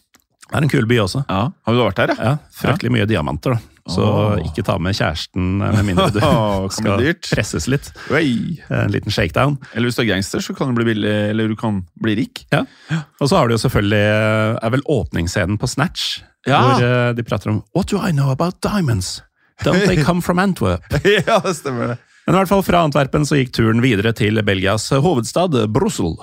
Det 0.53 0.55
er 0.55 0.67
en 0.67 0.71
kul 0.71 0.87
by 0.87 1.03
også. 1.03 1.25
Ja. 1.27 1.43
Har 1.51 1.75
du 1.75 1.83
vært 1.83 1.99
der, 1.99 2.15
ja? 2.15 2.33
Ja, 2.37 2.55
Fryktelig 2.61 2.95
mye 2.95 3.11
diamanter, 3.11 3.57
da. 3.57 3.72
Så 3.91 4.03
oh. 4.05 4.37
ikke 4.39 4.63
ta 4.67 4.77
med 4.79 4.95
kjæresten 4.95 5.57
med 5.59 5.81
mindre 5.87 6.11
du 6.15 6.21
skal 6.77 7.03
presses 7.27 7.67
litt. 7.71 7.89
Oi. 8.15 8.61
En 8.71 8.93
liten 8.95 9.11
shakedown. 9.15 9.57
Eller 9.73 9.91
hvis 9.91 9.99
du 9.99 10.05
er 10.05 10.13
gangster, 10.13 10.45
så 10.45 10.55
kan 10.55 10.71
du 10.71 10.79
bli 10.79 10.87
billig, 10.93 11.15
eller 11.33 11.51
du 11.51 11.57
kan 11.59 11.83
bli 12.03 12.15
rik. 12.23 12.45
Ja. 12.55 12.63
Og 13.19 13.31
så 13.31 13.41
har 13.41 13.51
du 13.51 13.57
jo 13.57 13.63
selvfølgelig 13.65 14.03
er 14.63 14.75
vel 14.77 14.87
åpningsscenen 14.87 15.59
på 15.59 15.71
Snatch, 15.71 16.23
Ja. 16.47 16.59
hvor 16.59 16.83
eh, 16.83 17.13
de 17.15 17.23
prater 17.23 17.53
om 17.53 17.61
What 17.75 17.91
do 17.93 18.01
I 18.03 18.11
know 18.11 18.31
about 18.31 18.61
diamonds? 18.63 19.21
Don't 19.63 19.87
they 19.87 20.03
come 20.03 20.23
from 20.23 20.39
Antwerp? 20.43 20.83
ja, 21.27 21.39
det 21.45 21.55
stemmer 21.57 21.93
det. 21.93 21.99
Men 22.27 22.35
i 22.35 22.39
hvert 22.39 22.51
fall 22.51 22.63
fra 22.67 22.85
Antwerpen 22.87 23.27
så 23.27 23.39
gikk 23.39 23.53
turen 23.55 23.83
videre 23.83 24.13
til 24.15 24.39
Belgias 24.47 24.89
hovedstad, 24.91 25.55
Brussel. 25.75 26.17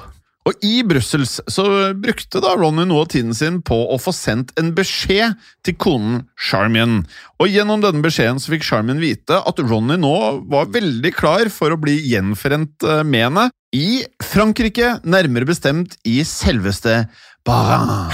Og 0.47 0.55
i 0.65 0.79
Brussel 0.87 1.25
så 1.27 1.65
brukte 1.99 2.39
da 2.41 2.53
Ronny 2.57 2.85
noe 2.87 3.03
av 3.03 3.09
tiden 3.11 3.35
sin 3.37 3.59
på 3.65 3.75
å 3.91 3.97
få 4.01 4.13
sendt 4.15 4.53
en 4.59 4.71
beskjed 4.77 5.35
til 5.67 5.75
konen 5.77 6.23
Charmian. 6.39 7.01
Og 7.43 7.51
gjennom 7.51 7.83
denne 7.83 8.01
beskjeden 8.05 8.39
så 8.41 8.53
fikk 8.55 8.65
Charmian 8.65 9.01
vite 9.03 9.41
at 9.43 9.59
Ronny 9.61 9.99
nå 9.99 10.13
var 10.49 10.71
veldig 10.73 11.11
klar 11.17 11.51
for 11.53 11.75
å 11.75 11.79
bli 11.81 11.97
gjenforent 12.13 12.87
eh, 12.87 13.03
med 13.03 13.27
henne 13.27 13.47
i 13.75 14.01
Frankrike, 14.25 14.95
nærmere 15.05 15.45
bestemt 15.45 15.99
i 16.07 16.21
selveste 16.25 17.03
Barin. 17.45 18.09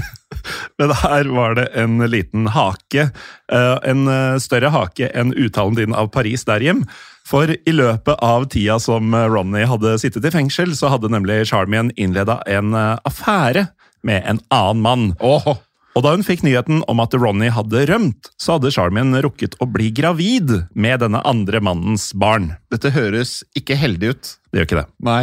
Men 0.80 0.94
her 1.02 1.28
var 1.34 1.58
det 1.58 1.66
en 1.78 1.98
liten 2.10 2.48
hake. 2.54 3.10
eh, 3.52 3.74
En 3.90 4.06
eh, 4.08 4.38
større 4.42 4.72
hake 4.74 5.10
enn 5.12 5.34
uttalen 5.36 5.76
din 5.78 5.94
av 5.96 6.08
Paris 6.14 6.46
der, 6.48 6.64
Jim. 6.64 6.86
For 7.24 7.48
i 7.56 7.72
løpet 7.72 8.20
av 8.24 8.48
tida 8.52 8.78
som 8.82 9.14
eh, 9.16 9.28
Ronny 9.32 9.64
hadde 9.68 9.96
sittet 10.02 10.26
i 10.28 10.32
fengsel, 10.34 10.74
så 10.76 10.90
hadde 10.92 11.08
nemlig 11.12 11.46
Charmian 11.48 11.92
innleda 11.96 12.42
en 12.50 12.74
eh, 12.76 12.96
affære 13.08 13.68
med 14.04 14.26
en 14.28 14.42
annen 14.52 14.82
mann. 14.84 15.06
Åh, 15.24 15.54
Og 15.94 16.02
da 16.02 16.10
hun 16.10 16.24
fikk 16.26 16.42
nyheten 16.44 16.82
om 16.90 17.00
at 17.00 17.14
Ronny 17.16 17.48
hadde 17.54 17.84
rømt, 17.88 18.28
så 18.36 18.56
hadde 18.58 18.72
Charmian 18.74 19.14
rukket 19.24 19.54
å 19.62 19.68
bli 19.70 19.92
gravid 19.94 20.50
med 20.74 21.00
denne 21.00 21.20
andre 21.24 21.60
mannens 21.64 22.08
barn. 22.12 22.56
dette 22.74 22.90
høres 22.90 23.38
ikke 23.56 23.76
heldig 23.78 24.10
ut. 24.10 24.32
Det 24.50 24.58
gjør 24.60 24.66
ikke 24.68 24.80
det. 24.82 24.86
Nei. 25.06 25.22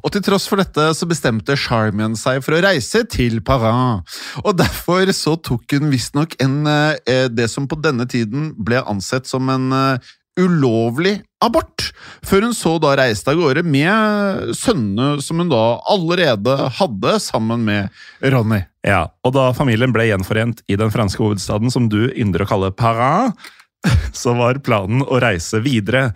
Og 0.00 0.08
til 0.14 0.22
tross 0.24 0.46
for 0.48 0.62
dette 0.62 0.86
så 0.94 1.10
bestemte 1.10 1.58
Charmian 1.58 2.16
seg 2.16 2.40
for 2.46 2.54
å 2.56 2.62
reise 2.64 3.02
til 3.10 3.42
Paris. 3.44 4.06
Og 4.46 4.56
derfor 4.62 5.10
så 5.12 5.36
tok 5.36 5.76
hun 5.76 5.90
visstnok 5.92 6.38
en 6.40 6.62
eh, 6.70 7.28
det 7.28 7.50
som 7.50 7.68
på 7.68 7.76
denne 7.82 8.06
tiden 8.08 8.54
ble 8.56 8.80
ansett 8.86 9.26
som 9.28 9.50
en 9.52 9.68
ulovlig 10.40 11.18
abort, 11.44 11.90
før 12.24 12.46
hun 12.46 12.54
så 12.56 12.76
da 12.80 12.94
reiste 12.96 13.32
av 13.32 13.40
gårde 13.40 13.64
med 13.66 14.52
sønnene 14.56 15.22
som 15.24 15.42
hun 15.42 15.50
da 15.52 15.62
allerede 15.92 16.54
hadde 16.78 17.16
sammen 17.22 17.66
med 17.66 18.04
Ronny. 18.32 18.62
Ja, 18.86 19.08
Og 19.22 19.34
da 19.36 19.50
familien 19.54 19.92
ble 19.94 20.08
gjenforent 20.08 20.62
i 20.70 20.78
den 20.78 20.92
franske 20.94 21.22
hovedstaden 21.22 21.70
som 21.70 21.88
du 21.92 22.06
ynder 22.10 22.44
å 22.44 22.48
kalle 22.48 22.72
Paris, 22.74 23.34
så 24.22 24.34
var 24.38 24.62
planen 24.64 25.04
å 25.04 25.20
reise 25.22 25.60
videre. 25.62 26.10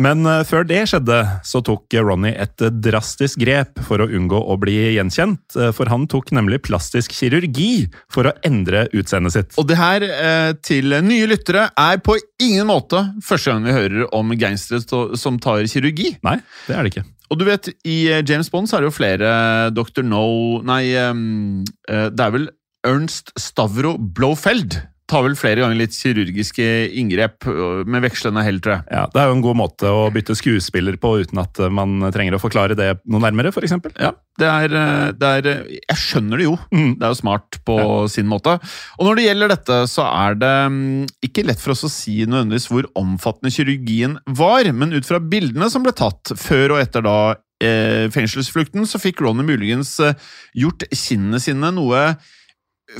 Men 0.00 0.24
eh, 0.24 0.40
før 0.48 0.64
det 0.64 0.80
skjedde, 0.88 1.18
så 1.44 1.60
tok 1.64 1.92
Ronny 2.00 2.30
et 2.32 2.62
drastisk 2.80 3.42
grep 3.42 3.80
for 3.84 4.00
å 4.00 4.08
unngå 4.08 4.38
å 4.40 4.56
bli 4.60 4.76
gjenkjent. 4.96 5.56
eh, 5.58 5.72
For 5.76 5.90
han 5.92 6.06
tok 6.08 6.32
nemlig 6.32 6.62
plastisk 6.64 7.12
kirurgi 7.12 7.90
for 8.12 8.30
å 8.30 8.32
endre 8.48 8.86
utseendet 8.96 9.36
sitt. 9.36 9.58
Og 9.60 9.68
det 9.68 9.76
her, 9.76 10.02
eh, 10.02 10.52
til 10.64 10.96
nye 11.04 11.28
lyttere, 11.28 11.68
er 11.76 11.98
på 11.98 12.16
ingen 12.40 12.66
måte 12.66 13.04
første 13.20 13.52
gang 13.52 13.64
vi 13.68 13.76
hører 13.76 14.08
om 14.16 14.32
gangstere 14.32 15.16
som 15.18 15.38
tar 15.38 15.68
kirurgi. 15.68 16.16
Nei, 16.24 16.38
det 16.66 16.76
er 16.76 16.82
det 16.82 16.94
ikke. 16.94 17.04
Og 17.32 17.38
du 17.38 17.44
vet, 17.44 17.68
i 17.88 18.08
James 18.28 18.48
Bond 18.52 18.68
så 18.68 18.76
er 18.76 18.80
det 18.84 18.90
jo 18.90 18.96
flere 18.96 19.70
Dr. 19.72 20.02
No 20.04 20.60
Nei, 20.60 20.82
det 20.92 22.20
er 22.20 22.34
vel 22.34 22.50
Ernst 22.84 23.32
Stavro 23.40 23.96
Blofeld. 23.96 24.82
Tar 25.12 25.26
vel 25.26 25.36
flere 25.36 25.60
ganger 25.60 25.76
litt 25.76 25.92
kirurgiske 25.96 26.66
inngrep 26.98 27.44
med 27.84 28.04
vekslende 28.06 28.44
hell, 28.46 28.60
tror 28.64 28.78
jeg. 28.78 28.84
Ja, 28.94 29.04
Det 29.12 29.20
er 29.20 29.28
jo 29.28 29.36
en 29.36 29.44
god 29.44 29.58
måte 29.60 29.92
å 29.92 30.06
bytte 30.14 30.36
skuespiller 30.38 30.96
på 31.00 31.14
uten 31.20 31.42
at 31.42 31.60
man 31.74 32.08
trenger 32.14 32.38
å 32.38 32.42
forklare 32.42 32.76
det 32.78 32.88
noe 33.04 33.20
nærmere, 33.20 33.52
f.eks. 33.52 33.76
Ja, 34.00 34.14
det 34.40 34.48
er, 34.48 34.76
det 35.18 35.32
er 35.38 35.48
Jeg 35.76 35.98
skjønner 36.00 36.40
det 36.40 36.48
jo. 36.48 36.56
Mm. 36.72 36.96
Det 36.96 37.04
er 37.04 37.12
jo 37.12 37.20
smart 37.20 37.60
på 37.68 37.76
sin 38.12 38.30
måte. 38.30 38.56
Og 38.98 39.06
når 39.06 39.20
det 39.20 39.28
gjelder 39.28 39.52
dette, 39.52 39.78
så 39.92 40.08
er 40.08 40.40
det 40.40 40.52
mm, 40.72 41.06
ikke 41.28 41.46
lett 41.46 41.62
for 41.62 41.76
oss 41.76 41.84
å 41.86 41.92
si 41.92 42.22
nødvendigvis 42.24 42.70
hvor 42.72 42.88
omfattende 42.98 43.52
kirurgien 43.52 44.18
var, 44.40 44.68
men 44.72 44.96
ut 44.96 45.08
fra 45.08 45.20
bildene 45.20 45.68
som 45.72 45.84
ble 45.84 45.94
tatt 45.96 46.32
før 46.40 46.76
og 46.76 46.82
etter 46.82 47.04
da 47.04 47.16
eh, 47.62 48.06
fengselsflukten, 48.12 48.86
så 48.88 49.00
fikk 49.02 49.22
Ronny 49.22 49.44
muligens 49.46 49.94
eh, 50.02 50.16
gjort 50.58 50.86
kinnene 50.90 51.40
sine 51.42 51.72
noe 51.74 52.04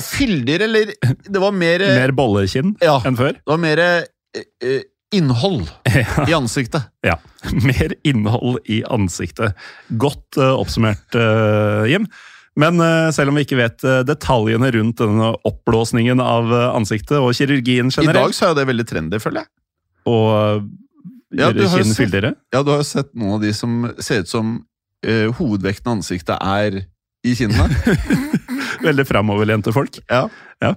fyldigere, 0.00 0.64
eller 0.64 0.92
det 1.28 1.40
var 1.42 1.52
mer, 1.52 1.78
Mer 1.98 2.12
bollekinn 2.16 2.74
Ja. 2.80 2.98
enn 3.06 3.16
før. 3.18 3.32
Det 3.36 3.50
var 3.52 3.58
mer 3.60 3.78
eh, 3.78 4.42
eh, 4.64 4.82
innhold 5.12 5.66
Ja. 5.92 6.26
i 6.28 6.32
ansiktet. 6.36 6.86
Ja, 7.04 7.18
mer 7.68 7.92
innhold 8.08 8.60
i 8.72 8.82
ansiktet. 8.88 9.52
Godt 10.00 10.38
uh, 10.40 10.54
oppsummert, 10.60 11.04
uh, 11.18 11.84
Jim. 11.90 12.06
Men 12.56 12.80
uh, 12.80 13.10
selv 13.12 13.28
om 13.32 13.36
vi 13.36 13.44
ikke 13.46 13.56
vet 13.60 13.84
eh, 13.88 14.02
detaljene 14.04 14.68
rundt 14.74 14.98
denne 15.00 15.30
oppblåsningen 15.48 16.20
av 16.20 16.50
eh, 16.52 16.66
ansiktet 16.76 17.16
og 17.16 17.32
kirurgien 17.36 17.88
generelt 17.92 18.18
I 18.18 18.20
dag 18.26 18.34
så 18.36 18.50
er 18.50 18.58
det 18.60 18.66
veldig 18.68 18.84
trendy, 18.90 19.20
føler 19.24 19.40
jeg. 19.44 19.48
og 20.12 20.26
eh, 20.36 20.66
Ja, 21.32 21.48
du 21.48 21.62
gjøre 21.62 21.68
har 21.72 21.78
kinn 21.80 21.88
sett- 21.94 22.00
fyldigere 22.02 22.34
Ja, 22.52 22.60
du 22.62 22.70
har 22.74 22.82
jo 22.82 22.88
sett 22.90 23.14
noen 23.16 23.38
av 23.38 23.40
de 23.46 23.52
som 23.56 23.78
ser 24.04 24.20
ut 24.20 24.28
som 24.28 24.50
eh, 25.00 25.30
hovedvekten 25.38 25.88
av 25.88 25.96
ansiktet 26.02 26.36
er 26.44 26.82
i 27.24 27.34
kinnene. 27.38 27.68
Veldig 28.86 29.04
framoverlente 29.08 29.72
folk. 29.74 29.98
Ja. 30.10 30.24
ja. 30.62 30.74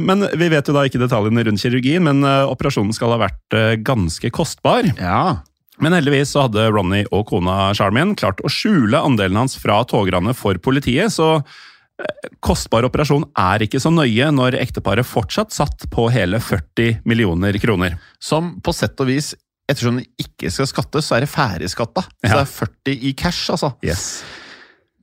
Men 0.00 0.26
vi 0.38 0.48
vet 0.52 0.68
jo 0.68 0.74
da 0.76 0.84
ikke 0.86 1.00
detaljene 1.02 1.42
rundt 1.48 1.62
kirurgien, 1.62 2.04
men 2.06 2.20
eh, 2.26 2.44
operasjonen 2.46 2.92
skal 2.94 3.14
ha 3.14 3.20
vært 3.24 3.56
eh, 3.58 3.74
ganske 3.82 4.30
kostbar. 4.34 4.86
ja. 5.00 5.40
Men 5.82 5.90
heldigvis 5.96 6.30
så 6.30 6.44
hadde 6.44 6.68
Ronny 6.70 7.00
og 7.10 7.24
kona 7.26 7.72
Charmian 7.74 8.12
klart 8.14 8.38
å 8.46 8.50
skjule 8.52 8.94
andelen 9.02 9.40
hans 9.40 9.56
fra 9.58 9.80
togrannet 9.90 10.38
for 10.38 10.54
politiet, 10.62 11.10
så 11.10 11.40
eh, 11.40 12.28
kostbar 12.46 12.86
operasjon 12.86 13.24
er 13.34 13.64
ikke 13.66 13.80
så 13.82 13.90
nøye 13.90 14.28
når 14.36 14.54
ekteparet 14.60 15.02
fortsatt 15.08 15.50
satt 15.56 15.88
på 15.90 16.06
hele 16.14 16.38
40 16.38 17.00
millioner 17.10 17.58
kroner. 17.58 17.96
Som 18.22 18.60
på 18.62 18.70
sett 18.76 19.02
og 19.02 19.10
vis, 19.10 19.32
ettersom 19.66 19.98
det 19.98 20.06
ikke 20.22 20.52
skal 20.54 20.70
skattes, 20.70 21.08
så 21.10 21.18
er 21.18 21.26
det 21.26 21.32
ferdigskatta. 21.34 22.06
Så 22.06 22.30
Ja. 22.30 22.36
det 22.38 22.44
er 22.44 22.54
40 22.54 22.96
i 23.10 23.14
cash, 23.18 23.50
altså. 23.50 23.72
Yes. 23.82 24.06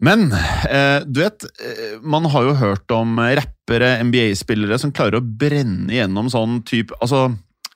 Men 0.01 0.31
eh, 0.33 1.03
du 1.05 1.21
vet, 1.21 1.45
eh, 1.61 1.99
man 2.01 2.25
har 2.33 2.47
jo 2.47 2.57
hørt 2.57 2.93
om 2.95 3.19
rappere, 3.21 3.93
NBA-spillere, 4.01 4.79
som 4.81 4.93
klarer 4.93 5.19
å 5.19 5.23
brenne 5.23 5.93
gjennom 5.93 6.29
sånn 6.33 6.59
type 6.67 6.97
Altså, 6.99 7.27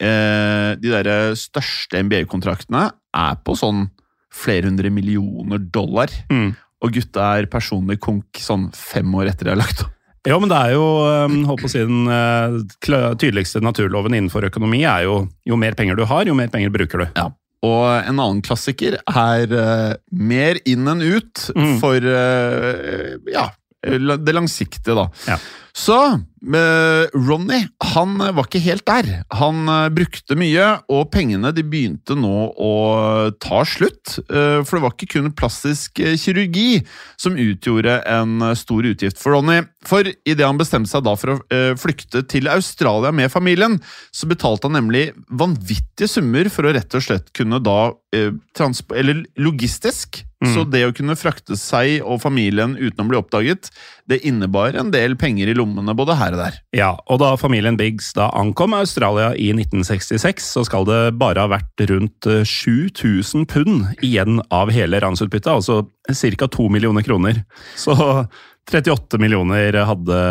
eh, 0.01 0.73
de 0.81 0.91
derre 0.91 1.35
største 1.37 2.01
NBA-kontraktene 2.01 2.87
er 3.15 3.41
på 3.45 3.57
sånn 3.59 3.85
flere 4.35 4.67
hundre 4.67 4.89
millioner 4.91 5.61
dollar. 5.61 6.11
Mm. 6.33 6.55
Og 6.83 6.97
gutta 6.97 7.29
er 7.37 7.49
personlig 7.51 8.01
konk 8.03 8.41
sånn 8.41 8.71
fem 8.75 9.13
år 9.15 9.31
etter 9.31 9.47
de 9.47 9.53
har 9.53 9.61
lagt 9.61 9.85
opp. 9.85 9.93
Ja, 10.25 10.39
men 10.41 10.49
det 10.49 10.57
er 10.57 10.71
jo 10.73 10.85
holdt 11.45 11.61
på 11.61 11.67
å 11.67 11.69
si, 11.69 11.83
den 11.85 12.65
tydeligste 13.21 13.61
naturloven 13.61 14.15
innenfor 14.17 14.47
økonomi 14.47 14.79
er 14.81 15.03
jo 15.05 15.19
jo 15.45 15.57
mer 15.61 15.77
penger 15.77 15.99
du 15.99 16.01
har, 16.09 16.25
jo 16.25 16.33
mer 16.33 16.49
penger 16.49 16.73
bruker 16.73 17.03
du. 17.03 17.05
Og 17.63 17.85
en 17.97 18.19
annen 18.19 18.41
klassiker 18.45 18.97
er 19.07 19.53
uh, 19.55 19.93
mer 20.11 20.59
inn 20.65 20.87
enn 20.91 21.01
ut 21.05 21.45
Mm. 21.55 21.77
for 21.79 21.97
uh, 22.03 23.15
ja, 23.31 23.47
det 23.85 24.33
langsiktige, 24.35 24.95
da. 24.97 25.07
Ja. 25.29 25.37
Så 25.75 25.95
eh, 26.55 27.03
Ronny 27.11 27.65
han 27.91 28.13
var 28.17 28.45
ikke 28.45 28.61
helt 28.63 28.85
der. 28.87 29.09
Han 29.35 29.67
eh, 29.67 29.89
brukte 29.91 30.37
mye, 30.39 30.67
og 30.87 31.09
pengene 31.11 31.51
de 31.55 31.65
begynte 31.67 32.15
nå 32.15 32.35
å 32.55 32.71
ta 33.43 33.59
slutt. 33.67 34.17
eh, 34.29 34.61
for 34.63 34.77
det 34.77 34.83
var 34.85 34.95
ikke 34.95 35.09
kun 35.17 35.33
plastisk 35.35 35.99
eh, 35.99 36.15
kirurgi 36.19 36.79
som 37.19 37.35
utgjorde 37.35 37.97
en 38.07 38.37
eh, 38.41 38.55
stor 38.55 38.87
utgift 38.87 39.19
for 39.19 39.35
Ronny. 39.35 39.61
For 39.85 40.07
idet 40.07 40.47
han 40.47 40.61
bestemte 40.61 40.93
seg 40.93 41.03
da 41.05 41.15
for 41.19 41.35
å 41.35 41.39
eh, 41.51 41.73
flykte 41.79 42.23
til 42.31 42.47
Australia 42.51 43.11
med 43.11 43.33
familien, 43.33 43.75
så 44.15 44.29
betalte 44.31 44.69
han 44.69 44.79
nemlig 44.79 45.09
vanvittige 45.27 46.07
summer 46.09 46.47
for 46.53 46.69
å 46.69 46.75
rett 46.77 46.95
og 46.95 47.03
slett 47.03 47.33
kunne 47.35 47.59
da 47.59 47.91
eh, 48.15 48.31
Eller 48.95 49.25
logistisk. 49.35 50.23
Mm. 50.43 50.51
Så 50.53 50.63
det 50.67 50.83
å 50.85 50.93
kunne 50.93 51.15
frakte 51.17 51.55
seg 51.57 52.03
og 52.03 52.19
familien 52.21 52.75
uten 52.77 53.05
å 53.05 53.07
bli 53.09 53.17
oppdaget, 53.17 53.69
det 54.09 54.19
innebar 54.27 54.75
en 54.77 54.91
del 54.93 55.15
penger 55.17 55.49
i 55.49 55.55
lommene 55.57 55.95
både 55.97 56.13
her 56.19 56.35
og 56.35 56.41
der. 56.43 56.57
Ja, 56.77 56.91
og 57.09 57.19
da 57.23 57.31
familien 57.41 57.77
Biggs 57.79 58.11
da 58.13 58.27
ankom 58.37 58.75
Australia 58.77 59.31
i 59.33 59.47
1966, 59.55 60.45
så 60.55 60.65
skal 60.67 60.85
det 60.85 60.99
bare 61.17 61.41
ha 61.45 61.49
vært 61.55 61.85
rundt 61.89 62.27
eh, 62.29 62.43
7000 62.45 63.47
pund 63.49 64.03
igjen 64.05 64.41
av 64.53 64.69
hele 64.75 65.01
ransutbyttet, 65.01 65.49
altså 65.55 65.81
ca. 66.05 66.49
2 66.59 66.67
millioner 66.73 67.05
kroner. 67.05 67.41
Så 67.79 67.95
38 68.65 69.17
millioner 69.21 69.73
hadde, 69.85 70.21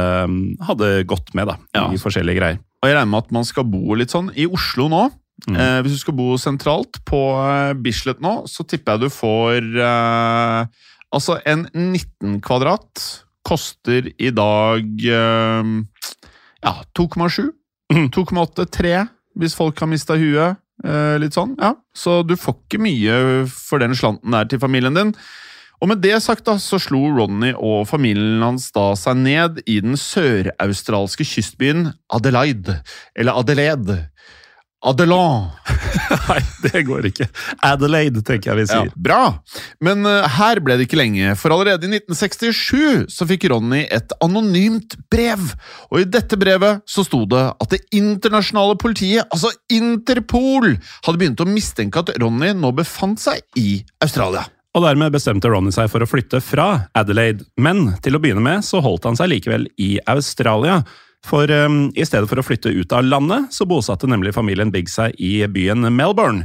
hadde 0.66 0.92
gått 1.10 1.34
med 1.34 1.50
da, 1.50 1.58
Ja. 1.74 1.88
i 1.92 1.98
forskjellige 2.00 2.38
greier. 2.40 2.62
Og 2.82 2.88
jeg 2.90 2.96
regner 2.98 3.10
med 3.10 3.24
at 3.26 3.32
man 3.32 3.46
skal 3.48 3.66
bo 3.70 3.94
litt 3.98 4.10
sånn 4.14 4.30
i 4.36 4.46
Oslo 4.46 4.88
nå. 4.92 5.04
Mm. 5.48 5.56
Eh, 5.58 5.78
hvis 5.82 5.96
du 5.96 5.98
skal 5.98 6.14
bo 6.14 6.34
sentralt 6.38 7.00
på 7.08 7.18
eh, 7.42 7.72
Bislett 7.74 8.20
nå, 8.22 8.44
så 8.46 8.62
tipper 8.70 8.94
jeg 8.94 9.08
du 9.08 9.10
får 9.10 9.66
eh, 9.82 10.66
Altså, 11.14 11.36
en 11.46 11.66
19 11.74 12.40
kvadrat 12.42 13.02
koster 13.46 14.10
i 14.18 14.32
dag 14.34 15.06
eh, 15.06 15.72
ja, 16.64 16.74
2,7. 16.96 17.50
Mhm. 17.92 18.10
2,8, 18.16 18.66
3, 18.72 18.98
hvis 19.38 19.56
folk 19.58 19.80
har 19.80 19.90
mista 19.90 20.16
huet. 20.18 20.60
Eh, 20.84 21.16
litt 21.22 21.36
sånn, 21.36 21.54
ja. 21.60 21.74
Så 21.94 22.22
du 22.26 22.34
får 22.36 22.56
ikke 22.58 22.82
mye 22.82 23.16
for 23.50 23.82
den 23.82 23.94
slanten 23.96 24.34
der 24.34 24.48
til 24.50 24.62
familien 24.62 24.96
din. 24.96 25.12
Og 25.82 25.90
med 25.90 26.00
det 26.00 26.16
sagt 26.24 26.46
da, 26.46 26.56
så 26.60 26.78
slo 26.80 27.10
Ronny 27.12 27.52
og 27.54 27.84
familien 27.90 28.42
hans 28.42 28.70
da 28.74 28.92
seg 28.98 29.18
ned 29.20 29.60
i 29.68 29.80
den 29.84 29.98
søraustralske 30.00 31.26
kystbyen 31.28 31.90
Adelaide. 32.14 32.78
Eller 33.18 33.36
Adelaide. 33.36 33.98
Adelan. 34.84 35.48
Nei, 36.28 36.40
det 36.64 36.82
går 36.86 37.08
ikke. 37.08 37.26
Adelaide, 37.64 38.22
tenker 38.26 38.52
jeg 38.52 38.60
vi 38.60 38.66
Ja, 38.68 38.82
bra! 38.94 39.20
Men 39.84 40.04
uh, 40.08 40.26
her 40.36 40.60
ble 40.64 40.76
det 40.78 40.88
ikke 40.88 41.00
lenge, 41.00 41.34
for 41.40 41.54
allerede 41.54 41.88
i 41.88 42.00
1967 42.00 43.12
så 43.12 43.28
fikk 43.28 43.48
Ronny 43.52 43.84
et 43.88 44.12
anonymt 44.24 44.98
brev. 45.12 45.54
Og 45.90 46.02
i 46.02 46.08
dette 46.08 46.38
brevet 46.40 46.84
så 46.90 47.06
sto 47.06 47.24
det 47.30 47.46
at 47.52 47.72
det 47.72 47.80
internasjonale 47.96 48.76
politiet, 48.80 49.24
altså 49.30 49.52
Interpol, 49.72 50.74
hadde 51.06 51.20
begynt 51.20 51.44
å 51.44 51.48
mistenke 51.48 52.04
at 52.04 52.12
Ronny 52.20 52.52
nå 52.56 52.74
befant 52.76 53.22
seg 53.22 53.40
i 53.60 53.78
Australia. 54.04 54.44
Og 54.74 54.82
dermed 54.82 55.14
bestemte 55.14 55.48
Ronny 55.50 55.70
seg 55.74 55.86
for 55.92 56.02
å 56.02 56.08
flytte 56.08 56.40
fra 56.42 56.88
Adelaide, 56.98 57.46
men 57.62 57.92
til 58.02 58.18
å 58.18 58.20
begynne 58.22 58.42
med 58.42 58.64
så 58.66 58.80
holdt 58.82 59.06
han 59.06 59.18
seg 59.18 59.30
likevel 59.30 59.68
i 59.78 59.96
Australia. 60.10 60.80
For 61.24 61.48
um, 61.48 61.88
i 61.96 62.04
stedet 62.04 62.28
for 62.30 62.40
å 62.40 62.44
flytte 62.44 62.72
ut 62.74 62.92
av 62.92 63.06
landet, 63.06 63.48
så 63.54 63.66
bosatte 63.68 64.08
nemlig 64.10 64.34
familien 64.36 64.72
Big 64.74 64.92
seg 64.92 65.16
i 65.16 65.38
byen 65.48 65.88
Melbourne. 65.94 66.44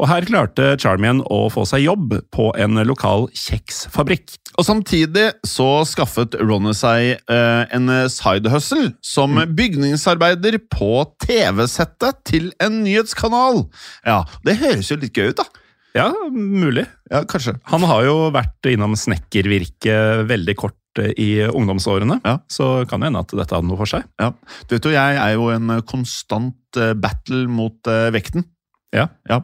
Og 0.00 0.08
her 0.08 0.24
klarte 0.24 0.76
Charmian 0.80 1.20
å 1.28 1.42
få 1.52 1.66
seg 1.68 1.84
jobb 1.84 2.14
på 2.32 2.46
en 2.56 2.80
lokal 2.88 3.26
kjeksfabrikk. 3.36 4.38
Og 4.56 4.64
samtidig 4.64 5.26
så 5.46 5.82
skaffet 5.88 6.38
Ronny 6.40 6.72
seg 6.76 7.18
eh, 7.20 7.62
en 7.76 7.92
sidehustle 8.12 8.94
som 9.04 9.36
som 9.36 9.54
bygningsarbeider 9.56 10.56
på 10.72 11.04
TV-settet 11.20 12.22
til 12.28 12.48
en 12.62 12.80
nyhetskanal. 12.86 13.66
Ja, 14.08 14.22
det 14.46 14.56
høres 14.62 14.88
jo 14.88 14.96
litt 15.00 15.16
gøy 15.16 15.34
ut, 15.34 15.42
da. 15.42 15.66
Ja, 15.96 16.08
mulig. 16.30 16.86
Ja, 17.10 17.24
kanskje. 17.28 17.56
Han 17.72 17.84
har 17.90 18.04
jo 18.06 18.16
vært 18.32 18.68
innom 18.70 18.94
snekkervirket 18.98 20.24
veldig 20.30 20.56
kort 20.58 20.79
eh, 21.00 21.12
i 21.18 21.28
ungdomsårene, 21.48 22.20
Ja. 22.24 22.38
så 22.50 22.86
kan 22.88 23.00
det 23.00 23.10
hende 23.10 23.20
at 23.24 23.32
dette 23.36 23.54
hadde 23.56 23.68
noe 23.68 23.76
for 23.80 23.86
seg. 23.90 24.04
Ja. 24.20 24.30
Du 24.68 24.76
vet 24.76 24.84
jo, 24.84 24.94
jeg 24.94 25.16
er 25.16 25.34
jo 25.34 25.48
en 25.54 25.70
eh, 25.76 25.82
konstant 25.82 26.56
eh, 26.76 26.92
battle 26.94 27.46
mot 27.48 27.86
eh, 27.90 28.10
vekten. 28.14 28.44
Ja. 28.90 29.04
ja. 29.30 29.36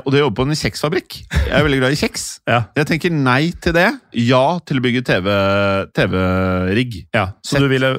og 0.00 0.06
det 0.14 0.22
å 0.22 0.30
jobbe 0.30 0.38
på 0.38 0.44
en 0.48 0.56
kjeksfabrikk 0.56 1.18
Jeg 1.28 1.50
er 1.52 1.60
veldig 1.66 1.80
glad 1.82 1.92
i 1.92 1.98
kjeks. 2.00 2.22
Ja. 2.48 2.62
Jeg 2.78 2.86
tenker 2.88 3.12
nei 3.12 3.50
til 3.60 3.74
det. 3.76 3.90
Ja 4.16 4.58
til 4.64 4.80
å 4.80 4.84
bygge 4.86 5.02
TV- 5.04 5.90
TV-rigg. 5.92 7.02
Ja, 7.12 7.26
så 7.44 7.58
Sett. 7.58 7.66
du 7.66 7.68
ville 7.68 7.90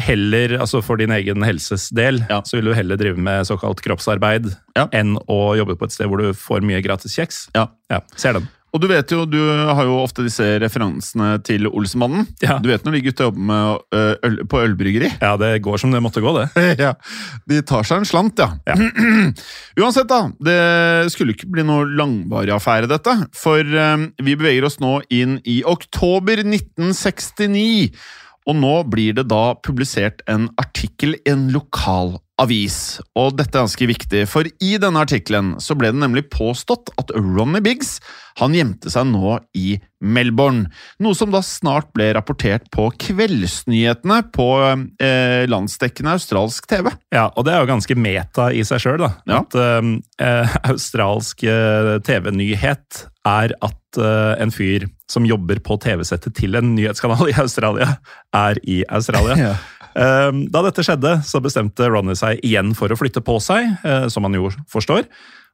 heller, 0.00 0.54
altså 0.62 0.80
for 0.84 0.96
din 0.96 1.12
egen 1.12 1.44
helses 1.44 1.90
del, 1.92 2.22
Ja. 2.30 2.40
så 2.46 2.56
vil 2.56 2.70
du 2.70 2.74
heller 2.74 2.96
drive 2.96 3.18
med 3.20 3.44
såkalt 3.44 3.82
kroppsarbeid 3.84 4.48
Ja. 4.78 4.86
enn 4.96 5.18
å 5.28 5.56
jobbe 5.58 5.76
på 5.76 5.84
et 5.84 5.92
sted 5.92 6.08
hvor 6.08 6.22
du 6.22 6.32
får 6.32 6.64
mye 6.64 6.80
gratis 6.80 7.12
kjeks? 7.18 7.50
Ja. 7.54 7.66
Ja, 7.90 8.00
ser 8.16 8.32
den. 8.38 8.48
Og 8.70 8.82
du 8.82 8.86
vet 8.90 9.10
jo, 9.10 9.24
du 9.26 9.38
har 9.40 9.82
jo 9.86 9.96
ofte 9.98 10.22
disse 10.22 10.44
referansene 10.62 11.32
til 11.46 11.66
Olsenmannen. 11.70 12.28
Ja. 12.42 12.58
Du 12.62 12.68
vet 12.70 12.84
når 12.86 12.96
de 12.96 13.02
gutta 13.08 13.26
jobber 13.26 13.46
med 13.50 13.96
ø, 13.96 14.04
øl, 14.28 14.36
på 14.50 14.62
ølbryggeri? 14.62 15.10
Ja, 15.18 15.32
det 15.40 15.56
går 15.64 15.82
som 15.82 15.94
det 15.94 16.02
måtte 16.04 16.22
gå, 16.22 16.32
det. 16.38 16.46
ja, 16.84 16.92
De 17.50 17.60
tar 17.66 17.86
seg 17.88 18.02
en 18.02 18.08
slant, 18.08 18.38
ja. 18.38 18.52
Ja. 18.70 18.78
Uansett, 19.82 20.10
da. 20.10 20.22
Det 20.38 21.10
skulle 21.14 21.34
ikke 21.34 21.50
bli 21.50 21.66
noe 21.66 21.88
langvarig 21.98 22.54
affære, 22.54 22.90
dette. 22.90 23.16
For 23.36 23.60
eh, 23.60 24.08
vi 24.22 24.38
beveger 24.38 24.68
oss 24.68 24.78
nå 24.82 25.00
inn 25.10 25.40
i 25.50 25.60
oktober 25.66 26.44
1969. 26.46 27.90
Og 28.48 28.56
nå 28.56 28.74
blir 28.90 29.18
det 29.18 29.26
da 29.30 29.52
publisert 29.66 30.22
en 30.30 30.48
artikkel 30.60 31.18
i 31.18 31.22
en 31.34 31.48
lokal 31.54 32.16
avis. 32.40 32.98
Og 33.18 33.34
dette 33.38 33.54
er 33.54 33.66
ganske 33.66 33.88
viktig, 33.90 34.24
for 34.30 34.48
i 34.48 34.72
denne 34.80 35.04
artikkelen 35.04 35.54
så 35.62 35.76
ble 35.78 35.92
det 35.92 36.00
nemlig 36.00 36.28
påstått 36.32 36.92
at 37.00 37.12
Ronny 37.16 37.62
Biggs 37.64 37.98
han 38.40 38.54
gjemte 38.56 38.90
seg 38.92 39.08
nå 39.10 39.36
i 39.58 39.74
Melbourne. 40.00 40.70
Noe 41.02 41.16
som 41.18 41.32
da 41.32 41.42
snart 41.44 41.90
ble 41.96 42.08
rapportert 42.16 42.70
på 42.72 42.86
kveldsnyhetene 43.02 44.22
på 44.32 44.48
eh, 44.64 45.44
landsdekkende 45.50 46.14
australsk 46.16 46.68
TV. 46.70 46.88
Ja, 47.12 47.28
og 47.34 47.44
det 47.46 47.54
er 47.54 47.64
jo 47.64 47.72
ganske 47.74 47.98
meta 47.98 48.48
i 48.54 48.64
seg 48.66 48.84
sjøl, 48.84 49.02
da. 49.02 49.12
Ja. 49.28 49.42
At 49.42 49.58
um, 49.82 49.98
eh, 50.22 50.56
australsk 50.72 51.44
eh, 51.44 51.98
TV-nyhet 52.06 53.04
er 53.28 53.56
at 53.60 54.00
eh, 54.00 54.32
en 54.40 54.54
fyr 54.54 54.88
som 55.10 55.26
jobber 55.28 55.60
på 55.66 55.76
TV-settet 55.82 56.38
til 56.38 56.56
en 56.56 56.72
nyhetskanal 56.78 57.28
i 57.28 57.36
Australia, 57.42 57.98
er 58.36 58.62
i 58.64 58.82
Australia. 58.88 59.52
Um, 59.58 59.79
Da 60.00 60.62
dette 60.64 60.84
skjedde, 60.86 61.18
så 61.28 61.42
bestemte 61.44 61.88
Ronny 61.90 62.14
seg 62.16 62.40
igjen 62.46 62.72
for 62.78 62.92
å 62.92 62.96
flytte 62.96 63.20
på 63.24 63.36
seg, 63.44 63.68
eh, 63.84 64.06
som 64.08 64.24
han 64.24 64.38
jo 64.38 64.48
forstår. 64.72 65.04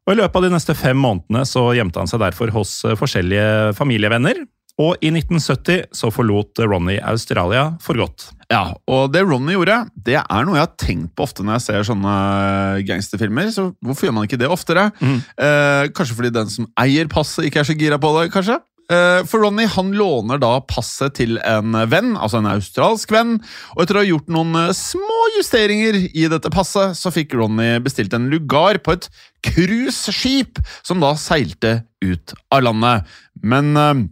Og 0.06 0.14
I 0.14 0.20
løpet 0.20 0.38
av 0.38 0.44
de 0.46 0.52
neste 0.54 0.76
fem 0.78 0.98
månedene 1.02 1.42
så 1.48 1.72
gjemte 1.74 1.98
han 1.98 2.10
seg 2.10 2.22
derfor 2.22 2.52
hos 2.54 2.78
eh, 2.86 2.94
forskjellige 2.98 3.74
familievenner. 3.78 4.44
Og 4.76 5.00
i 5.00 5.08
1970 5.08 5.86
så 5.96 6.10
forlot 6.12 6.60
Ronny 6.60 6.98
Australia 7.00 7.70
for 7.82 7.96
godt. 7.96 8.28
Ja, 8.52 8.76
og 8.92 9.08
det 9.14 9.22
Ronny 9.24 9.54
gjorde, 9.56 9.78
det 10.04 10.18
er 10.20 10.44
noe 10.46 10.58
jeg 10.58 10.66
har 10.66 10.74
tenkt 10.78 11.14
på 11.16 11.24
ofte 11.24 11.42
når 11.42 11.56
jeg 11.56 11.64
ser 11.64 11.88
sånne 11.88 12.16
gangsterfilmer. 12.86 13.48
Så 13.54 13.70
hvorfor 13.80 14.06
gjør 14.06 14.16
man 14.18 14.28
ikke 14.28 14.38
det 14.38 14.52
oftere? 14.52 14.90
Mm. 15.00 15.18
Eh, 15.48 15.88
kanskje 15.96 16.18
fordi 16.18 16.32
den 16.36 16.52
som 16.52 16.68
eier 16.78 17.08
passet, 17.10 17.48
ikke 17.48 17.64
er 17.64 17.70
så 17.70 17.78
gira 17.78 17.98
på 17.98 18.12
det, 18.18 18.28
kanskje? 18.36 18.60
Eh, 18.92 19.24
for 19.26 19.42
Ronny 19.42 19.64
han 19.66 19.90
låner 19.98 20.38
da 20.38 20.60
passet 20.62 21.16
til 21.18 21.40
en 21.42 21.74
venn, 21.90 22.12
altså 22.14 22.38
en 22.38 22.50
australsk 22.52 23.10
venn. 23.14 23.36
Og 23.74 23.82
etter 23.82 23.98
å 23.98 24.04
ha 24.04 24.08
gjort 24.08 24.30
noen 24.30 24.54
eh, 24.60 24.74
små 24.76 25.22
justeringer 25.36 25.98
i 26.06 26.28
dette 26.30 26.52
passet, 26.54 26.94
så 26.98 27.12
fikk 27.14 27.34
Ronny 27.34 27.76
bestilt 27.82 28.14
en 28.16 28.30
lugar 28.32 28.78
på 28.84 28.94
et 28.94 29.08
cruiseskip 29.46 30.62
som 30.86 31.02
da 31.02 31.14
seilte 31.18 31.80
ut 32.04 32.36
av 32.54 32.66
landet. 32.68 33.16
Men 33.42 33.72
eh, 33.80 34.04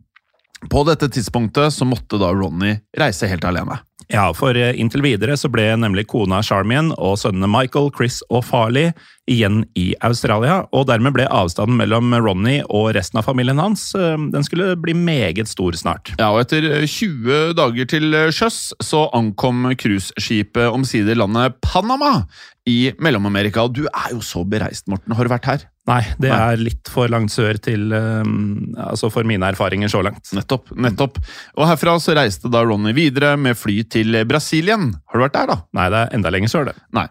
på 0.70 0.85
dette 0.89 1.11
tidspunktet 1.12 1.75
så 1.77 1.87
måtte 1.87 2.18
da 2.18 2.33
Ronny 2.35 2.75
reise 2.99 3.31
helt 3.31 3.47
alene. 3.47 3.79
Ja, 4.13 4.29
for 4.37 4.57
eh, 4.59 4.75
inntil 4.81 5.05
videre 5.05 5.37
så 5.41 5.51
ble 5.53 5.67
nemlig 5.81 6.07
kona 6.11 6.43
Charmian 6.45 6.93
og 6.97 7.19
sønnene 7.21 7.49
Michael, 7.51 7.91
Chris 7.97 8.21
og 8.31 8.45
Farley 8.49 8.93
igjen 9.31 9.63
i 9.81 9.95
Australia, 10.05 10.63
og 10.77 10.89
dermed 10.91 11.15
ble 11.17 11.25
avstanden 11.33 11.79
mellom 11.81 12.13
Ronny 12.13 12.59
og 12.67 12.91
resten 12.97 13.21
av 13.21 13.29
familien 13.29 13.63
hans 13.63 13.91
eh, 13.97 14.17
den 14.35 14.47
skulle 14.47 14.75
bli 14.81 14.97
meget 14.97 15.49
stor 15.51 15.77
snart. 15.79 16.15
Ja, 16.19 16.31
og 16.35 16.45
etter 16.45 16.85
20 16.85 17.55
dager 17.59 17.91
til 17.91 18.19
sjøs 18.35 18.75
så 18.85 19.07
ankom 19.17 19.71
cruiseskipet 19.81 20.69
omsider 20.69 21.19
landet 21.19 21.61
Panama 21.65 22.25
i 22.69 22.93
Mellom-Amerika. 23.03 23.67
Du 23.69 23.87
er 23.89 24.13
jo 24.15 24.25
så 24.25 24.45
bereist, 24.49 24.89
Morten. 24.89 25.17
Har 25.17 25.25
du 25.25 25.33
vært 25.33 25.49
her? 25.49 25.71
Nei, 25.85 26.01
det 26.16 26.30
Nei. 26.32 26.37
er 26.55 26.61
litt 26.64 26.89
for 26.89 27.11
langt 27.12 27.28
sør 27.28 27.59
til 27.61 27.91
um, 27.93 28.70
Altså 28.80 29.11
for 29.12 29.26
mine 29.28 29.51
erfaringer 29.53 29.91
så 29.93 30.01
langt. 30.05 30.30
Nettopp. 30.32 30.70
nettopp. 30.80 31.18
Og 31.59 31.66
herfra 31.68 31.99
så 32.01 32.14
reiste 32.16 32.49
da 32.49 32.62
Ronny 32.64 32.95
videre 32.97 33.35
med 33.37 33.59
fly 33.61 33.82
til 33.93 34.16
Brasilien. 34.28 34.95
Har 35.12 35.20
du 35.20 35.24
vært 35.26 35.37
der, 35.37 35.53
da? 35.53 35.59
Nei, 35.76 35.89
det 35.93 36.01
er 36.01 36.16
enda 36.16 36.32
lenger 36.32 36.55
sør, 36.55 36.70
det. 36.70 36.76
Nei. 36.97 37.05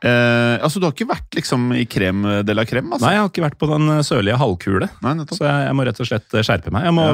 Eh, 0.00 0.56
altså, 0.64 0.80
du 0.80 0.88
har 0.88 0.96
ikke 0.96 1.10
vært 1.12 1.36
liksom 1.36 1.68
i 1.76 1.84
krem 1.84 2.24
de 2.48 2.56
la 2.56 2.64
crème? 2.68 2.94
Altså. 2.96 3.04
Nei, 3.04 3.14
jeg 3.18 3.26
har 3.26 3.32
ikke 3.34 3.44
vært 3.44 3.60
på 3.60 3.68
den 3.74 3.92
sørlige 4.08 4.40
halvkule, 4.40 4.88
Nei, 5.04 5.16
nettopp. 5.20 5.38
så 5.42 5.50
jeg, 5.50 5.66
jeg 5.68 5.76
må 5.76 5.88
rett 5.90 6.00
og 6.00 6.08
slett 6.14 6.38
skjerpe 6.40 6.72
meg. 6.72 6.88
Jeg 6.88 6.96
må 6.96 7.10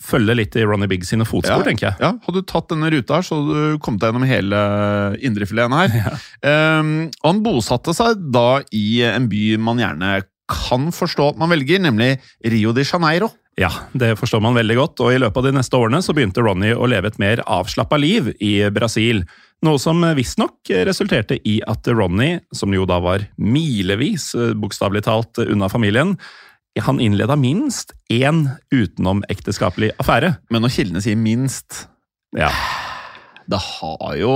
følge 0.00 0.36
litt 0.38 0.56
i 0.56 0.64
Ronny 0.64 0.88
Biggs 0.90 1.12
sine 1.12 1.26
fotspor, 1.28 1.64
tenker 1.66 1.90
jeg. 1.90 2.00
Ja, 2.00 2.14
Hadde 2.24 2.42
du 2.42 2.48
tatt 2.48 2.70
denne 2.72 2.90
ruta 2.92 3.18
her, 3.18 3.26
så 3.26 3.38
hadde 3.38 3.64
du 3.74 3.82
kommet 3.84 4.02
deg 4.02 4.10
gjennom 4.10 4.28
hele 4.28 4.62
indrefileten 5.20 5.76
her. 5.76 6.18
Ehm, 6.50 7.10
og 7.20 7.26
han 7.26 7.42
bosatte 7.44 7.92
seg 7.96 8.22
da 8.32 8.62
i 8.74 9.02
en 9.04 9.28
by 9.30 9.44
man 9.60 9.82
gjerne 9.82 10.22
kan 10.50 10.88
forstå 10.94 11.34
at 11.34 11.38
man 11.40 11.52
velger, 11.52 11.82
nemlig 11.84 12.14
Rio 12.48 12.72
de 12.74 12.84
Janeiro. 12.86 13.28
Ja, 13.60 13.68
det 13.92 14.14
forstår 14.16 14.40
man 14.42 14.56
veldig 14.56 14.76
godt, 14.78 15.02
og 15.04 15.12
i 15.12 15.20
løpet 15.20 15.42
av 15.42 15.46
de 15.50 15.54
neste 15.58 15.76
årene 15.76 16.00
så 16.04 16.14
begynte 16.16 16.42
Ronny 16.42 16.72
å 16.72 16.88
leve 16.88 17.10
et 17.10 17.20
mer 17.20 17.42
avslappa 17.44 17.98
liv 18.00 18.32
i 18.40 18.54
Brasil. 18.72 19.24
Noe 19.66 19.80
som 19.82 20.00
visstnok 20.16 20.70
resulterte 20.88 21.36
i 21.44 21.58
at 21.68 21.88
Ronny, 21.92 22.38
som 22.56 22.72
jo 22.72 22.86
da 22.88 22.96
var 23.04 23.26
milevis, 23.36 24.30
eh, 24.34 24.54
bokstavelig 24.56 25.04
talt, 25.04 25.42
unna 25.44 25.68
familien, 25.68 26.16
han 26.86 27.00
innleda 27.02 27.36
minst 27.38 27.92
én 28.12 28.44
utenomekteskapelig 28.72 29.92
affære. 30.00 30.36
Men 30.50 30.62
når 30.64 30.74
kildene 30.76 31.02
sier 31.04 31.16
minst 31.18 31.86
Ja. 32.36 32.50
Det 33.50 33.58
har 33.58 34.16
jo 34.20 34.32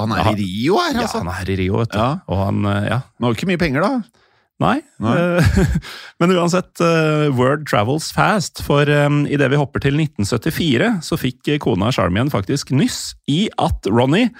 Han 0.00 0.12
er 0.12 0.24
Ja. 0.24 0.30
i 0.32 0.34
Rio 0.40 0.78
her, 0.78 0.94
Ja, 0.94 1.00
altså. 1.02 1.18
han 1.22 1.28
er 1.28 1.50
i 1.50 1.56
Rio, 1.56 1.78
vet 1.78 1.92
du. 1.92 1.98
Ja. 1.98 2.18
Og 2.28 2.38
han, 2.46 2.64
eh, 2.64 2.88
ja. 2.88 3.00
Men 3.18 3.26
har 3.28 3.34
ikke 3.34 3.46
mye 3.50 3.58
penger, 3.58 3.80
da. 3.82 4.02
Nei. 4.60 4.80
Nei. 5.00 5.16
Eh, 5.18 5.42
Men 6.20 6.30
uansett, 6.30 6.80
eh, 6.80 7.28
word 7.36 7.66
travels 7.66 8.10
fast. 8.12 8.62
For 8.62 8.86
um, 8.88 9.26
idet 9.26 9.50
vi 9.50 9.56
hopper 9.56 9.80
til 9.80 9.92
1974, 9.98 11.02
så 11.02 11.18
fikk 11.18 11.48
eh, 11.48 11.58
kona 11.58 11.90
Charmian 11.92 12.30
faktisk 12.30 12.70
nyss 12.70 13.14
i 13.28 13.48
at 13.58 13.84
Ronny 13.90 14.30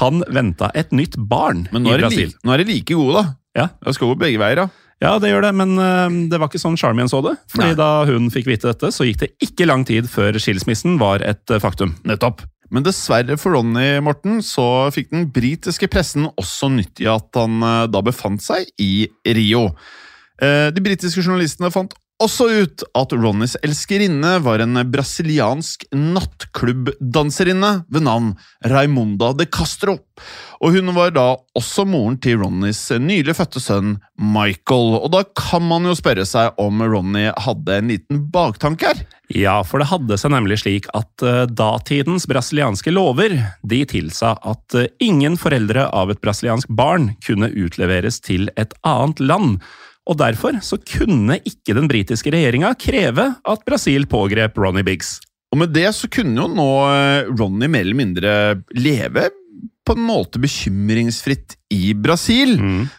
han 0.00 0.22
venta 0.28 0.70
et 0.74 0.90
nytt 0.92 1.16
barn 1.16 1.66
i 1.72 1.78
er, 1.90 1.98
Brasil. 2.02 2.26
like, 2.28 2.38
nå 2.44 2.52
er 2.52 2.58
de 2.58 2.64
like 2.72 2.94
gode, 2.94 3.14
da. 3.14 3.34
Ja. 3.56 3.68
Det 3.82 3.94
skal 3.94 4.08
gå 4.12 4.18
begge 4.18 4.38
veier, 4.38 4.56
da. 4.56 4.68
Ja, 5.00 5.14
det 5.16 5.30
gjør 5.30 5.46
det, 5.46 5.54
men 5.56 5.78
eh, 5.80 6.16
det 6.28 6.38
var 6.40 6.50
ikke 6.50 6.60
sånn 6.60 6.76
Charmian 6.80 7.08
så 7.08 7.22
det. 7.24 7.34
Fordi 7.48 7.72
Nei. 7.72 7.78
da 7.78 7.90
hun 8.08 8.28
fikk 8.32 8.50
vite 8.50 8.68
dette, 8.68 8.90
så 8.92 9.06
gikk 9.08 9.22
det 9.22 9.30
ikke 9.46 9.68
lang 9.68 9.86
tid 9.88 10.10
før 10.12 10.36
skilsmissen 10.36 10.98
var 11.00 11.24
et 11.24 11.52
eh, 11.52 11.62
faktum. 11.62 11.94
Nettopp. 12.08 12.44
Men 12.70 12.84
dessverre 12.86 13.34
for 13.40 13.56
Ronny 13.56 13.96
Morten, 14.04 14.38
så 14.46 14.90
fikk 14.94 15.08
den 15.10 15.24
britiske 15.34 15.88
pressen 15.90 16.28
også 16.30 16.68
nytt 16.70 17.00
i 17.02 17.08
at 17.10 17.40
han 17.40 17.64
eh, 17.64 17.86
da 17.90 18.04
befant 18.04 18.44
seg 18.44 18.68
i 18.80 19.08
Rio. 19.36 19.70
De 20.40 20.80
britiske 20.80 21.20
journalistene 21.20 21.68
fant 21.68 21.92
også 22.20 22.46
ut 22.62 22.84
at 22.96 23.12
Ronnys 23.16 23.56
elskerinne 23.64 24.36
var 24.44 24.62
en 24.62 24.78
brasiliansk 24.92 25.86
nattklubbdanserinne 25.96 27.72
ved 27.88 28.06
navn 28.06 28.34
Raimunda 28.68 29.32
de 29.38 29.46
Castro. 29.48 29.98
Og 30.60 30.76
hun 30.76 30.92
var 30.92 31.14
da 31.16 31.26
også 31.56 31.86
moren 31.88 32.18
til 32.20 32.42
Ronnys 32.42 32.82
nylig 33.00 33.34
fødte 33.38 33.62
sønn 33.64 33.94
Michael. 34.20 34.98
Og 35.00 35.08
da 35.14 35.24
kan 35.36 35.64
man 35.64 35.88
jo 35.88 35.96
spørre 35.96 36.26
seg 36.28 36.58
om 36.60 36.82
Ronny 36.84 37.30
hadde 37.40 37.78
en 37.80 37.90
liten 37.94 38.20
baktanke 38.32 38.92
her. 38.92 39.02
Ja, 39.30 39.60
for 39.62 39.78
det 39.80 39.88
hadde 39.92 40.18
seg 40.18 40.32
nemlig 40.34 40.58
slik 40.60 40.88
at 40.96 41.22
eh, 41.22 41.44
datidens 41.46 42.26
brasilianske 42.28 42.90
lover 42.92 43.36
de 43.62 43.84
tilsa 43.88 44.34
at 44.42 44.74
eh, 44.74 44.90
ingen 45.06 45.38
foreldre 45.38 45.86
av 45.94 46.10
et 46.10 46.20
brasiliansk 46.20 46.72
barn 46.74 47.12
kunne 47.24 47.52
utleveres 47.54 48.18
til 48.26 48.50
et 48.58 48.74
annet 48.82 49.22
land. 49.22 49.60
Og 50.08 50.16
derfor 50.18 50.56
så 50.64 50.78
kunne 50.80 51.38
ikke 51.44 51.76
den 51.76 51.88
britiske 51.90 52.32
regjeringa 52.32 52.72
kreve 52.80 53.26
at 53.36 53.66
Brasil 53.68 54.06
pågrep 54.10 54.56
Ronny 54.58 54.84
Biggs. 54.86 55.18
Og 55.50 55.60
med 55.62 55.74
det 55.74 55.88
så 55.96 56.08
kunne 56.10 56.38
jo 56.38 56.48
nå 56.50 56.70
eh, 56.88 57.30
Ronny 57.34 57.68
mer 57.70 57.84
eller 57.84 57.98
mindre 57.98 58.34
leve 58.76 59.28
på 59.86 59.96
en 59.96 60.04
måte 60.06 60.40
bekymringsfritt 60.42 61.56
i 61.70 61.94
Brasil. 61.94 62.56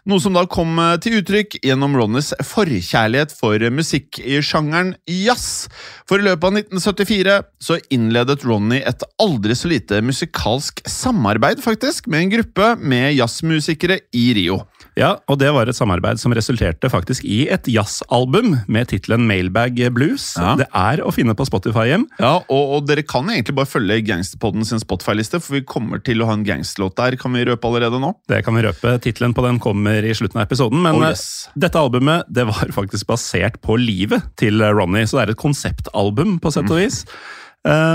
Noe 0.07 0.23
som 0.23 0.35
da 0.35 0.45
kom 0.49 0.79
eh, 0.81 0.97
til 1.03 1.19
uttrykk 1.19 1.59
gjennom 1.61 1.95
Ronnys 1.99 2.31
forkjærlighet 2.47 3.35
for 3.35 3.61
musikk 3.73 4.21
i 4.23 4.39
sjangeren 4.45 4.93
jazz. 5.09 5.67
For 6.09 6.21
i 6.21 6.27
løpet 6.27 6.47
av 6.47 6.59
1974 6.63 7.37
så 7.61 7.79
innledet 7.93 8.45
Ronny 8.47 8.81
et 8.81 9.05
aldri 9.21 9.57
så 9.57 9.71
lite 9.71 10.01
musikalsk 10.05 10.83
samarbeid 10.89 11.61
faktisk 11.63 12.09
med 12.11 12.25
en 12.25 12.35
gruppe 12.37 12.73
med 12.81 13.15
jazzmusikere 13.19 14.01
i 14.17 14.31
Rio. 14.37 14.61
Ja, 14.99 15.13
og 15.31 15.39
det 15.39 15.51
var 15.55 15.69
et 15.69 15.77
samarbeid 15.77 16.19
som 16.19 16.33
resulterte 16.35 16.89
faktisk 16.91 17.23
i 17.23 17.45
et 17.51 17.67
jazzalbum 17.71 18.57
med 18.71 18.89
tittelen 18.91 19.23
Mailbag 19.29 19.77
Blues. 19.95 20.33
Ja. 20.35 20.55
Det 20.59 20.67
er 20.67 21.03
å 21.03 21.13
finne 21.15 21.35
på 21.37 21.47
Spotify 21.47 21.87
hjem. 21.93 22.05
Ja, 22.19 22.33
og, 22.41 22.73
og 22.75 22.89
dere 22.89 23.05
kan 23.07 23.29
egentlig 23.31 23.55
bare 23.57 23.71
følge 23.71 24.01
Gangsterpodden 24.09 24.67
sin 24.67 24.81
Spotify-liste, 24.83 25.39
for 25.43 25.59
vi 25.59 25.63
kommer 25.67 26.03
til 26.03 26.23
å 26.23 26.27
ha 26.29 26.35
en 26.35 26.45
gangsterlåt 26.47 26.97
der, 26.99 27.17
kan 27.21 27.31
vi 27.35 27.45
røpe 27.47 27.69
allerede 27.69 28.01
nå. 28.03 28.11
Det 28.31 28.41
kan 28.45 28.57
vi 28.57 28.60
røpe. 28.65 28.95
Tittelen 29.03 29.35
på 29.37 29.43
den 29.45 29.59
kommer 29.63 30.05
i 30.05 30.13
slutten 30.17 30.41
av 30.41 30.47
episoden. 30.47 30.81
Men 30.83 30.99
Oh, 31.01 31.05
eh, 31.07 31.13
yes. 31.15 31.49
dette 31.55 31.79
albumet 31.79 32.27
det 32.29 32.47
var 32.49 32.73
faktisk 32.79 33.09
basert 33.11 33.61
på 33.65 33.77
livet 33.81 34.25
til 34.41 34.61
eh, 34.61 34.73
Ronny, 34.75 35.05
så 35.05 35.19
det 35.19 35.23
er 35.23 35.35
et 35.35 35.43
konseptalbum 35.43 36.39
på 36.41 36.53
sett 36.53 36.69
og 36.71 36.81
vis. 36.81 37.03
Eh, 37.05 37.40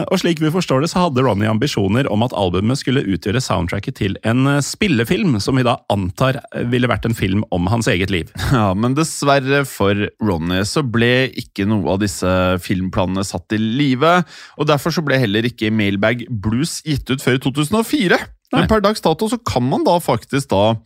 og 0.07 0.21
slik 0.21 0.39
vi 0.39 0.53
forstår 0.55 0.85
det, 0.85 0.91
så 0.93 1.07
hadde 1.07 1.25
Ronny 1.27 1.49
ambisjoner 1.51 2.07
om 2.13 2.23
at 2.23 2.35
albumet 2.39 2.79
skulle 2.79 3.03
utgjøre 3.03 3.43
soundtracket 3.43 3.97
til 3.99 4.15
en 4.27 4.47
eh, 4.47 4.63
spillefilm, 4.63 5.41
som 5.43 5.59
vi 5.59 5.65
da 5.67 5.79
antar 5.93 6.39
eh, 6.53 6.63
ville 6.71 6.91
vært 6.91 7.09
en 7.09 7.17
film 7.19 7.43
om 7.55 7.67
hans 7.73 7.91
eget 7.91 8.13
liv. 8.15 8.31
Ja, 8.57 8.71
men 8.79 8.95
dessverre 8.97 9.65
for 9.69 10.07
Ronny 10.23 10.63
så 10.69 10.85
ble 10.87 11.29
ikke 11.37 11.67
noe 11.69 11.97
av 11.97 12.01
disse 12.01 12.31
filmplanene 12.63 13.27
satt 13.27 13.49
til 13.53 13.65
live, 13.77 14.21
og 14.57 14.71
derfor 14.71 14.95
så 14.95 15.05
ble 15.05 15.19
heller 15.21 15.47
ikke 15.49 15.73
Mailbag 15.75 16.25
Blues 16.31 16.79
gitt 16.87 17.11
ut 17.11 17.25
før 17.25 17.41
i 17.41 17.43
2004. 17.45 18.21
Men 18.55 18.69
per 18.71 18.83
dags 18.85 19.03
dato 19.03 19.29
så 19.29 19.39
kan 19.43 19.67
man 19.67 19.85
da 19.87 19.99
faktisk 20.03 20.53
da, 20.53 20.77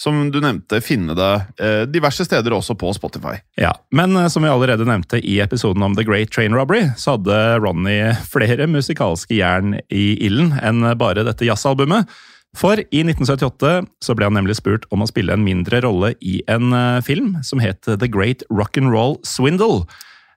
som 0.00 0.30
du 0.32 0.38
nevnte, 0.40 0.80
finne 0.80 1.12
det 1.16 1.30
eh, 1.60 1.82
diverse 1.90 2.24
steder 2.24 2.54
også 2.56 2.72
på 2.80 2.92
Spotify. 2.96 3.34
Ja, 3.60 3.74
Men 3.92 4.16
eh, 4.16 4.30
som 4.32 4.46
vi 4.46 4.48
allerede 4.48 4.86
nevnte 4.88 5.20
i 5.20 5.40
episoden 5.44 5.84
om 5.84 5.96
The 5.96 6.06
Great 6.08 6.32
Train 6.32 6.56
Robbery, 6.56 6.88
så 6.96 7.18
hadde 7.18 7.36
Ronny 7.60 7.98
flere 8.32 8.68
musikalske 8.70 9.36
jern 9.36 9.76
i 9.92 10.14
ilden 10.24 10.54
enn 10.64 10.86
bare 11.00 11.26
dette 11.28 11.44
jazzalbumet. 11.44 12.08
For 12.56 12.80
i 12.80 13.02
1978 13.04 13.74
så 14.02 14.16
ble 14.16 14.26
han 14.26 14.38
nemlig 14.40 14.56
spurt 14.58 14.88
om 14.90 15.04
å 15.04 15.10
spille 15.10 15.36
en 15.36 15.44
mindre 15.44 15.82
rolle 15.84 16.14
i 16.24 16.40
en 16.50 16.72
eh, 16.72 17.02
film 17.04 17.36
som 17.46 17.60
het 17.60 17.84
The 17.84 18.08
Great 18.08 18.46
Rock'n'Roll 18.48 19.18
Swindle. 19.26 19.84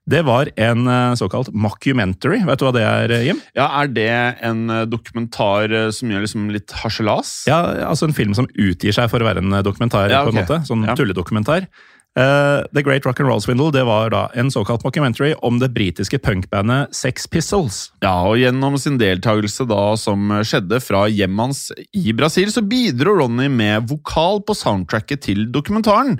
Det 0.10 0.20
var 0.28 0.50
en 0.60 0.88
eh, 0.88 1.14
såkalt 1.16 1.54
mockumentary. 1.56 2.42
Vet 2.44 2.60
du 2.60 2.66
hva 2.68 2.74
det 2.76 2.84
er, 2.84 3.14
eh, 3.16 3.26
Jim? 3.30 3.40
Ja, 3.56 3.70
Er 3.82 3.88
det 3.88 4.10
en 4.44 4.70
eh, 4.70 4.84
dokumentar 4.86 5.72
som 5.96 6.12
gjør 6.12 6.26
liksom 6.26 6.52
litt 6.52 6.76
harselas? 6.84 7.46
Ja, 7.48 7.62
altså 7.88 8.10
En 8.10 8.18
film 8.18 8.36
som 8.36 8.50
utgir 8.52 8.92
seg 8.96 9.10
for 9.12 9.24
å 9.24 9.30
være 9.30 9.44
en 9.44 9.64
dokumentar, 9.64 10.12
Ja, 10.12 10.26
på 10.26 10.36
en 10.36 10.42
måte. 10.44 10.60
Sånn 10.68 10.86
Ja. 10.86 10.96
tulledokumentar. 10.96 11.68
Uh, 12.14 12.62
The 12.76 12.84
Great 12.84 13.08
Rock'n'Roll 13.08 13.42
Swindle 13.42 13.72
det 13.74 13.88
var 13.88 14.12
da 14.14 14.28
en 14.38 14.52
såkalt 14.54 14.84
mockumentary 14.86 15.34
om 15.42 15.58
det 15.58 15.72
britiske 15.74 16.20
punkbandet 16.22 16.94
Sex 16.94 17.26
Pistols. 17.26 17.90
Ja, 18.04 18.28
og 18.28 18.38
gjennom 18.38 18.78
sin 18.78 19.00
deltakelse 19.00 19.66
da 19.66 19.96
som 19.98 20.30
skjedde 20.46 20.78
fra 20.84 21.08
hjemmet 21.10 21.42
hans 21.42 21.64
i 21.90 22.14
Brasil, 22.14 22.52
så 22.54 22.62
bidro 22.62 23.16
Ronny 23.18 23.50
med 23.50 23.90
vokal 23.90 24.44
på 24.46 24.54
soundtracket 24.54 25.26
til 25.26 25.48
dokumentaren. 25.50 26.20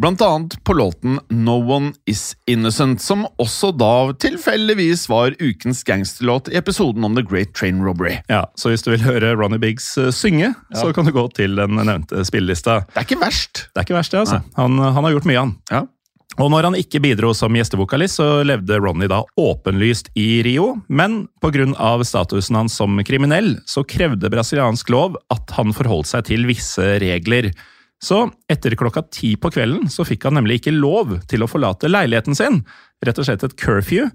Blant 0.00 0.22
annet 0.24 0.56
på 0.64 0.74
låten 0.74 1.18
No 1.30 1.58
One 1.68 1.92
Is 2.10 2.36
Innocent, 2.50 3.02
som 3.02 3.26
også 3.38 3.72
da 3.76 4.12
tilfeldigvis 4.24 5.04
var 5.12 5.36
ukens 5.38 5.84
gangsterlåt 5.86 6.48
i 6.50 6.56
episoden 6.58 7.04
om 7.04 7.14
The 7.14 7.22
Great 7.22 7.54
Train 7.54 7.82
Robbery. 7.84 8.16
Ja, 8.32 8.46
Så 8.58 8.72
hvis 8.72 8.82
du 8.82 8.90
vil 8.90 9.04
høre 9.04 9.34
Ronny 9.36 9.60
Biggs 9.62 9.92
synge, 9.94 10.12
synge, 10.12 10.54
så 10.74 10.92
kan 10.94 11.06
du 11.06 11.12
gå 11.14 11.26
til 11.36 11.56
den 11.58 11.76
nevnte 11.78 12.24
spillelista. 12.26 12.80
Det 12.88 13.02
er 13.02 13.08
ikke 13.08 13.20
verst. 13.22 13.66
Det 13.70 13.82
er 13.82 13.86
ikke 13.86 13.98
verst, 14.00 14.14
det. 14.14 14.22
altså. 14.24 14.40
Han, 14.56 14.78
han 14.78 15.04
har 15.04 15.14
gjort 15.14 15.28
mye, 15.28 15.42
han. 15.44 15.56
Ja. 15.70 15.84
Og 16.40 16.48
når 16.48 16.70
han 16.70 16.76
ikke 16.78 17.02
bidro 17.04 17.34
som 17.36 17.52
gjestevokalist, 17.56 18.16
så 18.16 18.28
levde 18.46 18.78
Ronny 18.80 19.08
da 19.10 19.20
åpenlyst 19.38 20.08
i 20.16 20.40
Rio, 20.46 20.78
men 20.88 21.26
pga. 21.44 21.66
statusen 22.08 22.56
hans 22.56 22.78
som 22.80 22.96
kriminell, 23.04 23.58
så 23.68 23.84
krevde 23.84 24.30
brasiliansk 24.32 24.88
lov 24.88 25.18
at 25.32 25.52
han 25.58 25.74
forholdt 25.76 26.08
seg 26.08 26.24
til 26.30 26.48
visse 26.48 26.86
regler. 27.02 27.50
Så 28.02 28.24
etter 28.50 28.74
klokka 28.78 29.04
ti 29.14 29.34
på 29.38 29.52
kvelden 29.54 29.90
så 29.92 30.06
fikk 30.06 30.26
han 30.26 30.40
nemlig 30.40 30.60
ikke 30.60 30.74
lov 30.74 31.20
til 31.30 31.44
å 31.44 31.50
forlate 31.50 31.90
leiligheten 31.90 32.34
sin, 32.38 32.62
rett 33.04 33.20
og 33.20 33.28
slett 33.28 33.44
et 33.46 33.58
curfew. 33.60 34.08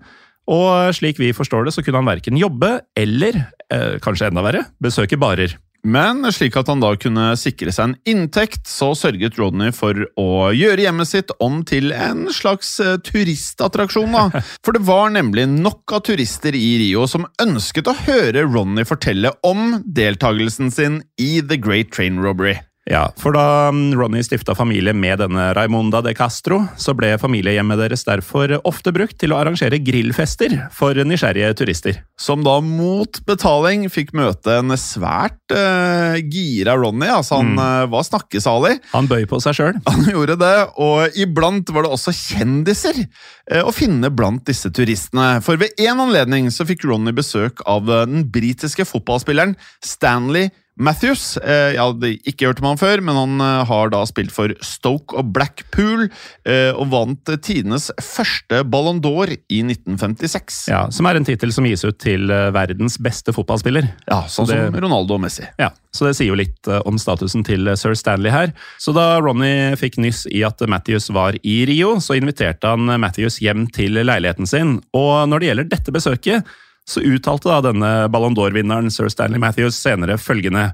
Og 0.48 0.96
slik 0.96 1.20
vi 1.20 1.34
forstår 1.36 1.68
det, 1.68 1.76
så 1.76 1.84
kunne 1.84 2.02
han 2.02 2.10
verken 2.10 2.40
jobbe 2.40 2.78
eller, 3.00 3.48
eh, 3.72 3.96
kanskje 4.04 4.30
enda 4.30 4.44
verre, 4.44 4.66
besøke 4.84 5.20
barer. 5.20 5.56
Men 5.88 6.26
slik 6.34 6.56
at 6.60 6.68
han 6.68 6.82
da 6.82 6.90
kunne 7.00 7.30
sikre 7.40 7.72
seg 7.72 7.92
en 7.92 7.96
inntekt, 8.10 8.66
så 8.68 8.90
sørget 8.98 9.38
Rodney 9.40 9.72
for 9.76 9.96
å 10.20 10.50
gjøre 10.56 10.84
hjemmet 10.84 11.08
sitt 11.08 11.32
om 11.44 11.62
til 11.68 11.94
en 11.96 12.26
slags 12.34 12.80
eh, 12.84 12.98
turistattraksjon. 13.08 14.12
da. 14.12 14.44
For 14.66 14.76
det 14.76 14.84
var 14.88 15.14
nemlig 15.16 15.48
nok 15.52 15.96
av 15.96 16.04
turister 16.10 16.56
i 16.58 16.78
Rio 16.82 17.08
som 17.08 17.28
ønsket 17.44 17.88
å 17.88 17.96
høre 18.08 18.44
Ronny 18.48 18.84
fortelle 18.88 19.32
om 19.48 19.80
deltakelsen 19.86 20.74
sin 20.74 21.04
i 21.22 21.38
The 21.40 21.60
Great 21.62 21.94
Train 21.96 22.20
Robbery. 22.24 22.58
Ja, 22.88 23.10
for 23.20 23.36
da 23.36 23.68
mm, 23.76 23.96
Ronny 24.00 24.22
stifta 24.24 24.56
familie 24.56 24.94
med 24.96 25.20
denne 25.20 25.50
Raimunda 25.56 26.00
de 26.02 26.14
Castro, 26.16 26.62
så 26.80 26.94
ble 26.96 27.18
familiehjemmet 27.20 27.82
deres 27.82 28.06
derfor 28.08 28.54
ofte 28.68 28.94
brukt 28.96 29.18
til 29.20 29.34
å 29.36 29.40
arrangere 29.42 29.82
grillfester 29.84 30.56
for 30.76 30.96
nysgjerrige 30.96 31.50
turister. 31.60 31.98
Som 32.20 32.46
da 32.48 32.58
mot 32.64 33.20
betaling 33.28 33.90
fikk 33.92 34.14
møte 34.16 34.56
en 34.62 34.72
svært 34.80 35.52
uh, 35.52 36.16
gira 36.32 36.78
Ronny. 36.80 37.10
Altså 37.12 37.42
han 37.42 37.60
eh, 37.60 37.90
var 37.92 38.06
snakkesalig. 38.08 38.78
Han 38.94 39.10
bøy 39.12 39.28
på 39.30 39.42
seg 39.44 39.58
sjøl. 39.60 39.82
Han 39.90 40.08
gjorde 40.14 40.38
det, 40.40 40.56
og 40.80 41.18
iblant 41.20 41.74
var 41.76 41.84
det 41.84 41.92
også 41.98 42.14
kjendiser 42.16 43.02
uh, 43.04 43.66
å 43.68 43.76
finne 43.76 44.14
blant 44.16 44.46
disse 44.48 44.72
turistene. 44.72 45.42
For 45.44 45.60
ved 45.60 45.76
én 45.76 46.00
anledning 46.00 46.48
så 46.56 46.66
fikk 46.68 46.88
Ronny 46.88 47.12
besøk 47.18 47.60
av 47.68 47.84
den 47.90 48.24
britiske 48.32 48.88
fotballspilleren 48.88 49.58
Stanley 49.84 50.54
Matthews. 50.78 51.38
Eh, 51.42 51.74
jeg 51.74 51.82
hadde 51.82 52.12
ikke 52.30 52.50
hørt 52.50 52.60
om 52.62 52.68
han 52.72 52.80
før, 52.80 53.02
men 53.06 53.18
han 53.18 53.42
eh, 53.44 53.64
har 53.70 53.90
da 53.94 54.04
spilt 54.10 54.34
for 54.34 54.54
Stoke 54.66 55.18
og 55.18 55.32
Blackpool, 55.34 56.06
eh, 56.48 56.70
og 56.78 56.92
vant 56.94 57.32
tidenes 57.44 57.90
første 58.04 58.62
Ballon 58.70 59.02
d'Or 59.04 59.32
i 59.34 59.62
1956. 59.66 60.68
Ja, 60.72 60.84
som 60.94 61.10
er 61.10 61.18
en 61.20 61.26
tittel 61.28 61.54
som 61.56 61.66
gis 61.68 61.86
ut 61.88 61.98
til 62.04 62.30
verdens 62.54 63.00
beste 63.02 63.34
fotballspiller. 63.36 63.90
Ja, 64.08 64.22
sånn 64.30 64.48
Det- 64.48 64.60
som 64.72 64.80
Ronaldo 64.86 65.16
og 65.16 65.22
Messi. 65.22 65.48
Ja, 65.60 65.72
Så 65.98 66.06
det 66.06 66.16
sier 66.16 66.28
jo 66.28 66.36
litt 66.36 66.68
om 66.86 66.98
statusen 66.98 67.44
til 67.44 67.66
sir 67.76 67.96
Stanley 67.96 68.30
her. 68.30 68.54
Så 68.78 68.94
da 68.94 69.20
Ronny 69.20 69.74
fikk 69.76 69.98
nyss 69.98 70.28
i 70.30 70.44
at 70.44 70.60
Matthews 70.70 71.10
var 71.10 71.34
i 71.44 71.66
Rio, 71.66 71.96
så 71.96 72.14
inviterte 72.14 72.70
han 72.70 72.86
Matthews 73.02 73.40
hjem 73.40 73.66
til 73.74 73.94
leiligheten 74.06 74.46
sin. 74.46 74.76
Og 74.94 75.28
når 75.28 75.40
det 75.40 75.48
gjelder 75.50 75.70
dette 75.70 75.92
besøket, 75.92 76.46
så 76.88 77.04
uttalte 77.04 77.50
da 77.52 77.62
denne 77.66 77.92
Ballon 78.12 78.36
d'Or-vinneren 78.38 78.92
sir 78.94 79.10
Stanley 79.12 79.42
Matthews 79.44 79.80
senere 79.80 80.20
følgende 80.22 80.72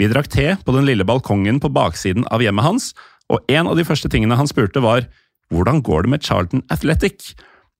Vi 0.00 0.08
drakk 0.10 0.28
te 0.28 0.48
på 0.60 0.74
den 0.76 0.84
lille 0.88 1.06
balkongen 1.08 1.60
på 1.62 1.70
baksiden 1.72 2.26
av 2.34 2.42
hjemmet 2.44 2.66
hans, 2.66 2.90
og 3.32 3.46
en 3.48 3.70
av 3.70 3.78
de 3.78 3.86
første 3.86 4.10
tingene 4.12 4.36
han 4.38 4.50
spurte 4.50 4.82
var 4.84 5.06
hvordan 5.54 5.80
går 5.86 6.04
det 6.04 6.12
med 6.12 6.26
Charlton 6.26 6.64
Athletic? 6.74 7.34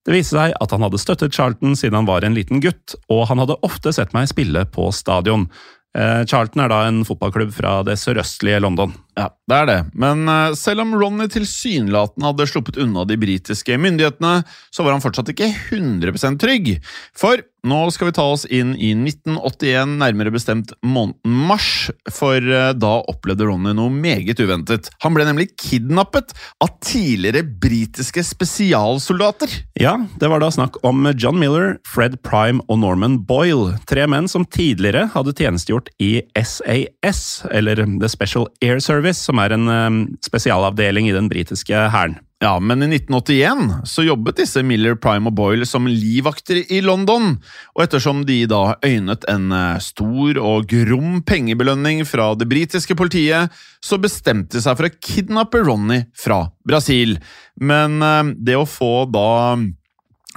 Det 0.07 0.15
viste 0.15 0.37
seg 0.37 0.53
at 0.55 0.71
han 0.71 0.85
hadde 0.85 0.99
støttet 1.01 1.35
Charlton 1.35 1.75
siden 1.75 1.99
han 1.99 2.07
var 2.07 2.23
en 2.23 2.35
liten 2.37 2.61
gutt, 2.63 2.95
og 3.11 3.25
han 3.27 3.41
hadde 3.43 3.59
ofte 3.67 3.91
sett 3.93 4.15
meg 4.15 4.29
spille 4.31 4.63
på 4.71 4.87
stadion. 4.95 5.49
Eh, 5.97 6.23
Charlton 6.23 6.63
er 6.63 6.71
da 6.71 6.85
en 6.87 7.03
fotballklubb 7.07 7.51
fra 7.55 7.81
det 7.83 7.97
sørøstlige 7.99 8.61
London. 8.63 8.95
Ja, 9.17 9.31
det 9.49 9.57
er 9.57 9.69
det. 9.69 9.77
Men 9.97 10.27
eh, 10.29 10.53
selv 10.59 10.83
om 10.83 10.93
Ronny 10.93 11.25
tilsynelatende 11.33 12.29
hadde 12.29 12.49
sluppet 12.51 12.77
unna 12.83 13.05
de 13.09 13.17
britiske 13.17 13.77
myndighetene, 13.81 14.43
så 14.69 14.85
var 14.85 14.93
han 14.93 15.01
fortsatt 15.03 15.31
ikke 15.33 15.49
100% 15.71 16.37
trygg. 16.43 16.75
For 17.17 17.41
nå 17.67 17.79
skal 17.91 18.11
vi 18.11 18.15
ta 18.15 18.23
oss 18.31 18.45
inn 18.53 18.75
i 18.77 18.91
1981, 18.95 19.97
nærmere 19.99 20.31
bestemt 20.31 20.71
måneden 20.85 21.39
mars, 21.49 21.89
for 22.13 22.37
eh, 22.37 22.69
da 22.77 22.93
opplevde 23.09 23.47
Ronny 23.47 23.73
noe 23.75 23.91
meget 23.91 24.39
uventet. 24.39 24.91
Han 25.03 25.15
ble 25.15 25.25
nemlig 25.27 25.49
kidnappet 25.59 26.35
av 26.63 26.75
tidligere 26.85 27.43
britiske 27.47 28.23
spesialsoldater. 28.23 29.51
Ja, 29.81 29.95
det 30.21 30.29
var 30.31 30.43
da 30.43 30.51
snakk 30.53 30.77
om 30.87 31.09
John 31.17 31.39
Miller, 31.41 31.75
Fred 31.87 32.19
Prime 32.25 32.63
og 32.69 32.81
Norman 32.83 33.19
Boyle. 33.27 33.75
Tre 33.89 34.05
menn 34.09 34.29
som 34.31 34.45
tidligere 34.45 35.07
hadde 35.15 35.35
tjenestegjort 35.37 35.89
i 36.03 36.21
SAS, 36.37 37.41
eller 37.51 37.81
The 37.87 38.11
Special 38.11 38.47
Air 38.61 38.79
Service, 38.83 39.06
som 39.15 39.39
er 39.39 39.55
en 39.55 39.67
eh, 39.71 39.99
spesialavdeling 40.25 41.09
i 41.09 41.15
den 41.15 41.29
britiske 41.31 41.87
hæren. 41.93 42.17
Ja, 42.37 42.59
men 42.61 42.83
i 42.85 42.87
1981 42.91 43.87
så 43.89 44.03
jobbet 44.05 44.37
disse 44.37 44.61
Miller, 44.61 44.93
Prime 45.01 45.31
og 45.31 45.33
Boyle 45.39 45.65
som 45.65 45.87
livvakter 45.89 46.59
i 46.69 46.83
London, 46.85 47.31
og 47.73 47.81
ettersom 47.81 48.21
de 48.27 48.43
da 48.49 48.75
øynet 48.85 49.25
en 49.31 49.47
eh, 49.55 49.79
stor 49.81 50.37
og 50.37 50.67
grom 50.69 51.23
pengebelønning 51.25 52.03
fra 52.05 52.29
det 52.37 52.45
britiske 52.51 52.93
politiet, 52.99 53.49
så 53.81 53.97
bestemte 54.01 54.59
de 54.59 54.61
seg 54.61 54.77
for 54.77 54.89
å 54.89 54.93
kidnappe 55.01 55.63
Ronny 55.65 56.03
fra 56.17 56.43
Brasil. 56.67 57.17
Men 57.57 57.97
eh, 58.05 58.35
det 58.37 58.59
å 58.59 58.69
få 58.69 59.07
da 59.09 59.57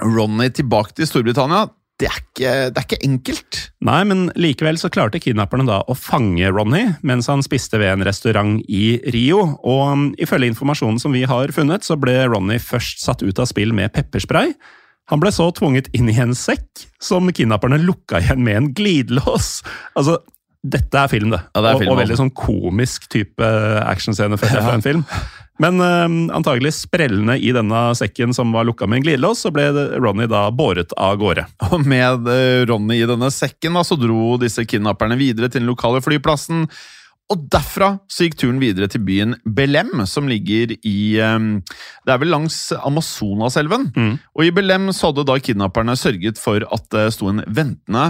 Ronny 0.01 0.49
tilbake 0.57 0.97
til 0.97 1.05
Storbritannia, 1.05 1.67
det 2.01 2.09
er 2.09 2.17
ikke, 2.17 2.51
det 2.73 2.81
er 2.81 2.87
ikke 2.87 3.05
enkelt. 3.05 3.59
Nei, 3.85 3.99
men 4.09 4.25
likevel 4.39 4.79
så 4.81 4.89
klarte 4.93 5.21
kidnapperne 5.21 5.67
da 5.67 5.81
å 5.85 5.95
fange 5.97 6.49
Ronny 6.49 6.83
mens 7.05 7.29
han 7.29 7.43
spiste 7.45 7.77
ved 7.81 7.93
en 7.93 8.05
restaurant 8.07 8.57
i 8.65 8.97
Rio, 9.13 9.43
og 9.61 9.81
um, 9.91 10.05
ifølge 10.21 10.49
informasjonen 10.51 10.99
som 11.01 11.13
vi 11.13 11.23
har 11.29 11.53
funnet, 11.55 11.85
så 11.85 11.99
ble 12.01 12.17
Ronny 12.31 12.57
først 12.61 13.03
satt 13.05 13.21
ut 13.21 13.41
av 13.41 13.49
spill 13.51 13.75
med 13.77 13.93
pepperspray. 13.93 14.55
Han 15.11 15.21
ble 15.21 15.31
så 15.35 15.49
tvunget 15.53 15.91
inn 15.97 16.09
i 16.09 16.17
en 16.23 16.33
sekk, 16.37 16.87
som 17.03 17.29
kidnapperne 17.35 17.81
lukka 17.81 18.21
igjen 18.23 18.45
med 18.45 18.57
en 18.57 18.69
glidelås. 18.77 19.59
Altså, 19.99 20.17
dette 20.61 20.97
er 20.97 21.09
film, 21.11 21.33
det. 21.33 21.41
Ja, 21.51 21.61
det 21.61 21.69
er 21.71 21.79
film, 21.81 21.91
og 21.93 21.99
veldig 21.99 22.15
altså. 22.15 22.25
sånn 22.27 22.35
komisk 22.37 23.07
type 23.11 23.47
actionscene 23.81 24.37
fra 24.39 24.51
ja. 24.55 24.65
en 24.73 24.85
film. 24.85 25.05
Men 25.61 25.81
uh, 25.81 26.35
antagelig 26.35 26.73
sprellende 26.79 27.37
i 27.37 27.51
denne 27.55 27.83
sekken 27.97 28.33
som 28.33 28.53
var 28.55 28.65
lukka 28.67 28.87
med 28.89 29.01
en 29.01 29.05
glidelås, 29.05 29.43
så 29.45 29.51
ble 29.53 29.67
Ronny 30.01 30.25
da 30.31 30.47
båret 30.55 30.95
av 30.97 31.19
gårde. 31.21 31.45
Og 31.69 31.85
med 31.85 32.25
uh, 32.29 32.63
Ronny 32.69 33.01
i 33.01 33.09
denne 33.09 33.29
sekken 33.33 33.77
da, 33.77 33.85
så 33.85 33.99
dro 33.99 34.39
disse 34.41 34.65
kidnapperne 34.65 35.19
videre 35.19 35.51
til 35.51 35.63
den 35.63 35.71
lokale 35.71 36.01
flyplassen. 36.03 36.65
Og 37.31 37.45
derfra 37.51 37.93
så 38.11 38.25
gikk 38.25 38.39
turen 38.41 38.59
videre 38.59 38.89
til 38.91 39.03
byen 39.07 39.37
Belem, 39.45 40.03
som 40.09 40.27
ligger 40.27 40.73
i 40.75 40.97
eh, 41.15 41.37
Det 42.03 42.11
er 42.11 42.19
vel 42.19 42.33
langs 42.33 42.57
Amazonaselven. 42.75 43.87
Mm. 43.95 44.17
Og 44.35 44.43
i 44.43 44.51
Belem 44.55 44.89
så 44.91 45.11
hadde 45.11 45.23
da 45.29 45.37
kidnapperne 45.39 45.95
sørget 45.99 46.41
for 46.41 46.65
at 46.67 46.89
det 46.91 47.05
sto 47.15 47.31
en 47.31 47.39
ventende 47.47 48.09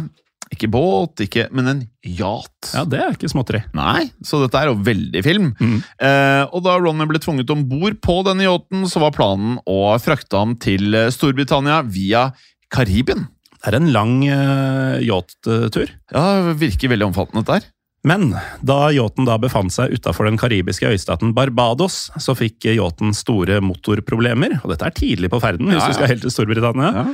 ikke 0.52 0.68
båt, 0.72 1.24
ikke, 1.24 1.48
men 1.56 1.70
en 1.72 1.82
yacht. 2.06 2.72
Ja, 2.76 2.84
det 2.88 3.00
er 3.00 3.16
ikke 3.16 3.30
småtteri. 3.32 3.64
Nei, 3.78 4.10
så 4.26 4.42
dette 4.44 4.60
er 4.60 4.70
jo 4.72 4.78
veldig 4.84 5.22
film. 5.26 5.52
Mm. 5.62 5.78
Eh, 6.04 6.44
og 6.52 6.66
da 6.66 6.76
Ronny 6.82 7.08
ble 7.10 7.22
tvunget 7.24 7.54
om 7.56 7.64
bord 7.70 8.00
på 8.04 8.18
denne 8.28 8.46
yachten, 8.48 8.84
så 8.92 9.02
var 9.04 9.16
planen 9.16 9.60
å 9.70 9.96
frakte 10.04 10.42
ham 10.42 10.58
til 10.62 10.92
eh, 10.98 11.12
Storbritannia 11.14 11.82
via 11.88 12.28
Karibien. 12.72 13.30
Det 13.62 13.70
er 13.70 13.78
en 13.78 13.92
lang 13.94 14.16
uh, 14.26 14.98
yachttur. 15.06 15.92
Ja, 16.10 16.22
det 16.48 16.56
virker 16.64 16.90
veldig 16.90 17.12
omfattende 17.12 17.44
der. 17.46 17.68
Men 18.10 18.32
da 18.66 18.88
yachten 18.90 19.28
da 19.28 19.36
befant 19.38 19.70
seg 19.76 19.94
utafor 19.94 20.26
den 20.26 20.40
karibiske 20.42 20.90
øystaten 20.90 21.36
Barbados, 21.38 22.08
så 22.18 22.34
fikk 22.34 22.66
yachten 22.74 23.14
store 23.14 23.60
motorproblemer. 23.62 24.58
Og 24.64 24.72
dette 24.74 24.88
er 24.90 24.96
tidlig 24.98 25.30
på 25.30 25.40
ferden, 25.44 25.70
hvis 25.70 25.78
Ja, 25.78 25.84
ja. 25.86 25.92
du 25.94 26.00
skal 26.00 26.10
helt 26.10 26.26
til 26.26 26.34
Storbritannia. 26.34 26.90
Ja. 26.98 27.06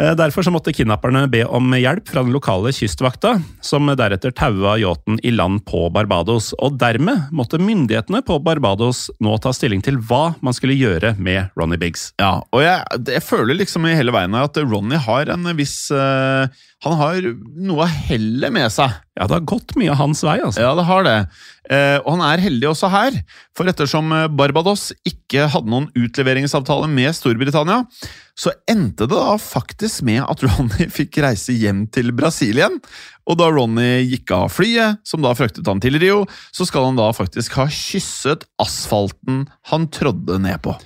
Eh, 0.00 0.14
Derfor 0.16 0.42
så 0.42 0.52
måtte 0.52 0.72
kidnapperne 0.72 1.26
be 1.28 1.42
om 1.44 1.74
hjelp 1.76 2.08
fra 2.08 2.22
den 2.24 2.32
lokale 2.32 2.72
kystvakta, 2.72 3.34
som 3.60 3.90
deretter 3.98 4.32
taua 4.32 4.78
yachten 4.80 5.18
i 5.26 5.32
land 5.34 5.64
på 5.68 5.88
Barbados. 5.92 6.52
Og 6.58 6.78
dermed 6.80 7.28
måtte 7.36 7.60
myndighetene 7.60 8.22
på 8.24 8.38
Barbados 8.44 9.08
nå 9.20 9.36
ta 9.42 9.52
stilling 9.56 9.84
til 9.84 10.00
hva 10.00 10.34
man 10.40 10.56
skulle 10.56 10.78
gjøre 10.78 11.14
med 11.20 11.52
Ronny 11.58 11.76
Biggs. 11.80 12.10
Ja, 12.22 12.38
og 12.48 12.64
jeg, 12.64 13.02
jeg 13.12 13.24
føler 13.26 13.60
liksom 13.60 13.88
i 13.90 13.96
hele 13.98 14.14
veien 14.14 14.36
at 14.40 14.56
Ronny 14.64 14.96
har 15.04 15.34
en 15.34 15.52
viss 15.58 15.90
eh, 15.92 16.48
Han 16.80 16.96
har 16.96 17.24
noe 17.60 17.84
av 17.84 17.96
hellet 18.08 18.52
med 18.54 18.70
seg. 18.72 18.94
Ja, 19.18 19.26
det 19.28 19.36
har 19.36 19.48
gått 19.50 19.74
mye 19.76 19.90
av 19.92 19.98
hans 20.00 20.22
vei, 20.24 20.38
altså. 20.40 20.62
Ja, 20.64 20.70
det 20.78 20.86
har 20.88 21.04
det. 21.04 21.16
Eh, 21.68 21.98
og 22.00 22.14
han 22.14 22.22
er 22.24 22.40
heldig 22.40 22.70
også 22.70 22.88
her, 22.88 23.18
for 23.56 23.68
ettersom 23.68 24.08
eh, 24.16 24.30
Barbados 24.32 24.86
ikke 25.04 25.44
hadde 25.52 25.68
noen 25.68 25.90
utleveringsavtale 25.92 26.88
med 26.88 27.12
Storbritannia, 27.18 27.82
så 28.32 28.54
endte 28.70 29.04
det 29.04 29.12
da 29.12 29.36
faktisk 29.36 30.06
med 30.08 30.22
at 30.24 30.40
Ronny 30.46 30.88
fikk 30.98 31.20
reise 31.20 31.52
hjem 31.52 31.84
til 31.92 32.14
Brasil 32.16 32.62
igjen. 32.62 32.80
Og 33.28 33.36
da 33.42 33.50
Ronny 33.52 34.06
gikk 34.14 34.32
av 34.38 34.48
flyet, 34.56 35.02
som 35.04 35.20
da 35.20 35.34
fraktet 35.36 35.68
han 35.68 35.84
til 35.84 36.00
Rio, 36.00 36.22
så 36.48 36.64
skal 36.64 36.88
han 36.88 36.96
da 36.98 37.10
faktisk 37.12 37.60
ha 37.60 37.68
kysset 37.68 38.48
asfalten 38.62 39.44
han 39.68 39.90
trådde 39.92 40.40
ned 40.48 40.64
på. 40.64 40.78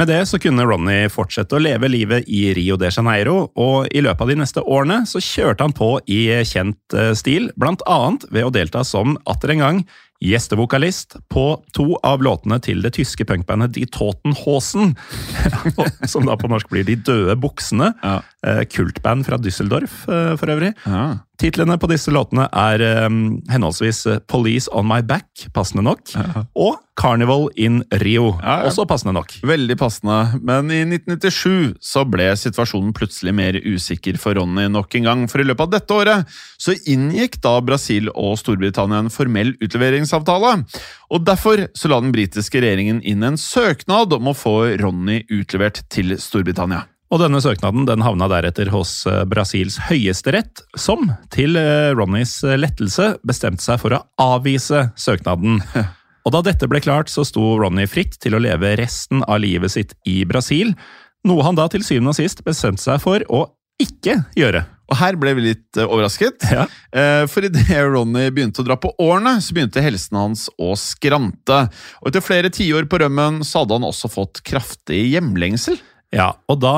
Med 0.00 0.08
det 0.08 0.22
så 0.24 0.38
kunne 0.40 0.64
Ronny 0.64 1.04
fortsette 1.12 1.58
å 1.58 1.60
leve 1.60 1.90
livet 1.90 2.24
i 2.24 2.46
Rio 2.56 2.78
de 2.80 2.88
Janeiro, 2.88 3.50
og 3.60 3.90
i 3.92 4.00
løpet 4.00 4.24
av 4.24 4.30
de 4.32 4.36
neste 4.40 4.62
årene 4.64 5.02
så 5.08 5.20
kjørte 5.20 5.66
han 5.66 5.74
på 5.76 5.90
i 6.08 6.22
kjent 6.48 6.96
eh, 6.96 7.12
stil, 7.18 7.50
blant 7.60 7.84
annet 7.84 8.24
ved 8.32 8.48
å 8.48 8.54
delta 8.54 8.86
som 8.88 9.18
atter 9.28 9.52
en 9.52 9.64
gang 9.64 9.82
gjestevokalist 10.22 11.16
på 11.32 11.44
to 11.74 11.88
av 12.06 12.22
låtene 12.24 12.60
til 12.62 12.82
det 12.84 12.94
tyske 12.98 13.26
punkbandet 13.28 13.74
Die 13.76 13.88
Totenhosen, 13.90 14.94
som 16.12 16.28
da 16.28 16.36
på 16.38 16.50
norsk 16.52 16.70
blir 16.72 16.86
De 16.88 16.96
døde 16.96 17.36
buksene, 17.42 17.92
Ja. 18.02 18.20
eh, 18.46 18.62
kultband 18.70 19.26
fra 19.26 19.38
Düsseldorf 19.38 20.04
eh, 20.08 20.36
for 20.40 20.46
øvrig. 20.54 20.72
Ja. 20.86 21.18
Titlene 21.42 21.74
på 21.80 21.88
disse 21.90 22.12
låtene 22.14 22.44
er 22.54 23.06
um, 23.08 23.40
henholdsvis 23.50 24.04
Police 24.30 24.68
On 24.70 24.86
My 24.86 25.00
Back, 25.02 25.48
passende 25.56 25.82
nok, 25.82 26.12
og 26.54 26.76
Carnival 27.00 27.48
in 27.58 27.80
Rio, 27.98 28.36
Ja, 28.38 28.60
ja. 28.60 28.68
også 28.68 28.84
passende 28.86 29.14
nok. 29.16 29.32
Veldig 29.42 29.74
passende, 29.80 30.38
men 30.44 30.70
i 30.70 30.82
1997 30.84 31.72
så 31.82 32.04
ble 32.06 32.28
situasjonen 32.38 32.92
plutselig 32.94 33.34
mer 33.34 33.58
usikker 33.58 34.20
for 34.22 34.38
Ronny 34.38 34.68
nok 34.70 34.94
en 35.00 35.08
gang, 35.08 35.24
for 35.32 35.42
i 35.42 35.48
løpet 35.48 35.66
av 35.66 35.72
dette 35.74 35.96
året 35.96 36.36
så 36.62 36.76
inngikk 36.86 37.40
da 37.42 37.56
Brasil 37.64 38.12
og 38.12 38.36
Storbritannia 38.38 39.02
en 39.02 39.10
formell 39.10 39.54
utleveringsavtale, 40.12 40.64
og 41.10 41.24
derfor 41.24 41.68
så 41.74 41.88
la 41.88 42.00
den 42.00 42.12
britiske 42.12 42.60
regjeringen 42.60 43.02
inn 43.02 43.22
en 43.22 43.38
søknad 43.38 44.12
om 44.12 44.28
å 44.28 44.34
få 44.34 44.76
Ronny 44.80 45.22
utlevert 45.30 45.82
til 45.90 46.18
Storbritannia. 46.18 46.86
Og 47.12 47.20
denne 47.20 47.42
søknaden 47.44 47.84
den 47.84 48.02
havna 48.02 48.26
deretter 48.28 48.70
hos 48.72 49.04
eh, 49.06 49.24
Brasils 49.28 49.76
høyesterett, 49.90 50.62
som 50.76 51.10
til 51.30 51.58
eh, 51.60 51.92
Ronnys 51.92 52.42
eh, 52.44 52.56
lettelse 52.56 53.18
bestemte 53.22 53.62
seg 53.62 53.80
for 53.82 53.92
å 53.92 54.04
avvise 54.16 54.90
søknaden. 54.96 55.60
Og 56.24 56.32
da 56.32 56.40
dette 56.46 56.68
ble 56.70 56.80
klart, 56.80 57.10
så 57.12 57.24
sto 57.26 57.58
Ronny 57.60 57.84
fritt 57.90 58.16
til 58.22 58.36
å 58.36 58.40
leve 58.40 58.76
resten 58.80 59.24
av 59.26 59.42
livet 59.42 59.74
sitt 59.74 59.92
i 60.08 60.22
Brasil, 60.24 60.72
noe 61.28 61.44
han 61.44 61.58
da 61.58 61.68
til 61.70 61.84
syvende 61.84 62.14
og 62.14 62.16
sist 62.16 62.40
bestemte 62.46 62.82
seg 62.82 63.02
for 63.02 63.22
å 63.28 63.44
ikke 63.84 64.20
gjøre. 64.38 64.64
Og 64.92 64.98
her 65.00 65.16
ble 65.16 65.32
vi 65.38 65.44
litt 65.46 65.78
eh, 65.80 65.86
overrasket, 65.88 66.44
Ja. 66.52 66.66
eh, 66.92 67.22
for 67.30 67.46
idet 67.46 67.64
Ronny 67.94 68.26
begynte 68.34 68.60
å 68.60 68.66
dra 68.66 68.76
på 68.76 68.90
årene, 69.00 69.38
så 69.40 69.54
begynte 69.56 69.80
helsen 69.84 70.18
hans 70.20 70.48
å 70.60 70.74
skrante. 70.76 71.62
Og 72.02 72.10
etter 72.10 72.24
flere 72.24 72.50
tiår 72.52 72.84
på 72.90 73.00
rømmen 73.00 73.40
så 73.46 73.62
hadde 73.62 73.78
han 73.78 73.88
også 73.88 74.10
fått 74.12 74.42
kraftig 74.44 75.06
hjemlengsel. 75.14 75.80
Ja, 76.12 76.26
og 76.52 76.58
da 76.60 76.72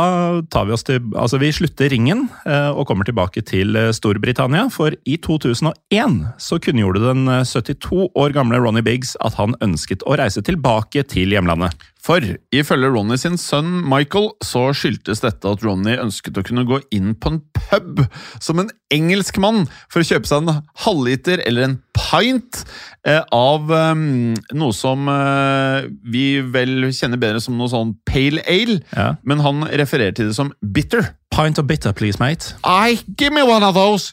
tar 0.47 0.69
vi 0.69 0.75
oss 0.77 0.85
til 0.87 1.01
Altså, 1.19 1.41
vi 1.43 1.49
slutter 1.51 1.91
ringen 1.91 2.29
eh, 2.47 2.69
og 2.71 2.87
kommer 2.87 3.03
tilbake 3.09 3.43
til 3.43 3.75
Storbritannia, 3.91 4.69
for 4.71 4.95
i 5.11 5.17
2001 5.19 6.21
så 6.39 6.61
kunngjorde 6.63 7.03
den 7.03 7.27
eh, 7.27 7.43
72 7.43 8.13
år 8.15 8.37
gamle 8.37 8.61
Ronny 8.63 8.85
Biggs 8.87 9.17
at 9.27 9.35
han 9.41 9.57
ønsket 9.65 10.07
å 10.07 10.15
reise 10.23 10.45
tilbake 10.47 11.03
til 11.11 11.35
hjemlandet. 11.35 11.75
For 12.05 12.21
ifølge 12.53 12.91
Ronny 12.93 13.17
sin 13.17 13.39
sønn 13.41 13.79
Michael 13.89 14.27
så 14.45 14.67
skyldtes 14.77 15.23
dette 15.25 15.49
at 15.49 15.63
Ronny 15.65 15.95
ønsket 15.97 16.37
å 16.37 16.45
kunne 16.45 16.67
gå 16.69 16.83
inn 16.93 17.15
på 17.17 17.33
en 17.33 17.39
pub 17.57 18.03
som 18.45 18.61
en 18.61 18.69
engelskmann 18.93 19.63
for 19.89 20.03
å 20.03 20.09
kjøpe 20.11 20.29
seg 20.29 20.45
en 20.45 20.59
halvliter 20.85 21.41
eller 21.49 21.65
en 21.65 21.79
pint 21.97 22.61
eh, 23.09 23.23
av 23.33 23.73
um, 23.73 24.35
noe 24.53 24.77
som 24.77 25.09
uh, 25.09 25.89
vi 26.05 26.43
vel 26.45 26.91
kjenner 26.93 27.21
bedre 27.23 27.41
som 27.41 27.57
noe 27.57 27.73
sånn 27.73 27.97
pale 28.05 28.45
ale, 28.45 28.83
Ja. 28.93 29.15
men 29.25 29.41
han 29.41 29.65
refererer 29.73 30.13
til 30.13 30.29
det 30.29 30.37
som 30.37 30.53
bitter 30.61 31.15
Pint 31.35 31.59
of 31.59 31.67
bitter, 31.67 31.91
please, 31.91 32.21
mate. 32.21 32.53
I 32.63 33.01
give 33.19 33.33
me 33.35 33.43
one 33.43 33.65
of 33.67 33.75
those. 33.75 34.13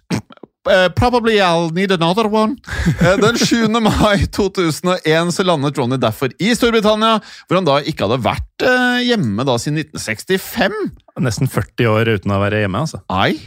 Uh, 0.61 0.89
probably 0.93 1.39
I'll 1.41 1.71
need 1.73 1.91
another 1.91 2.27
one. 2.29 2.57
Uh, 3.01 3.17
den 3.23 3.37
7. 3.37 3.67
mai 3.81 4.27
2001 4.29 5.31
så 5.33 5.43
landet 5.43 5.77
Ronny 5.77 5.97
derfor 5.97 6.35
i 6.37 6.51
Storbritannia, 6.55 7.17
hvor 7.47 7.57
han 7.57 7.65
da 7.65 7.79
ikke 7.81 8.05
hadde 8.05 8.21
vært 8.21 8.67
uh, 8.67 8.99
hjemme 9.01 9.47
da 9.47 9.57
siden 9.57 9.81
1965. 9.81 10.77
Nesten 11.21 11.49
40 11.49 11.89
år 11.89 12.13
uten 12.17 12.35
å 12.35 12.43
være 12.43 12.61
hjemme, 12.61 12.85
altså. 12.85 13.01
Ai. 13.09 13.39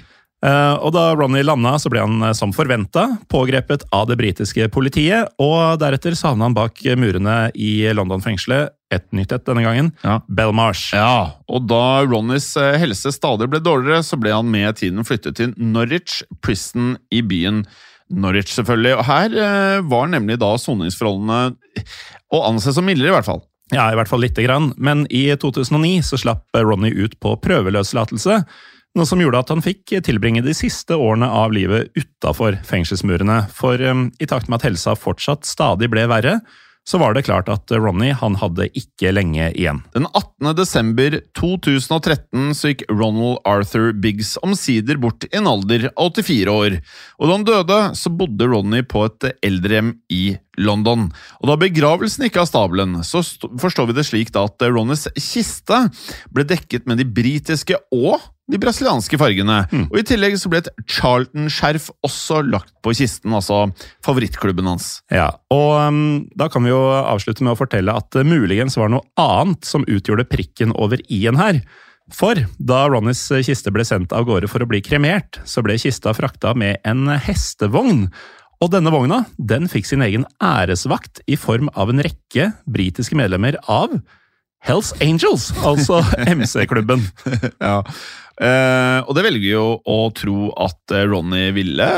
Eh, 0.45 0.75
og 0.85 0.93
da 0.93 1.07
Ronny 1.17 1.41
landa, 1.45 1.77
så 1.81 1.89
ble 1.93 2.03
han 2.05 2.21
eh, 2.21 2.35
som 2.37 2.53
forventa 2.53 3.07
pågrepet 3.33 3.87
av 3.97 4.11
det 4.11 4.19
britiske 4.21 4.69
politiet, 4.75 5.33
og 5.41 5.79
deretter 5.81 6.17
så 6.19 6.33
havna 6.33 6.51
han 6.51 6.57
bak 6.57 6.83
murene 7.01 7.49
i 7.57 7.87
London-fengselet, 7.97 8.75
et 8.97 9.07
nytt 9.17 9.33
et 9.37 9.47
denne 9.49 9.65
gangen, 9.65 9.93
Ja. 10.05 10.19
Belmarsh. 10.29 10.93
Ja, 10.97 11.35
og 11.49 11.67
da 11.71 12.03
Ronnys 12.09 12.53
eh, 12.61 12.77
helse 12.83 13.13
stadig 13.15 13.49
ble 13.53 13.61
dårligere, 13.65 14.03
så 14.07 14.19
ble 14.21 14.33
han 14.35 14.51
med 14.53 14.79
tiden 14.81 15.05
flyttet 15.07 15.37
til 15.41 15.55
Norwich 15.59 16.23
Prison 16.45 16.95
i 17.15 17.23
byen 17.23 17.65
Norwich, 18.15 18.53
selvfølgelig. 18.55 18.99
Og 19.01 19.07
her 19.09 19.35
eh, 19.47 19.81
var 19.91 20.11
nemlig 20.13 20.39
da 20.43 20.53
soningsforholdene 20.61 21.57
å 22.35 22.45
anse 22.51 22.75
som 22.77 22.87
mildere, 22.87 23.11
i 23.13 23.17
hvert 23.17 23.29
fall. 23.29 23.43
Ja, 23.73 23.89
i 23.91 23.97
hvert 23.97 24.11
fall 24.11 24.21
lite 24.23 24.45
grann. 24.45 24.73
Men 24.77 25.07
i 25.11 25.27
2009 25.41 26.03
så 26.05 26.19
slapp 26.21 26.53
Ronny 26.59 26.93
ut 26.93 27.17
på 27.23 27.33
prøveløslatelse. 27.43 28.43
Noe 28.95 29.09
som 29.09 29.19
gjorde 29.19 29.41
at 29.41 29.51
han 29.51 29.65
fikk 29.65 29.97
tilbringe 30.07 30.45
de 30.45 30.53
siste 30.55 30.95
årene 30.95 31.27
av 31.27 31.51
livet 31.57 31.89
utafor 31.99 32.61
fengselsmurene. 32.69 33.41
For 33.51 33.81
um, 33.83 34.05
i 34.23 34.29
takt 34.31 34.47
med 34.53 34.61
at 34.61 34.69
helsa 34.69 34.95
fortsatt 34.95 35.49
stadig 35.49 35.89
ble 35.91 36.05
verre, 36.13 36.37
så 36.85 36.99
var 37.01 37.15
det 37.15 37.25
klart 37.25 37.49
at 37.49 37.73
Ronny 37.73 38.11
han 38.13 38.37
hadde 38.41 38.69
ikke 38.77 39.13
lenge 39.15 39.49
igjen. 39.55 39.81
Den 39.95 40.07
18. 40.11 40.53
desember 40.59 41.17
2013 41.39 42.53
så 42.57 42.73
gikk 42.73 42.85
Ronald 42.93 43.41
Arthur 43.49 43.95
Biggs 43.97 44.35
omsider 44.45 45.01
bort 45.01 45.25
i 45.25 45.33
en 45.39 45.49
alder 45.49 45.89
av 45.95 46.13
84 46.13 46.53
år. 46.53 46.79
Og 47.19 47.29
da 47.29 47.39
han 47.39 47.49
døde, 47.49 47.79
så 47.97 48.13
bodde 48.13 48.51
Ronny 48.53 48.83
på 48.85 49.07
et 49.09 49.31
eldrehjem 49.47 49.95
i 50.13 50.37
London. 50.61 51.09
Og 51.41 51.51
da 51.51 51.57
begravelsen 51.59 52.29
gikk 52.29 52.39
av 52.43 52.51
stabelen, 52.51 53.01
så 53.07 53.25
forstår 53.61 53.91
vi 53.91 53.97
det 53.97 54.07
slik 54.07 54.35
da 54.35 54.45
at 54.47 54.69
Ronnys 54.69 55.09
kiste 55.17 55.87
ble 56.35 56.47
dekket 56.47 56.85
med 56.91 57.01
de 57.01 57.09
britiske 57.09 57.81
og 57.97 58.21
de 58.51 58.61
brasilianske 58.61 59.19
fargene. 59.21 59.63
Og 59.89 59.97
i 60.01 60.05
tillegg 60.07 60.37
så 60.41 60.51
ble 60.53 60.61
et 60.61 60.71
Charlton-skjerf 60.91 61.89
også 62.05 62.43
lagt 62.45 62.75
på 62.85 62.93
kisten, 62.97 63.33
altså 63.33 63.65
favorittklubben 64.05 64.69
hans. 64.69 64.99
Ja, 65.13 65.31
og 65.55 65.73
um, 65.81 66.03
da 66.37 66.51
kan 66.53 66.67
vi 66.67 66.75
jo 66.75 66.83
avslutte 67.01 67.45
med 67.47 67.55
å 67.55 67.61
fortelle 67.63 67.95
at 67.97 68.11
det 68.17 68.27
muligens 68.29 68.77
var 68.81 68.93
noe 68.93 69.07
annet 69.21 69.65
som 69.65 69.87
utgjorde 69.89 70.29
prikken 70.29 70.75
over 70.77 71.01
i-en 71.09 71.41
her. 71.41 71.63
For 72.13 72.37
da 72.61 72.83
Ronnys 72.93 73.23
kiste 73.47 73.73
ble 73.73 73.87
sendt 73.89 74.13
av 74.13 74.27
gårde 74.29 74.51
for 74.53 74.61
å 74.61 74.69
bli 74.69 74.83
kremert, 74.85 75.41
så 75.49 75.65
ble 75.65 75.79
kista 75.81 76.13
frakta 76.17 76.53
med 76.59 76.83
en 76.85 77.09
hestevogn. 77.09 78.11
Og 78.63 78.71
denne 78.73 78.93
vogna 78.93 79.23
den 79.37 79.71
fikk 79.73 79.89
sin 79.89 80.05
egen 80.05 80.27
æresvakt 80.45 81.23
i 81.25 81.39
form 81.41 81.73
av 81.75 81.91
en 81.93 82.05
rekke 82.05 82.51
britiske 82.69 83.17
medlemmer 83.17 83.57
av 83.73 83.97
Hells 84.65 84.95
Angels, 85.05 85.51
altså 85.65 86.01
MC-klubben. 86.37 87.03
ja. 87.61 87.81
Eh, 88.41 89.01
og 89.05 89.13
det 89.17 89.27
velger 89.29 89.51
jo 89.53 89.67
å 89.85 89.99
tro 90.17 90.49
at 90.65 90.95
eh, 90.95 91.07
Ronny 91.11 91.51
ville 91.57 91.91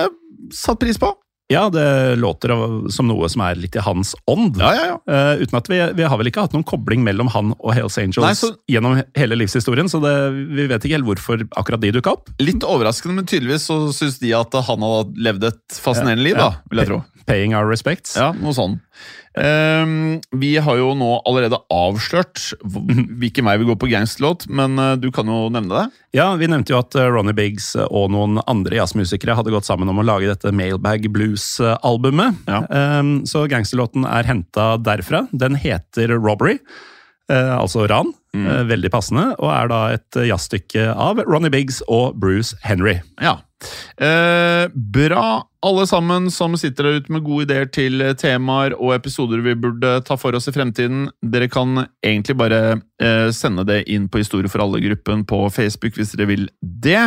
satt 0.55 0.81
pris 0.83 0.99
på. 1.01 1.15
Ja, 1.49 1.69
det 1.71 2.17
låter 2.19 2.51
som 2.91 3.07
noe 3.07 3.29
som 3.31 3.45
er 3.47 3.55
litt 3.55 3.77
i 3.79 3.83
hans 3.83 4.17
ånd. 4.27 4.57
Ja, 4.59 4.73
ja, 4.75 4.87
ja. 4.91 4.97
Uh, 5.07 5.43
uten 5.45 5.59
at 5.61 5.69
vi, 5.71 5.79
vi 5.95 6.07
har 6.11 6.19
vel 6.19 6.27
ikke 6.27 6.43
hatt 6.43 6.57
noen 6.57 6.67
kobling 6.67 7.05
mellom 7.07 7.31
han 7.31 7.53
og 7.61 7.71
Hells 7.77 7.99
Angels 8.03 8.25
Nei, 8.25 8.33
så- 8.35 8.57
gjennom 8.67 8.99
hele 9.15 9.39
livshistorien, 9.39 9.87
så 9.87 10.01
det, 10.03 10.15
vi 10.59 10.67
vet 10.67 10.83
ikke 10.83 10.99
helt 10.99 11.07
hvorfor 11.07 11.45
akkurat 11.55 11.85
de 11.85 11.93
dukka 11.95 12.17
opp. 12.19 12.33
Litt 12.43 12.67
overraskende, 12.67 13.21
men 13.21 13.31
tydeligvis 13.31 13.69
så 13.71 13.79
syns 13.95 14.19
de 14.19 14.35
at 14.35 14.59
han 14.59 14.83
hadde 14.89 15.23
levd 15.23 15.47
et 15.53 15.79
fascinerende 15.79 16.27
liv, 16.27 16.35
da, 16.35 16.51
vil 16.67 16.83
jeg 16.83 16.91
tro. 16.91 17.01
Paying 17.31 17.55
our 17.59 17.71
respects. 17.71 18.19
Ja, 18.19 18.33
noe 18.35 18.55
sånn. 18.55 18.81
Ehm, 19.37 20.23
vi 20.33 20.55
har 20.57 20.79
jo 20.81 20.95
nå 20.97 21.11
allerede 21.29 21.59
avslørt 21.73 22.41
hvilken 22.65 23.45
vei 23.45 23.57
vi 23.61 23.69
går 23.69 23.79
på 23.81 23.91
gangsterlåt, 23.93 24.47
men 24.49 24.81
eh, 24.81 24.95
du 25.01 25.11
kan 25.15 25.29
jo 25.29 25.47
nevne 25.53 25.83
det. 25.83 26.03
Ja, 26.17 26.31
vi 26.41 26.49
nevnte 26.49 26.73
jo 26.73 26.81
at 26.81 26.97
eh, 26.97 27.09
Ronny 27.13 27.35
Biggs 27.37 27.75
og 27.85 28.11
noen 28.15 28.41
andre 28.49 28.81
jazzmusikere 28.81 29.37
hadde 29.37 29.53
gått 29.53 29.69
sammen 29.69 29.93
om 29.93 30.01
å 30.01 30.07
lage 30.07 30.31
dette 30.31 30.55
Mailbag 30.57 31.11
Blues-albumet. 31.13 32.43
Ja. 32.49 32.65
Um, 33.01 33.19
så 33.29 33.45
gangsterlåten 33.51 34.09
er 34.09 34.29
henta 34.29 34.75
derfra. 34.81 35.27
Den 35.33 35.59
heter 35.61 36.17
Robbery, 36.17 36.61
Uh, 37.27 37.57
altså 37.59 37.89
ran. 37.91 38.13
Eh, 38.37 38.63
veldig 38.69 38.91
passende, 38.93 39.25
og 39.41 39.49
er 39.51 39.71
da 39.71 39.81
et 39.97 40.19
jazzstykke 40.29 40.91
av 40.93 41.23
Ronny 41.25 41.51
Biggs 41.53 41.81
og 41.89 42.19
Bruce 42.21 42.57
Henry. 42.63 42.99
Ja. 43.23 43.39
Eh, 43.97 44.69
bra, 44.75 45.49
alle 45.67 45.87
sammen 45.89 46.31
som 46.31 46.57
sitter 46.59 46.85
der 46.85 46.99
ute 47.01 47.13
med 47.13 47.25
gode 47.25 47.47
ideer 47.47 47.69
til 47.73 48.03
temaer 48.21 48.75
og 48.77 48.93
episoder 48.95 49.41
vi 49.43 49.57
burde 49.59 49.97
ta 50.07 50.19
for 50.21 50.37
oss 50.37 50.49
i 50.51 50.55
fremtiden. 50.55 51.09
Dere 51.25 51.49
kan 51.51 51.87
egentlig 52.05 52.37
bare 52.39 52.61
eh, 53.03 53.31
sende 53.35 53.65
det 53.67 53.81
inn 53.93 54.07
på 54.13 54.21
Historie 54.21 54.51
for 54.53 54.63
alle-gruppen 54.63 55.25
på 55.29 55.41
Facebook 55.55 55.97
hvis 55.97 56.13
dere 56.15 56.29
vil 56.31 56.47
det. 56.61 57.01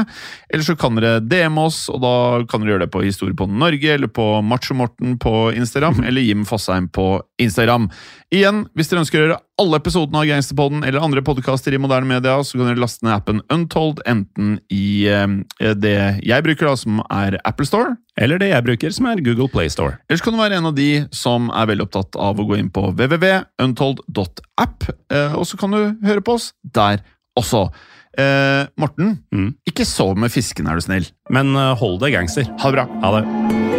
Eller 0.50 0.66
så 0.66 0.76
kan 0.80 0.97
dere 0.97 1.22
DM 1.22 1.60
oss, 1.62 1.86
og 1.93 2.02
da 2.04 2.14
kan 2.50 2.64
dere 2.64 2.76
gjøre 2.76 2.88
det 2.88 2.93
på 2.95 3.06
Historie 3.06 3.38
på 3.38 3.47
Norge 3.50 3.93
eller 3.95 4.12
på 4.12 4.28
Macho-Morten 4.45 5.20
på 5.22 5.36
Instagram 5.56 6.04
eller 6.08 6.26
Jim 6.26 6.43
Fosheim 6.50 6.89
på 6.89 7.22
Instagram. 7.39 7.88
Igjen, 8.34 8.66
hvis 8.78 8.91
dere 8.91 9.06
ønsker 9.06 9.22
å 9.22 9.28
gjøre 9.28 9.39
alle 9.60 9.80
episodene 9.80 10.22
av 10.22 10.28
Gangsterpodden 10.30 10.84
eller 10.88 11.04
andre 11.04 11.24
podkaster 11.26 11.76
i 11.76 11.80
moderne 11.82 12.08
media, 12.10 12.38
så 12.43 12.58
kan 12.58 12.70
dere 12.70 12.82
laste 12.82 13.06
ned 13.06 13.16
appen 13.16 13.41
Untold, 13.52 14.04
enten 14.08 14.58
i 14.74 15.08
eh, 15.12 15.74
det 15.80 15.97
jeg 16.26 16.39
bruker, 16.46 16.66
da, 16.70 16.76
som 16.76 17.00
er 17.12 17.38
Apple 17.46 17.66
Store, 17.66 17.98
Eller 18.20 18.38
det 18.42 18.50
jeg 18.50 18.64
bruker, 18.66 18.92
som 18.92 19.06
er 19.08 19.22
Google 19.24 19.48
Play 19.50 19.70
Store. 19.70 19.98
eller 20.10 20.18
så 20.20 20.24
kan 20.24 20.34
du 20.34 20.40
være 20.40 20.58
en 20.58 20.66
av 20.66 20.76
de 20.76 21.08
som 21.12 21.50
er 21.50 21.66
veldig 21.68 21.86
opptatt 21.88 22.16
av 22.20 22.38
å 22.40 22.46
gå 22.48 22.58
inn 22.60 22.70
på 22.70 22.90
www.untold.app, 22.94 24.90
eh, 25.12 25.34
og 25.36 25.46
så 25.48 25.58
kan 25.60 25.72
du 25.72 25.96
høre 26.06 26.22
på 26.22 26.34
oss 26.40 26.52
der 26.64 27.00
også. 27.40 27.70
Eh, 28.18 28.66
Morten, 28.78 29.20
Mm. 29.32 29.54
ikke 29.70 29.86
sov 29.86 30.18
med 30.18 30.32
fisken, 30.32 30.68
er 30.68 30.76
du 30.76 30.82
snill. 30.82 31.08
Men 31.30 31.56
eh, 31.56 31.76
hold 31.76 32.00
det 32.02 32.12
gangster. 32.14 32.44
Ha 32.60 32.72
det 32.72 32.76
bra. 32.76 32.86
Ha 33.02 33.22
det. 33.22 33.79